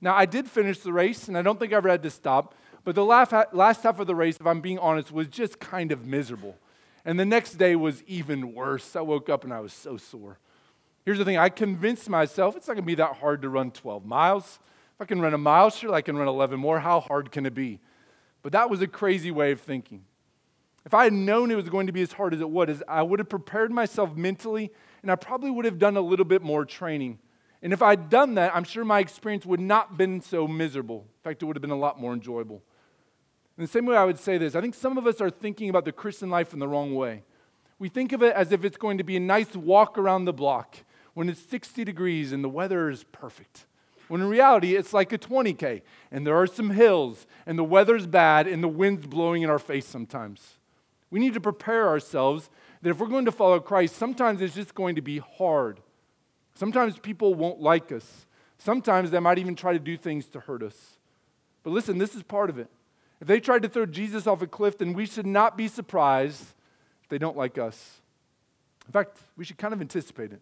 Now, 0.06 0.14
I 0.14 0.24
did 0.24 0.48
finish 0.48 0.78
the 0.78 0.92
race, 0.92 1.26
and 1.26 1.36
I 1.36 1.42
don't 1.42 1.58
think 1.58 1.72
I 1.72 1.76
ever 1.78 1.88
had 1.88 2.04
to 2.04 2.10
stop, 2.10 2.54
but 2.84 2.94
the 2.94 3.04
last 3.04 3.32
half 3.82 3.98
of 3.98 4.06
the 4.06 4.14
race, 4.14 4.36
if 4.38 4.46
I'm 4.46 4.60
being 4.60 4.78
honest, 4.78 5.10
was 5.10 5.26
just 5.26 5.58
kind 5.58 5.90
of 5.90 6.06
miserable. 6.06 6.56
And 7.04 7.18
the 7.18 7.24
next 7.24 7.54
day 7.54 7.74
was 7.74 8.04
even 8.04 8.54
worse. 8.54 8.94
I 8.94 9.00
woke 9.00 9.28
up 9.28 9.42
and 9.42 9.52
I 9.52 9.58
was 9.58 9.72
so 9.72 9.96
sore. 9.96 10.38
Here's 11.04 11.18
the 11.18 11.24
thing 11.24 11.38
I 11.38 11.48
convinced 11.48 12.08
myself 12.08 12.54
it's 12.54 12.68
not 12.68 12.74
going 12.74 12.84
to 12.84 12.86
be 12.86 12.94
that 12.94 13.16
hard 13.16 13.42
to 13.42 13.48
run 13.48 13.72
12 13.72 14.06
miles. 14.06 14.60
If 14.94 15.00
I 15.00 15.06
can 15.06 15.20
run 15.20 15.34
a 15.34 15.38
mile, 15.38 15.70
sure, 15.70 15.92
I 15.92 16.02
can 16.02 16.16
run 16.16 16.28
11 16.28 16.56
more. 16.56 16.78
How 16.78 17.00
hard 17.00 17.32
can 17.32 17.44
it 17.44 17.54
be? 17.54 17.80
But 18.42 18.52
that 18.52 18.70
was 18.70 18.82
a 18.82 18.86
crazy 18.86 19.32
way 19.32 19.50
of 19.50 19.60
thinking. 19.60 20.04
If 20.84 20.94
I 20.94 21.02
had 21.02 21.14
known 21.14 21.50
it 21.50 21.56
was 21.56 21.68
going 21.68 21.88
to 21.88 21.92
be 21.92 22.02
as 22.02 22.12
hard 22.12 22.32
as 22.32 22.40
it 22.40 22.48
was, 22.48 22.80
I 22.86 23.02
would 23.02 23.18
have 23.18 23.28
prepared 23.28 23.72
myself 23.72 24.14
mentally, 24.14 24.70
and 25.02 25.10
I 25.10 25.16
probably 25.16 25.50
would 25.50 25.64
have 25.64 25.80
done 25.80 25.96
a 25.96 26.00
little 26.00 26.24
bit 26.24 26.42
more 26.42 26.64
training. 26.64 27.18
And 27.62 27.72
if 27.72 27.82
I'd 27.82 28.10
done 28.10 28.34
that, 28.34 28.54
I'm 28.54 28.64
sure 28.64 28.84
my 28.84 29.00
experience 29.00 29.46
would 29.46 29.60
not 29.60 29.88
have 29.88 29.98
been 29.98 30.20
so 30.20 30.46
miserable. 30.46 31.00
In 31.00 31.22
fact, 31.22 31.42
it 31.42 31.46
would 31.46 31.56
have 31.56 31.62
been 31.62 31.70
a 31.70 31.76
lot 31.76 32.00
more 32.00 32.12
enjoyable. 32.12 32.62
In 33.56 33.64
the 33.64 33.68
same 33.68 33.86
way, 33.86 33.96
I 33.96 34.04
would 34.04 34.18
say 34.18 34.38
this 34.38 34.54
I 34.54 34.60
think 34.60 34.74
some 34.74 34.98
of 34.98 35.06
us 35.06 35.20
are 35.20 35.30
thinking 35.30 35.68
about 35.70 35.84
the 35.84 35.92
Christian 35.92 36.30
life 36.30 36.52
in 36.52 36.58
the 36.58 36.68
wrong 36.68 36.94
way. 36.94 37.24
We 37.78 37.88
think 37.88 38.12
of 38.12 38.22
it 38.22 38.34
as 38.34 38.52
if 38.52 38.64
it's 38.64 38.76
going 38.76 38.98
to 38.98 39.04
be 39.04 39.16
a 39.16 39.20
nice 39.20 39.54
walk 39.54 39.98
around 39.98 40.24
the 40.24 40.32
block 40.32 40.78
when 41.14 41.28
it's 41.28 41.40
60 41.40 41.84
degrees 41.84 42.32
and 42.32 42.42
the 42.42 42.48
weather 42.48 42.88
is 42.88 43.04
perfect. 43.04 43.66
When 44.08 44.20
in 44.20 44.28
reality, 44.28 44.76
it's 44.76 44.92
like 44.92 45.12
a 45.12 45.18
20K, 45.18 45.82
and 46.12 46.26
there 46.26 46.36
are 46.36 46.46
some 46.46 46.70
hills, 46.70 47.26
and 47.44 47.58
the 47.58 47.64
weather's 47.64 48.06
bad, 48.06 48.46
and 48.46 48.62
the 48.62 48.68
wind's 48.68 49.06
blowing 49.06 49.42
in 49.42 49.50
our 49.50 49.58
face 49.58 49.86
sometimes. 49.86 50.58
We 51.10 51.18
need 51.18 51.34
to 51.34 51.40
prepare 51.40 51.88
ourselves 51.88 52.48
that 52.82 52.90
if 52.90 52.98
we're 52.98 53.08
going 53.08 53.24
to 53.24 53.32
follow 53.32 53.58
Christ, 53.58 53.96
sometimes 53.96 54.40
it's 54.40 54.54
just 54.54 54.74
going 54.74 54.94
to 54.94 55.02
be 55.02 55.18
hard. 55.18 55.80
Sometimes 56.56 56.98
people 56.98 57.34
won't 57.34 57.60
like 57.60 57.92
us. 57.92 58.26
Sometimes 58.58 59.10
they 59.10 59.20
might 59.20 59.38
even 59.38 59.54
try 59.54 59.74
to 59.74 59.78
do 59.78 59.96
things 59.96 60.26
to 60.28 60.40
hurt 60.40 60.62
us. 60.62 60.96
But 61.62 61.70
listen, 61.70 61.98
this 61.98 62.14
is 62.14 62.22
part 62.22 62.48
of 62.48 62.58
it. 62.58 62.68
If 63.20 63.28
they 63.28 63.40
tried 63.40 63.62
to 63.62 63.68
throw 63.68 63.84
Jesus 63.84 64.26
off 64.26 64.40
a 64.40 64.46
cliff, 64.46 64.78
then 64.78 64.94
we 64.94 65.04
should 65.04 65.26
not 65.26 65.56
be 65.56 65.68
surprised 65.68 66.42
if 67.02 67.08
they 67.10 67.18
don't 67.18 67.36
like 67.36 67.58
us. 67.58 68.00
In 68.86 68.92
fact, 68.92 69.18
we 69.36 69.44
should 69.44 69.58
kind 69.58 69.74
of 69.74 69.82
anticipate 69.82 70.32
it. 70.32 70.40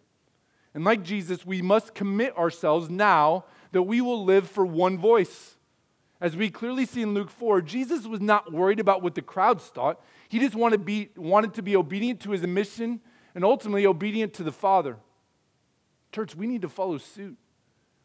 And 0.73 0.85
like 0.85 1.03
Jesus, 1.03 1.45
we 1.45 1.61
must 1.61 1.93
commit 1.93 2.37
ourselves 2.37 2.89
now 2.89 3.43
that 3.73 3.83
we 3.83 3.99
will 3.99 4.23
live 4.23 4.49
for 4.49 4.65
one 4.65 4.97
voice. 4.97 5.55
As 6.21 6.37
we 6.37 6.49
clearly 6.49 6.85
see 6.85 7.01
in 7.01 7.13
Luke 7.13 7.29
4, 7.29 7.61
Jesus 7.61 8.07
was 8.07 8.21
not 8.21 8.53
worried 8.53 8.79
about 8.79 9.01
what 9.01 9.15
the 9.15 9.21
crowds 9.21 9.65
thought. 9.65 10.01
He 10.29 10.39
just 10.39 10.55
wanted, 10.55 10.85
be, 10.85 11.09
wanted 11.17 11.53
to 11.55 11.61
be 11.61 11.75
obedient 11.75 12.21
to 12.21 12.31
his 12.31 12.41
mission 12.43 13.01
and 13.33 13.43
ultimately 13.43 13.85
obedient 13.85 14.33
to 14.35 14.43
the 14.43 14.51
Father. 14.51 14.97
Church, 16.15 16.33
we 16.33 16.47
need 16.47 16.61
to 16.61 16.69
follow 16.69 16.97
suit. 16.97 17.35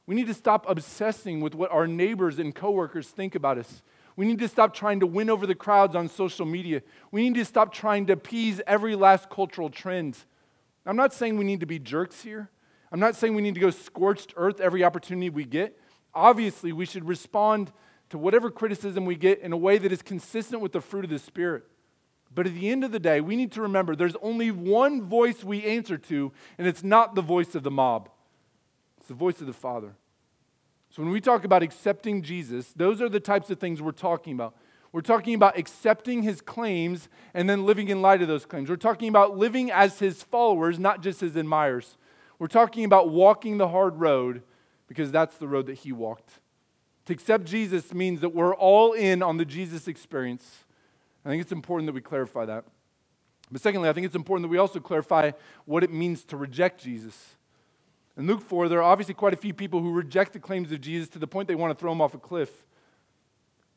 We 0.05 0.17
need 0.17 0.27
to 0.27 0.35
stop 0.35 0.69
obsessing 0.69 1.41
with 1.41 1.55
what 1.55 1.71
our 1.71 1.87
neighbors 1.87 2.41
and 2.41 2.53
coworkers 2.53 3.07
think 3.07 3.37
about 3.37 3.57
us. 3.57 3.83
We 4.17 4.27
need 4.27 4.41
to 4.41 4.49
stop 4.49 4.75
trying 4.75 4.99
to 4.99 5.07
win 5.07 5.31
over 5.31 5.47
the 5.47 5.55
crowds 5.55 5.95
on 5.95 6.09
social 6.09 6.45
media. 6.45 6.83
We 7.13 7.23
need 7.23 7.39
to 7.39 7.45
stop 7.45 7.73
trying 7.73 8.07
to 8.07 8.15
appease 8.15 8.61
every 8.67 8.97
last 8.97 9.31
cultural 9.31 9.71
trend. 9.71 10.19
I'm 10.85 10.97
not 10.97 11.13
saying 11.13 11.39
we 11.39 11.45
need 11.45 11.61
to 11.61 11.67
be 11.67 11.79
jerks 11.79 12.21
here. 12.21 12.51
I'm 12.91 12.99
not 12.99 13.15
saying 13.15 13.37
we 13.37 13.43
need 13.43 13.55
to 13.55 13.61
go 13.61 13.71
scorched 13.71 14.35
earth 14.37 14.59
every 14.59 14.83
opportunity 14.83 15.31
we 15.31 15.45
get. 15.45 15.79
Obviously, 16.13 16.73
we 16.73 16.87
should 16.87 17.07
respond 17.07 17.71
to 18.09 18.19
whatever 18.19 18.51
criticism 18.51 19.05
we 19.05 19.15
get 19.15 19.39
in 19.39 19.53
a 19.53 19.57
way 19.57 19.79
that 19.79 19.93
is 19.93 20.03
consistent 20.03 20.61
with 20.61 20.73
the 20.73 20.81
fruit 20.81 21.05
of 21.05 21.13
the 21.13 21.21
Spirit. 21.21 21.63
But 22.33 22.47
at 22.47 22.55
the 22.55 22.71
end 22.71 22.85
of 22.85 22.93
the 22.93 23.01
day, 23.01 23.21
we 23.21 23.35
need 23.37 23.53
to 23.53 23.63
remember 23.63 23.97
there's 23.97 24.17
only 24.23 24.51
one 24.51 25.03
voice 25.03 25.43
we 25.43 25.65
answer 25.65 25.99
to, 25.99 26.33
and 26.59 26.67
it's 26.67 26.85
not 26.85 27.15
the 27.15 27.23
voice 27.23 27.55
of 27.55 27.63
the 27.63 27.71
mob, 27.71 28.09
it's 28.99 29.09
the 29.09 29.15
voice 29.15 29.41
of 29.41 29.47
the 29.47 29.53
Father. 29.53 29.95
So 30.91 31.03
when 31.03 31.13
we 31.13 31.21
talk 31.21 31.45
about 31.45 31.63
accepting 31.63 32.23
Jesus, 32.23 32.73
those 32.75 33.01
are 33.01 33.09
the 33.09 33.21
types 33.21 33.51
of 33.51 33.61
things 33.61 33.81
we're 33.81 33.93
talking 33.93 34.33
about. 34.33 34.57
We're 34.93 35.03
talking 35.03 35.35
about 35.35 35.57
accepting 35.57 36.25
his 36.25 36.41
claims 36.41 37.09
and 37.33 37.49
then 37.49 37.65
living 37.65 37.89
in 37.89 38.03
light 38.03 38.23
of 38.23 38.29
those 38.29 38.45
claims. 38.45 38.69
We're 38.69 38.77
talking 38.77 39.09
about 39.09 39.39
living 39.39 39.71
as 39.71 40.01
his 40.01 40.25
followers, 40.25 40.81
not 40.81 41.01
just 41.01 41.21
his 41.21 41.37
admirers. 41.37 41.97
We're 42.41 42.49
talking 42.49 42.85
about 42.85 43.11
walking 43.11 43.59
the 43.59 43.69
hard 43.69 44.01
road 44.01 44.43
because 44.89 45.13
that's 45.13 45.37
the 45.37 45.47
road 45.47 45.67
that 45.67 45.79
he 45.79 45.93
walked. 45.93 46.41
To 47.07 47.13
accept 47.13 47.45
Jesus 47.45 47.95
means 47.95 48.21
that 48.21 48.35
we're 48.35 48.55
all 48.55 48.93
in 48.93 49.23
on 49.23 49.37
the 49.37 49.45
Jesus 49.45 49.87
experience. 49.87 50.65
I 51.25 51.29
think 51.29 51.43
it's 51.43 51.53
important 51.53 51.87
that 51.87 51.93
we 51.93 52.01
clarify 52.01 52.47
that. 52.47 52.65
But 53.51 53.61
secondly, 53.61 53.89
I 53.89 53.93
think 53.93 54.07
it's 54.07 54.15
important 54.15 54.45
that 54.45 54.53
we 54.53 54.59
also 54.59 54.81
clarify 54.81 55.33
what 55.65 55.83
it 55.83 55.93
means 55.93 56.25
to 56.27 56.37
reject 56.37 56.83
Jesus. 56.83 57.37
In 58.17 58.27
Luke 58.27 58.43
4, 58.43 58.69
there 58.69 58.79
are 58.79 58.91
obviously 58.91 59.15
quite 59.15 59.35
a 59.35 59.37
few 59.37 59.53
people 59.53 59.81
who 59.81 59.93
reject 59.93 60.33
the 60.33 60.39
claims 60.39 60.71
of 60.73 60.81
Jesus 60.81 61.09
to 61.11 61.19
the 61.19 61.27
point 61.27 61.49
they 61.49 61.55
want 61.55 61.77
to 61.77 61.81
throw 61.81 61.93
him 61.93 62.01
off 62.01 62.15
a 62.15 62.19
cliff. 62.19 62.65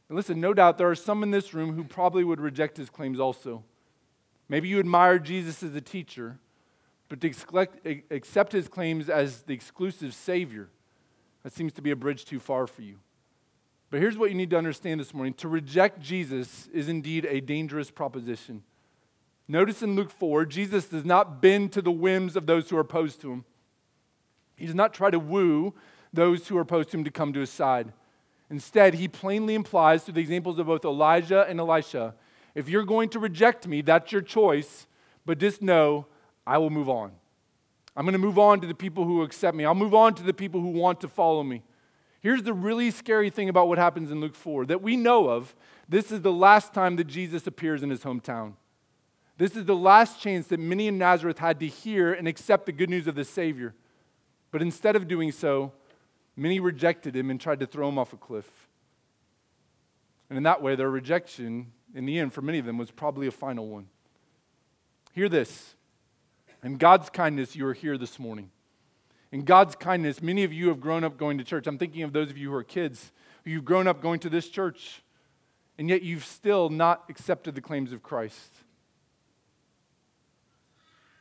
And 0.09 0.15
listen, 0.15 0.39
no 0.39 0.53
doubt 0.53 0.77
there 0.77 0.89
are 0.89 0.95
some 0.95 1.23
in 1.23 1.31
this 1.31 1.53
room 1.53 1.73
who 1.73 1.83
probably 1.83 2.23
would 2.23 2.39
reject 2.41 2.77
his 2.77 2.89
claims 2.89 3.19
also. 3.19 3.63
Maybe 4.49 4.67
you 4.67 4.79
admire 4.79 5.17
Jesus 5.17 5.63
as 5.63 5.73
a 5.75 5.81
teacher, 5.81 6.39
but 7.09 7.21
to 7.21 7.33
accept 8.11 8.51
his 8.51 8.67
claims 8.67 9.09
as 9.09 9.43
the 9.43 9.53
exclusive 9.53 10.13
Savior, 10.13 10.69
that 11.43 11.53
seems 11.53 11.73
to 11.73 11.81
be 11.81 11.91
a 11.91 11.95
bridge 11.95 12.25
too 12.25 12.39
far 12.39 12.67
for 12.67 12.81
you. 12.81 12.99
But 13.93 14.01
here's 14.01 14.17
what 14.17 14.31
you 14.31 14.35
need 14.35 14.49
to 14.49 14.57
understand 14.57 14.99
this 14.99 15.13
morning 15.13 15.35
to 15.35 15.47
reject 15.47 15.99
Jesus 15.99 16.67
is 16.73 16.89
indeed 16.89 17.27
a 17.29 17.39
dangerous 17.39 17.91
proposition. 17.91 18.63
Notice 19.47 19.83
in 19.83 19.95
Luke 19.95 20.09
4, 20.09 20.47
Jesus 20.47 20.85
does 20.85 21.05
not 21.05 21.43
bend 21.43 21.73
to 21.73 21.81
the 21.83 21.91
whims 21.91 22.35
of 22.35 22.47
those 22.47 22.67
who 22.67 22.77
are 22.77 22.79
opposed 22.79 23.21
to 23.21 23.31
him. 23.31 23.45
He 24.55 24.65
does 24.65 24.73
not 24.73 24.95
try 24.95 25.11
to 25.11 25.19
woo 25.19 25.75
those 26.11 26.47
who 26.47 26.57
are 26.57 26.61
opposed 26.61 26.89
to 26.89 26.97
him 26.97 27.03
to 27.03 27.11
come 27.11 27.33
to 27.33 27.39
his 27.41 27.51
side. 27.51 27.93
Instead, 28.49 28.95
he 28.95 29.07
plainly 29.07 29.53
implies 29.53 30.03
through 30.03 30.15
the 30.15 30.21
examples 30.21 30.57
of 30.57 30.65
both 30.65 30.85
Elijah 30.85 31.45
and 31.47 31.59
Elisha 31.59 32.15
if 32.55 32.67
you're 32.67 32.85
going 32.85 33.09
to 33.09 33.19
reject 33.19 33.67
me, 33.67 33.83
that's 33.83 34.11
your 34.11 34.23
choice, 34.23 34.87
but 35.23 35.37
just 35.37 35.61
know 35.61 36.07
I 36.47 36.57
will 36.57 36.71
move 36.71 36.89
on. 36.89 37.11
I'm 37.95 38.05
going 38.05 38.13
to 38.13 38.17
move 38.17 38.39
on 38.39 38.59
to 38.61 38.65
the 38.65 38.73
people 38.73 39.05
who 39.05 39.21
accept 39.21 39.55
me. 39.55 39.65
I'll 39.65 39.75
move 39.75 39.93
on 39.93 40.15
to 40.15 40.23
the 40.23 40.33
people 40.33 40.61
who 40.61 40.69
want 40.69 40.99
to 41.01 41.07
follow 41.07 41.43
me. 41.43 41.61
Here's 42.23 42.41
the 42.41 42.53
really 42.53 42.89
scary 42.89 43.29
thing 43.29 43.49
about 43.49 43.67
what 43.67 43.77
happens 43.77 44.09
in 44.09 44.21
Luke 44.21 44.33
4 44.33 44.65
that 44.67 44.81
we 44.81 44.95
know 44.95 45.27
of. 45.29 45.53
This 45.89 46.09
is 46.09 46.21
the 46.21 46.31
last 46.31 46.73
time 46.73 46.95
that 46.95 47.07
Jesus 47.07 47.45
appears 47.45 47.83
in 47.83 47.89
his 47.89 47.99
hometown. 47.99 48.53
This 49.37 49.57
is 49.57 49.65
the 49.65 49.75
last 49.75 50.21
chance 50.21 50.47
that 50.47 50.59
many 50.59 50.87
in 50.87 50.97
Nazareth 50.97 51.39
had 51.39 51.59
to 51.59 51.67
hear 51.67 52.13
and 52.13 52.25
accept 52.25 52.65
the 52.65 52.71
good 52.71 52.89
news 52.89 53.07
of 53.07 53.15
the 53.15 53.25
Savior. 53.25 53.75
But 54.51 54.61
instead 54.61 54.95
of 54.95 55.09
doing 55.09 55.33
so, 55.33 55.73
many 56.37 56.61
rejected 56.61 57.13
him 57.13 57.29
and 57.29 57.41
tried 57.41 57.59
to 57.59 57.65
throw 57.65 57.89
him 57.89 57.97
off 57.97 58.13
a 58.13 58.17
cliff. 58.17 58.69
And 60.29 60.37
in 60.37 60.43
that 60.43 60.61
way, 60.61 60.75
their 60.75 60.89
rejection, 60.89 61.73
in 61.93 62.05
the 62.05 62.19
end, 62.19 62.31
for 62.31 62.41
many 62.41 62.57
of 62.57 62.65
them, 62.65 62.77
was 62.77 62.89
probably 62.89 63.27
a 63.27 63.31
final 63.31 63.67
one. 63.67 63.87
Hear 65.11 65.27
this. 65.27 65.75
In 66.63 66.77
God's 66.77 67.09
kindness, 67.09 67.53
you 67.53 67.67
are 67.67 67.73
here 67.73 67.97
this 67.97 68.17
morning. 68.17 68.49
In 69.33 69.45
God's 69.45 69.73
kindness, 69.75 70.21
many 70.21 70.43
of 70.43 70.53
you 70.53 70.67
have 70.67 70.79
grown 70.79 71.03
up 71.03 71.17
going 71.17 71.39
to 71.39 71.43
church. 71.43 71.65
I'm 71.65 71.79
thinking 71.79 72.03
of 72.03 72.13
those 72.13 72.29
of 72.29 72.37
you 72.37 72.51
who 72.51 72.55
are 72.55 72.63
kids, 72.63 73.11
you've 73.43 73.65
grown 73.65 73.87
up 73.87 73.99
going 73.99 74.19
to 74.19 74.29
this 74.29 74.47
church, 74.47 75.01
and 75.75 75.89
yet 75.89 76.03
you've 76.03 76.23
still 76.23 76.69
not 76.69 77.05
accepted 77.09 77.55
the 77.55 77.61
claims 77.61 77.91
of 77.91 78.03
Christ. 78.03 78.53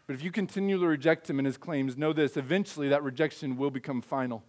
But 0.07 0.13
if 0.13 0.23
you 0.23 0.31
continually 0.31 0.87
reject 0.87 1.31
him 1.31 1.39
and 1.39 1.47
his 1.47 1.57
claims, 1.57 1.97
know 1.97 2.13
this 2.13 2.37
eventually 2.37 2.91
that 2.91 3.03
rejection 3.03 3.57
will 3.57 3.71
become 3.71 4.03
final. 4.03 4.45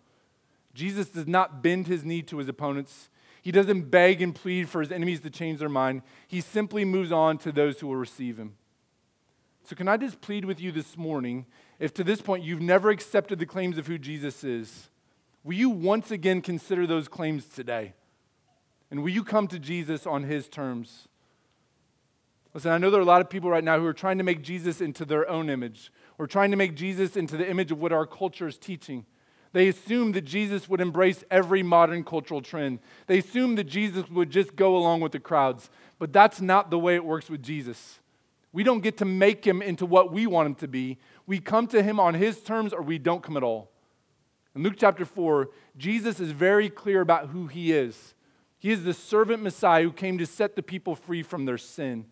Jesus 0.73 1.07
does 1.07 1.27
not 1.27 1.63
bend 1.63 1.87
his 1.87 2.03
knee 2.03 2.21
to 2.23 2.39
his 2.39 2.49
opponents. 2.49 3.07
He 3.41 3.53
doesn't 3.53 3.89
beg 3.89 4.21
and 4.21 4.35
plead 4.35 4.67
for 4.67 4.81
his 4.81 4.91
enemies 4.91 5.21
to 5.21 5.29
change 5.29 5.59
their 5.59 5.69
mind. 5.69 6.01
He 6.27 6.41
simply 6.41 6.83
moves 6.83 7.13
on 7.13 7.37
to 7.37 7.51
those 7.53 7.79
who 7.79 7.87
will 7.87 7.95
receive 7.95 8.37
him. 8.37 8.57
So, 9.63 9.77
can 9.77 9.87
I 9.87 9.95
just 9.95 10.19
plead 10.19 10.43
with 10.43 10.59
you 10.59 10.73
this 10.73 10.97
morning 10.97 11.45
if 11.79 11.93
to 11.95 12.03
this 12.03 12.21
point 12.21 12.43
you've 12.43 12.61
never 12.61 12.89
accepted 12.89 13.39
the 13.39 13.45
claims 13.45 13.77
of 13.77 13.87
who 13.87 13.97
Jesus 13.97 14.43
is, 14.43 14.89
will 15.43 15.55
you 15.55 15.69
once 15.69 16.11
again 16.11 16.41
consider 16.41 16.87
those 16.87 17.07
claims 17.07 17.45
today? 17.45 17.93
And 18.91 19.01
will 19.01 19.09
you 19.09 19.23
come 19.23 19.47
to 19.47 19.59
Jesus 19.59 20.05
on 20.05 20.23
his 20.23 20.47
terms? 20.47 21.07
Listen, 22.53 22.71
I 22.71 22.77
know 22.77 22.91
there 22.91 22.99
are 22.99 23.03
a 23.03 23.05
lot 23.05 23.21
of 23.21 23.29
people 23.29 23.49
right 23.49 23.63
now 23.63 23.79
who 23.79 23.85
are 23.87 23.93
trying 23.93 24.19
to 24.19 24.23
make 24.23 24.43
Jesus 24.43 24.79
into 24.79 25.05
their 25.05 25.27
own 25.27 25.49
image 25.49 25.91
or 26.19 26.27
trying 26.27 26.51
to 26.51 26.57
make 26.57 26.75
Jesus 26.75 27.17
into 27.17 27.35
the 27.35 27.49
image 27.49 27.71
of 27.71 27.79
what 27.81 27.91
our 27.91 28.05
culture 28.05 28.47
is 28.47 28.57
teaching. 28.57 29.05
They 29.53 29.67
assume 29.67 30.11
that 30.13 30.25
Jesus 30.25 30.67
would 30.67 30.81
embrace 30.81 31.23
every 31.31 31.63
modern 31.63 32.03
cultural 32.03 32.41
trend. 32.41 32.79
They 33.07 33.19
assume 33.19 33.55
that 33.55 33.65
Jesus 33.65 34.09
would 34.09 34.29
just 34.29 34.55
go 34.55 34.75
along 34.75 35.01
with 35.01 35.11
the 35.11 35.19
crowds. 35.19 35.69
But 35.99 36.11
that's 36.11 36.41
not 36.41 36.69
the 36.69 36.79
way 36.79 36.95
it 36.95 37.05
works 37.05 37.29
with 37.29 37.41
Jesus. 37.41 37.99
We 38.51 38.63
don't 38.63 38.81
get 38.81 38.97
to 38.97 39.05
make 39.05 39.45
him 39.45 39.61
into 39.61 39.85
what 39.85 40.11
we 40.11 40.27
want 40.27 40.47
him 40.47 40.55
to 40.55 40.67
be. 40.67 40.99
We 41.25 41.39
come 41.39 41.67
to 41.67 41.81
him 41.81 41.99
on 41.99 42.13
his 42.13 42.41
terms 42.41 42.73
or 42.73 42.81
we 42.81 42.97
don't 42.97 43.23
come 43.23 43.37
at 43.37 43.43
all. 43.43 43.71
In 44.55 44.63
Luke 44.63 44.75
chapter 44.77 45.05
4, 45.05 45.49
Jesus 45.77 46.19
is 46.19 46.31
very 46.31 46.69
clear 46.69 47.01
about 47.01 47.29
who 47.29 47.47
he 47.47 47.71
is. 47.71 48.13
He 48.59 48.71
is 48.71 48.83
the 48.83 48.93
servant 48.93 49.41
Messiah 49.41 49.83
who 49.83 49.91
came 49.91 50.17
to 50.19 50.25
set 50.25 50.55
the 50.55 50.63
people 50.63 50.95
free 50.95 51.23
from 51.23 51.45
their 51.45 51.57
sin. 51.57 52.05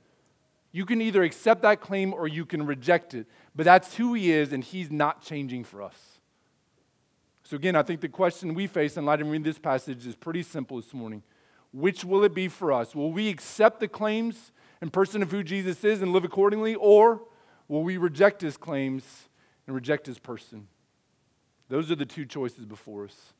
You 0.71 0.85
can 0.85 1.01
either 1.01 1.23
accept 1.23 1.61
that 1.61 1.81
claim 1.81 2.13
or 2.13 2.27
you 2.27 2.45
can 2.45 2.65
reject 2.65 3.13
it. 3.13 3.27
But 3.55 3.65
that's 3.65 3.95
who 3.95 4.13
he 4.13 4.31
is, 4.31 4.53
and 4.53 4.63
he's 4.63 4.89
not 4.89 5.21
changing 5.21 5.65
for 5.65 5.81
us. 5.81 5.95
So, 7.43 7.57
again, 7.57 7.75
I 7.75 7.83
think 7.83 7.99
the 7.99 8.07
question 8.07 8.53
we 8.53 8.67
face 8.67 8.95
in 8.95 9.05
light 9.05 9.21
of 9.21 9.27
reading 9.27 9.43
this 9.43 9.59
passage 9.59 10.05
is 10.07 10.15
pretty 10.15 10.43
simple 10.43 10.77
this 10.77 10.93
morning. 10.93 11.23
Which 11.73 12.05
will 12.05 12.23
it 12.23 12.33
be 12.33 12.47
for 12.47 12.71
us? 12.71 12.95
Will 12.95 13.11
we 13.11 13.29
accept 13.29 13.81
the 13.81 13.87
claims 13.87 14.51
and 14.79 14.91
person 14.91 15.21
of 15.21 15.31
who 15.31 15.43
Jesus 15.43 15.83
is 15.83 16.01
and 16.01 16.13
live 16.13 16.23
accordingly, 16.23 16.75
or 16.75 17.21
will 17.71 17.83
we 17.83 17.95
reject 17.95 18.41
his 18.41 18.57
claims 18.57 19.29
and 19.65 19.73
reject 19.73 20.05
his 20.05 20.19
person? 20.19 20.67
Those 21.69 21.89
are 21.89 21.95
the 21.95 22.05
two 22.05 22.25
choices 22.25 22.65
before 22.65 23.05
us. 23.05 23.33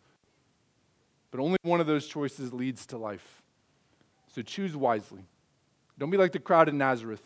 But 1.31 1.41
only 1.41 1.57
one 1.63 1.81
of 1.81 1.87
those 1.87 2.07
choices 2.07 2.53
leads 2.53 2.85
to 2.87 2.97
life. 2.97 3.43
So 4.33 4.41
choose 4.41 4.75
wisely. 4.75 5.25
Don't 5.99 6.09
be 6.09 6.17
like 6.17 6.31
the 6.31 6.39
crowd 6.39 6.69
in 6.69 6.77
Nazareth, 6.77 7.23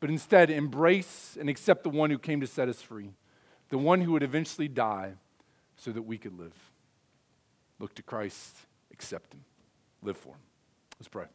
but 0.00 0.08
instead 0.08 0.50
embrace 0.50 1.36
and 1.38 1.50
accept 1.50 1.82
the 1.82 1.90
one 1.90 2.08
who 2.08 2.18
came 2.18 2.40
to 2.40 2.46
set 2.46 2.66
us 2.66 2.80
free, 2.80 3.10
the 3.68 3.76
one 3.76 4.00
who 4.00 4.12
would 4.12 4.22
eventually 4.22 4.68
die 4.68 5.12
so 5.76 5.92
that 5.92 6.02
we 6.02 6.16
could 6.16 6.38
live. 6.38 6.54
Look 7.78 7.94
to 7.96 8.02
Christ, 8.02 8.56
accept 8.90 9.34
him, 9.34 9.44
live 10.02 10.16
for 10.16 10.30
him. 10.30 10.40
Let's 10.98 11.08
pray. 11.08 11.26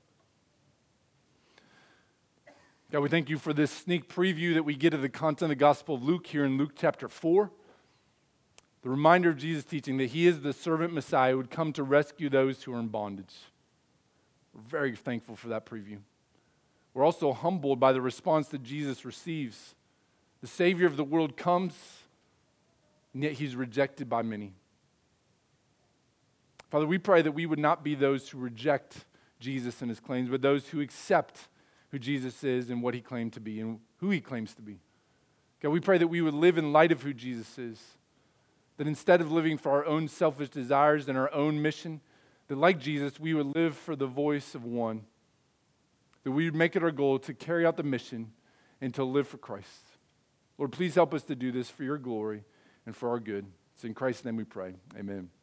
God, 2.94 3.02
we 3.02 3.10
thank 3.10 3.28
you 3.28 3.40
for 3.40 3.54
this 3.54 3.72
sneak 3.72 4.08
preview 4.08 4.54
that 4.54 4.62
we 4.62 4.76
get 4.76 4.94
of 4.94 5.02
the 5.02 5.10
content 5.10 5.42
of 5.42 5.50
the 5.50 5.56
Gospel 5.56 5.96
of 5.96 6.04
Luke 6.04 6.28
here 6.28 6.46
in 6.46 6.60
Luke 6.60 6.74
chapter 6.76 7.08
4. 7.08 7.50
The 8.84 8.90
reminder 8.92 9.32
of 9.32 9.38
Jesus' 9.38 9.64
teaching 9.64 9.98
that 9.98 10.12
he 10.12 10.28
is 10.28 10.42
the 10.42 10.54
servant 10.54 10.94
Messiah 10.94 11.32
who 11.32 11.38
would 11.38 11.50
come 11.50 11.74
to 11.74 11.82
rescue 11.82 12.30
those 12.30 12.62
who 12.62 12.76
are 12.76 12.80
in 12.80 12.90
bondage. 12.90 13.34
We're 14.54 14.62
very 14.62 14.96
thankful 14.96 15.36
for 15.36 15.48
that 15.48 15.66
preview. 15.66 16.02
We're 16.94 17.04
also 17.04 17.34
humbled 17.34 17.80
by 17.80 17.94
the 17.94 18.00
response 18.00 18.50
that 18.50 18.62
Jesus 18.62 19.06
receives. 19.06 19.74
The 20.42 20.48
Savior 20.48 20.86
of 20.86 20.96
the 20.96 21.04
world 21.04 21.36
comes, 21.36 21.74
and 23.16 23.24
yet 23.24 23.32
he's 23.32 23.56
rejected 23.56 24.08
by 24.08 24.22
many. 24.22 24.54
Father, 26.70 26.86
we 26.86 27.00
pray 27.00 27.24
that 27.24 27.32
we 27.32 27.48
would 27.48 27.58
not 27.58 27.84
be 27.84 27.96
those 27.96 28.30
who 28.30 28.38
reject 28.38 29.06
Jesus 29.40 29.82
and 29.82 29.90
his 29.90 30.00
claims, 30.00 30.30
but 30.30 30.44
those 30.44 30.68
who 30.68 30.80
accept 30.80 31.48
who 31.94 32.00
Jesus 32.00 32.44
is 32.44 32.72
and 32.72 32.82
what 32.82 32.96
he 32.96 33.02
claimed 33.02 33.34
to 33.34 33.40
be 33.40 33.60
and 33.62 33.80
who 33.98 34.10
he 34.10 34.20
claims 34.20 34.56
to 34.56 34.64
be. 34.64 34.80
God, 35.62 35.70
we 35.70 35.80
pray 35.80 36.00
that 36.00 36.08
we 36.08 36.22
would 36.22 36.34
live 36.34 36.58
in 36.58 36.74
light 36.74 36.92
of 36.92 37.04
who 37.04 37.14
Jesus 37.14 37.60
is. 37.60 37.80
That 38.78 38.88
instead 38.88 39.22
of 39.22 39.32
living 39.32 39.60
for 39.60 39.72
our 39.72 39.86
own 39.86 40.08
selfish 40.08 40.50
desires 40.50 41.08
and 41.08 41.16
our 41.16 41.32
own 41.32 41.62
mission, 41.62 42.02
that 42.48 42.58
like 42.58 42.80
Jesus, 42.80 43.20
we 43.20 43.36
would 43.36 43.56
live 43.56 43.78
for 43.78 43.96
the 43.96 44.08
voice 44.08 44.56
of 44.56 44.66
one 44.66 45.04
that 46.24 46.32
we 46.32 46.46
would 46.46 46.56
make 46.56 46.76
it 46.76 46.84
our 46.84 46.92
goal 46.92 47.20
to 47.20 47.34
carry 47.34 47.66
out 47.66 47.78
the 47.78 47.84
mission 47.84 48.32
and 48.82 48.94
to 48.96 49.04
live 49.04 49.28
for 49.28 49.38
Christ. 49.38 49.84
Lord, 50.58 50.72
please 50.72 50.96
help 50.96 51.14
us 51.14 51.24
to 51.24 51.36
do 51.36 51.52
this 51.52 51.70
for 51.70 51.84
your 51.84 51.98
glory 51.98 52.44
and 52.86 52.96
for 52.96 53.10
our 53.10 53.20
good. 53.20 53.46
It's 53.76 53.84
in 53.84 53.94
Christ's 53.94 54.26
name 54.26 54.38
we 54.38 54.46
pray. 54.46 54.74
Amen. 54.98 55.43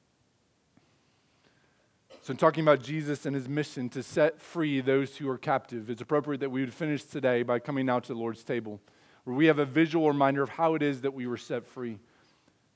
So, 2.30 2.32
in 2.32 2.36
talking 2.36 2.62
about 2.62 2.80
Jesus 2.80 3.26
and 3.26 3.34
his 3.34 3.48
mission 3.48 3.88
to 3.88 4.04
set 4.04 4.40
free 4.40 4.80
those 4.80 5.16
who 5.16 5.28
are 5.28 5.36
captive, 5.36 5.90
it's 5.90 6.00
appropriate 6.00 6.38
that 6.38 6.50
we 6.50 6.60
would 6.60 6.72
finish 6.72 7.02
today 7.02 7.42
by 7.42 7.58
coming 7.58 7.90
out 7.90 8.04
to 8.04 8.14
the 8.14 8.20
Lord's 8.20 8.44
table, 8.44 8.80
where 9.24 9.34
we 9.34 9.46
have 9.46 9.58
a 9.58 9.64
visual 9.64 10.06
reminder 10.06 10.40
of 10.40 10.50
how 10.50 10.76
it 10.76 10.82
is 10.84 11.00
that 11.00 11.12
we 11.12 11.26
were 11.26 11.36
set 11.36 11.66
free. 11.66 11.98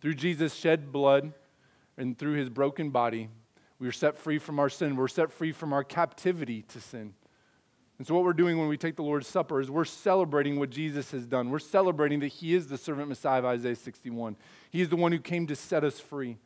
Through 0.00 0.14
Jesus' 0.14 0.54
shed 0.54 0.90
blood 0.90 1.32
and 1.96 2.18
through 2.18 2.32
his 2.32 2.48
broken 2.48 2.90
body, 2.90 3.28
we 3.78 3.86
were 3.86 3.92
set 3.92 4.18
free 4.18 4.40
from 4.40 4.58
our 4.58 4.68
sin. 4.68 4.96
We're 4.96 5.06
set 5.06 5.30
free 5.30 5.52
from 5.52 5.72
our 5.72 5.84
captivity 5.84 6.62
to 6.62 6.80
sin. 6.80 7.14
And 7.98 8.08
so, 8.08 8.16
what 8.16 8.24
we're 8.24 8.32
doing 8.32 8.58
when 8.58 8.66
we 8.66 8.76
take 8.76 8.96
the 8.96 9.04
Lord's 9.04 9.28
Supper 9.28 9.60
is 9.60 9.70
we're 9.70 9.84
celebrating 9.84 10.58
what 10.58 10.70
Jesus 10.70 11.12
has 11.12 11.26
done. 11.26 11.50
We're 11.50 11.60
celebrating 11.60 12.18
that 12.18 12.26
He 12.26 12.54
is 12.54 12.66
the 12.66 12.76
servant 12.76 13.08
Messiah 13.08 13.38
of 13.38 13.44
Isaiah 13.44 13.76
61. 13.76 14.34
He 14.70 14.80
is 14.80 14.88
the 14.88 14.96
one 14.96 15.12
who 15.12 15.20
came 15.20 15.46
to 15.46 15.54
set 15.54 15.84
us 15.84 16.00
free. 16.00 16.38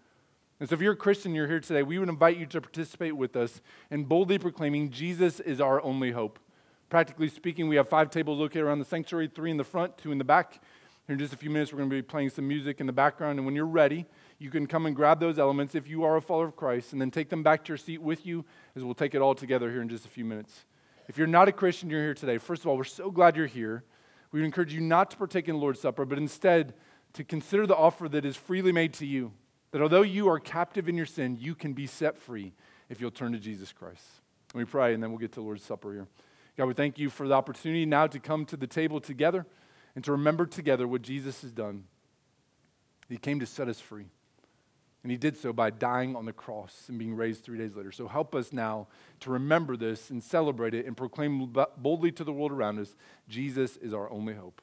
And 0.61 0.69
so, 0.69 0.75
if 0.75 0.81
you're 0.81 0.95
a 0.95 0.97
Christian, 0.97 1.35
you're 1.35 1.47
here 1.47 1.61
today, 1.61 1.83
we 1.83 1.99
would 1.99 2.09
invite 2.09 2.37
you 2.37 2.47
to 2.47 2.61
participate 2.61 3.17
with 3.17 3.37
us 3.37 3.61
in 3.91 4.05
boldly 4.05 4.39
proclaiming 4.39 4.91
Jesus 4.91 5.39
is 5.39 5.61
our 5.61 5.81
only 5.83 6.11
hope. 6.11 6.41
Practically 6.89 7.29
speaking, 7.29 7.69
we 7.69 7.77
have 7.77 7.89
five 7.89 8.11
tables 8.11 8.41
located 8.41 8.63
around 8.63 8.79
the 8.79 8.85
sanctuary 8.85 9.31
three 9.33 9.51
in 9.51 9.57
the 9.57 9.65
front, 9.65 9.97
two 9.99 10.11
in 10.11 10.19
the 10.19 10.25
back. 10.25 10.61
Here 11.07 11.15
in 11.15 11.19
just 11.19 11.33
a 11.33 11.37
few 11.37 11.49
minutes, 11.49 11.73
we're 11.73 11.79
going 11.79 11.91
to 11.91 11.97
be 11.97 12.03
playing 12.03 12.31
some 12.31 12.49
music 12.49 12.81
in 12.81 12.87
the 12.87 12.93
background. 12.93 13.39
And 13.39 13.47
when 13.47 13.55
you're 13.55 13.67
ready, 13.67 14.05
you 14.39 14.51
can 14.51 14.67
come 14.67 14.87
and 14.87 14.97
grab 14.97 15.21
those 15.21 15.39
elements 15.39 15.75
if 15.75 15.89
you 15.89 16.05
are 16.05 16.17
a 16.17 16.21
follower 16.21 16.47
of 16.47 16.57
Christ, 16.57 16.93
and 16.93 17.01
then 17.01 17.11
take 17.11 17.29
them 17.29 17.43
back 17.43 17.65
to 17.65 17.69
your 17.69 17.79
seat 17.79 18.03
with 18.03 18.27
you 18.27 18.45
as 18.75 18.83
we'll 18.83 18.95
take 18.95 19.15
it 19.15 19.23
all 19.23 19.35
together 19.35 19.71
here 19.71 19.81
in 19.81 19.89
just 19.89 20.07
a 20.07 20.09
few 20.09 20.25
minutes. 20.25 20.65
If 21.09 21.17
you're 21.17 21.27
not 21.27 21.49
a 21.49 21.53
Christian, 21.53 21.89
you're 21.89 22.03
here 22.03 22.15
today. 22.15 22.37
First 22.39 22.63
of 22.63 22.69
all, 22.69 22.77
we're 22.77 22.85
so 22.85 23.11
glad 23.11 23.37
you're 23.37 23.47
here. 23.47 23.85
We 24.33 24.41
would 24.41 24.47
encourage 24.47 24.75
you 24.75 24.81
not 24.81 25.11
to 25.13 25.17
partake 25.17 25.49
in 25.49 25.55
the 25.55 25.61
Lord's 25.61 25.81
Supper, 25.81 26.05
but 26.05 26.19
instead 26.19 26.75
to 27.15 27.25
consider 27.25 27.67
the 27.67 27.77
offer 27.77 28.09
that 28.09 28.25
is 28.25 28.37
freely 28.37 28.73
made 28.73 28.93
to 28.95 29.07
you. 29.07 29.33
That 29.71 29.83
although 29.83 30.03
you 30.03 30.29
are 30.29 30.41
captive 30.41 30.89
in 30.89 30.97
your 30.97 31.07
sin, 31.07 31.37
you 31.39 31.55
can 31.55 31.73
be 31.73 31.87
set 31.87 32.17
free 32.17 32.53
if 32.89 33.01
you'll 33.01 33.11
turn 33.11 33.33
to 33.33 33.39
Jesus 33.39 33.73
Christ. 33.73 34.05
And 34.55 34.61
we 34.61 34.65
pray, 34.65 34.95
and 34.95 35.03
then 35.03 35.11
we'll 35.11 35.19
get 35.19 35.33
to 35.33 35.41
the 35.41 35.47
Lord's 35.47 35.65
Supper 35.65 35.93
here. 35.93 36.09
God, 36.57 36.67
we 36.67 36.75
thank 36.75 36.99
you 36.99 37.11
for 37.11 37.29
the 37.29 37.35
opportunity 37.35 37.87
now 37.87 38.07
to 38.07 38.19
come 38.19 38.45
to 38.47 38.57
the 38.57 38.67
table 38.67 39.01
together 39.01 39.47
and 39.95 40.03
to 40.05 40.13
remember 40.13 40.47
together 40.47 40.89
what 40.89 41.03
Jesus 41.03 41.43
has 41.43 41.53
done. 41.53 41.85
He 43.09 43.17
came 43.17 43.41
to 43.41 43.47
set 43.47 43.69
us 43.69 43.81
free. 43.81 44.07
And 45.03 45.13
he 45.13 45.17
did 45.17 45.37
so 45.37 45.53
by 45.53 45.71
dying 45.71 46.17
on 46.17 46.25
the 46.25 46.33
cross 46.33 46.87
and 46.89 46.99
being 46.99 47.15
raised 47.15 47.45
three 47.45 47.59
days 47.59 47.77
later. 47.77 47.93
So 47.93 48.09
help 48.09 48.35
us 48.35 48.53
now 48.53 48.89
to 49.21 49.31
remember 49.31 49.77
this 49.77 50.11
and 50.11 50.23
celebrate 50.23 50.75
it 50.75 50.87
and 50.87 50.97
proclaim 50.97 51.55
boldly 51.77 52.13
to 52.13 52.25
the 52.25 52.33
world 52.33 52.53
around 52.53 52.79
us 52.79 52.97
Jesus 53.29 53.77
is 53.77 53.95
our 53.95 54.11
only 54.11 54.35
hope. 54.35 54.61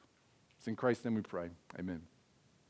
It's 0.58 0.68
in 0.68 0.76
Christ's 0.76 1.04
name 1.04 1.14
we 1.14 1.22
pray. 1.22 1.48
Amen. 1.78 2.02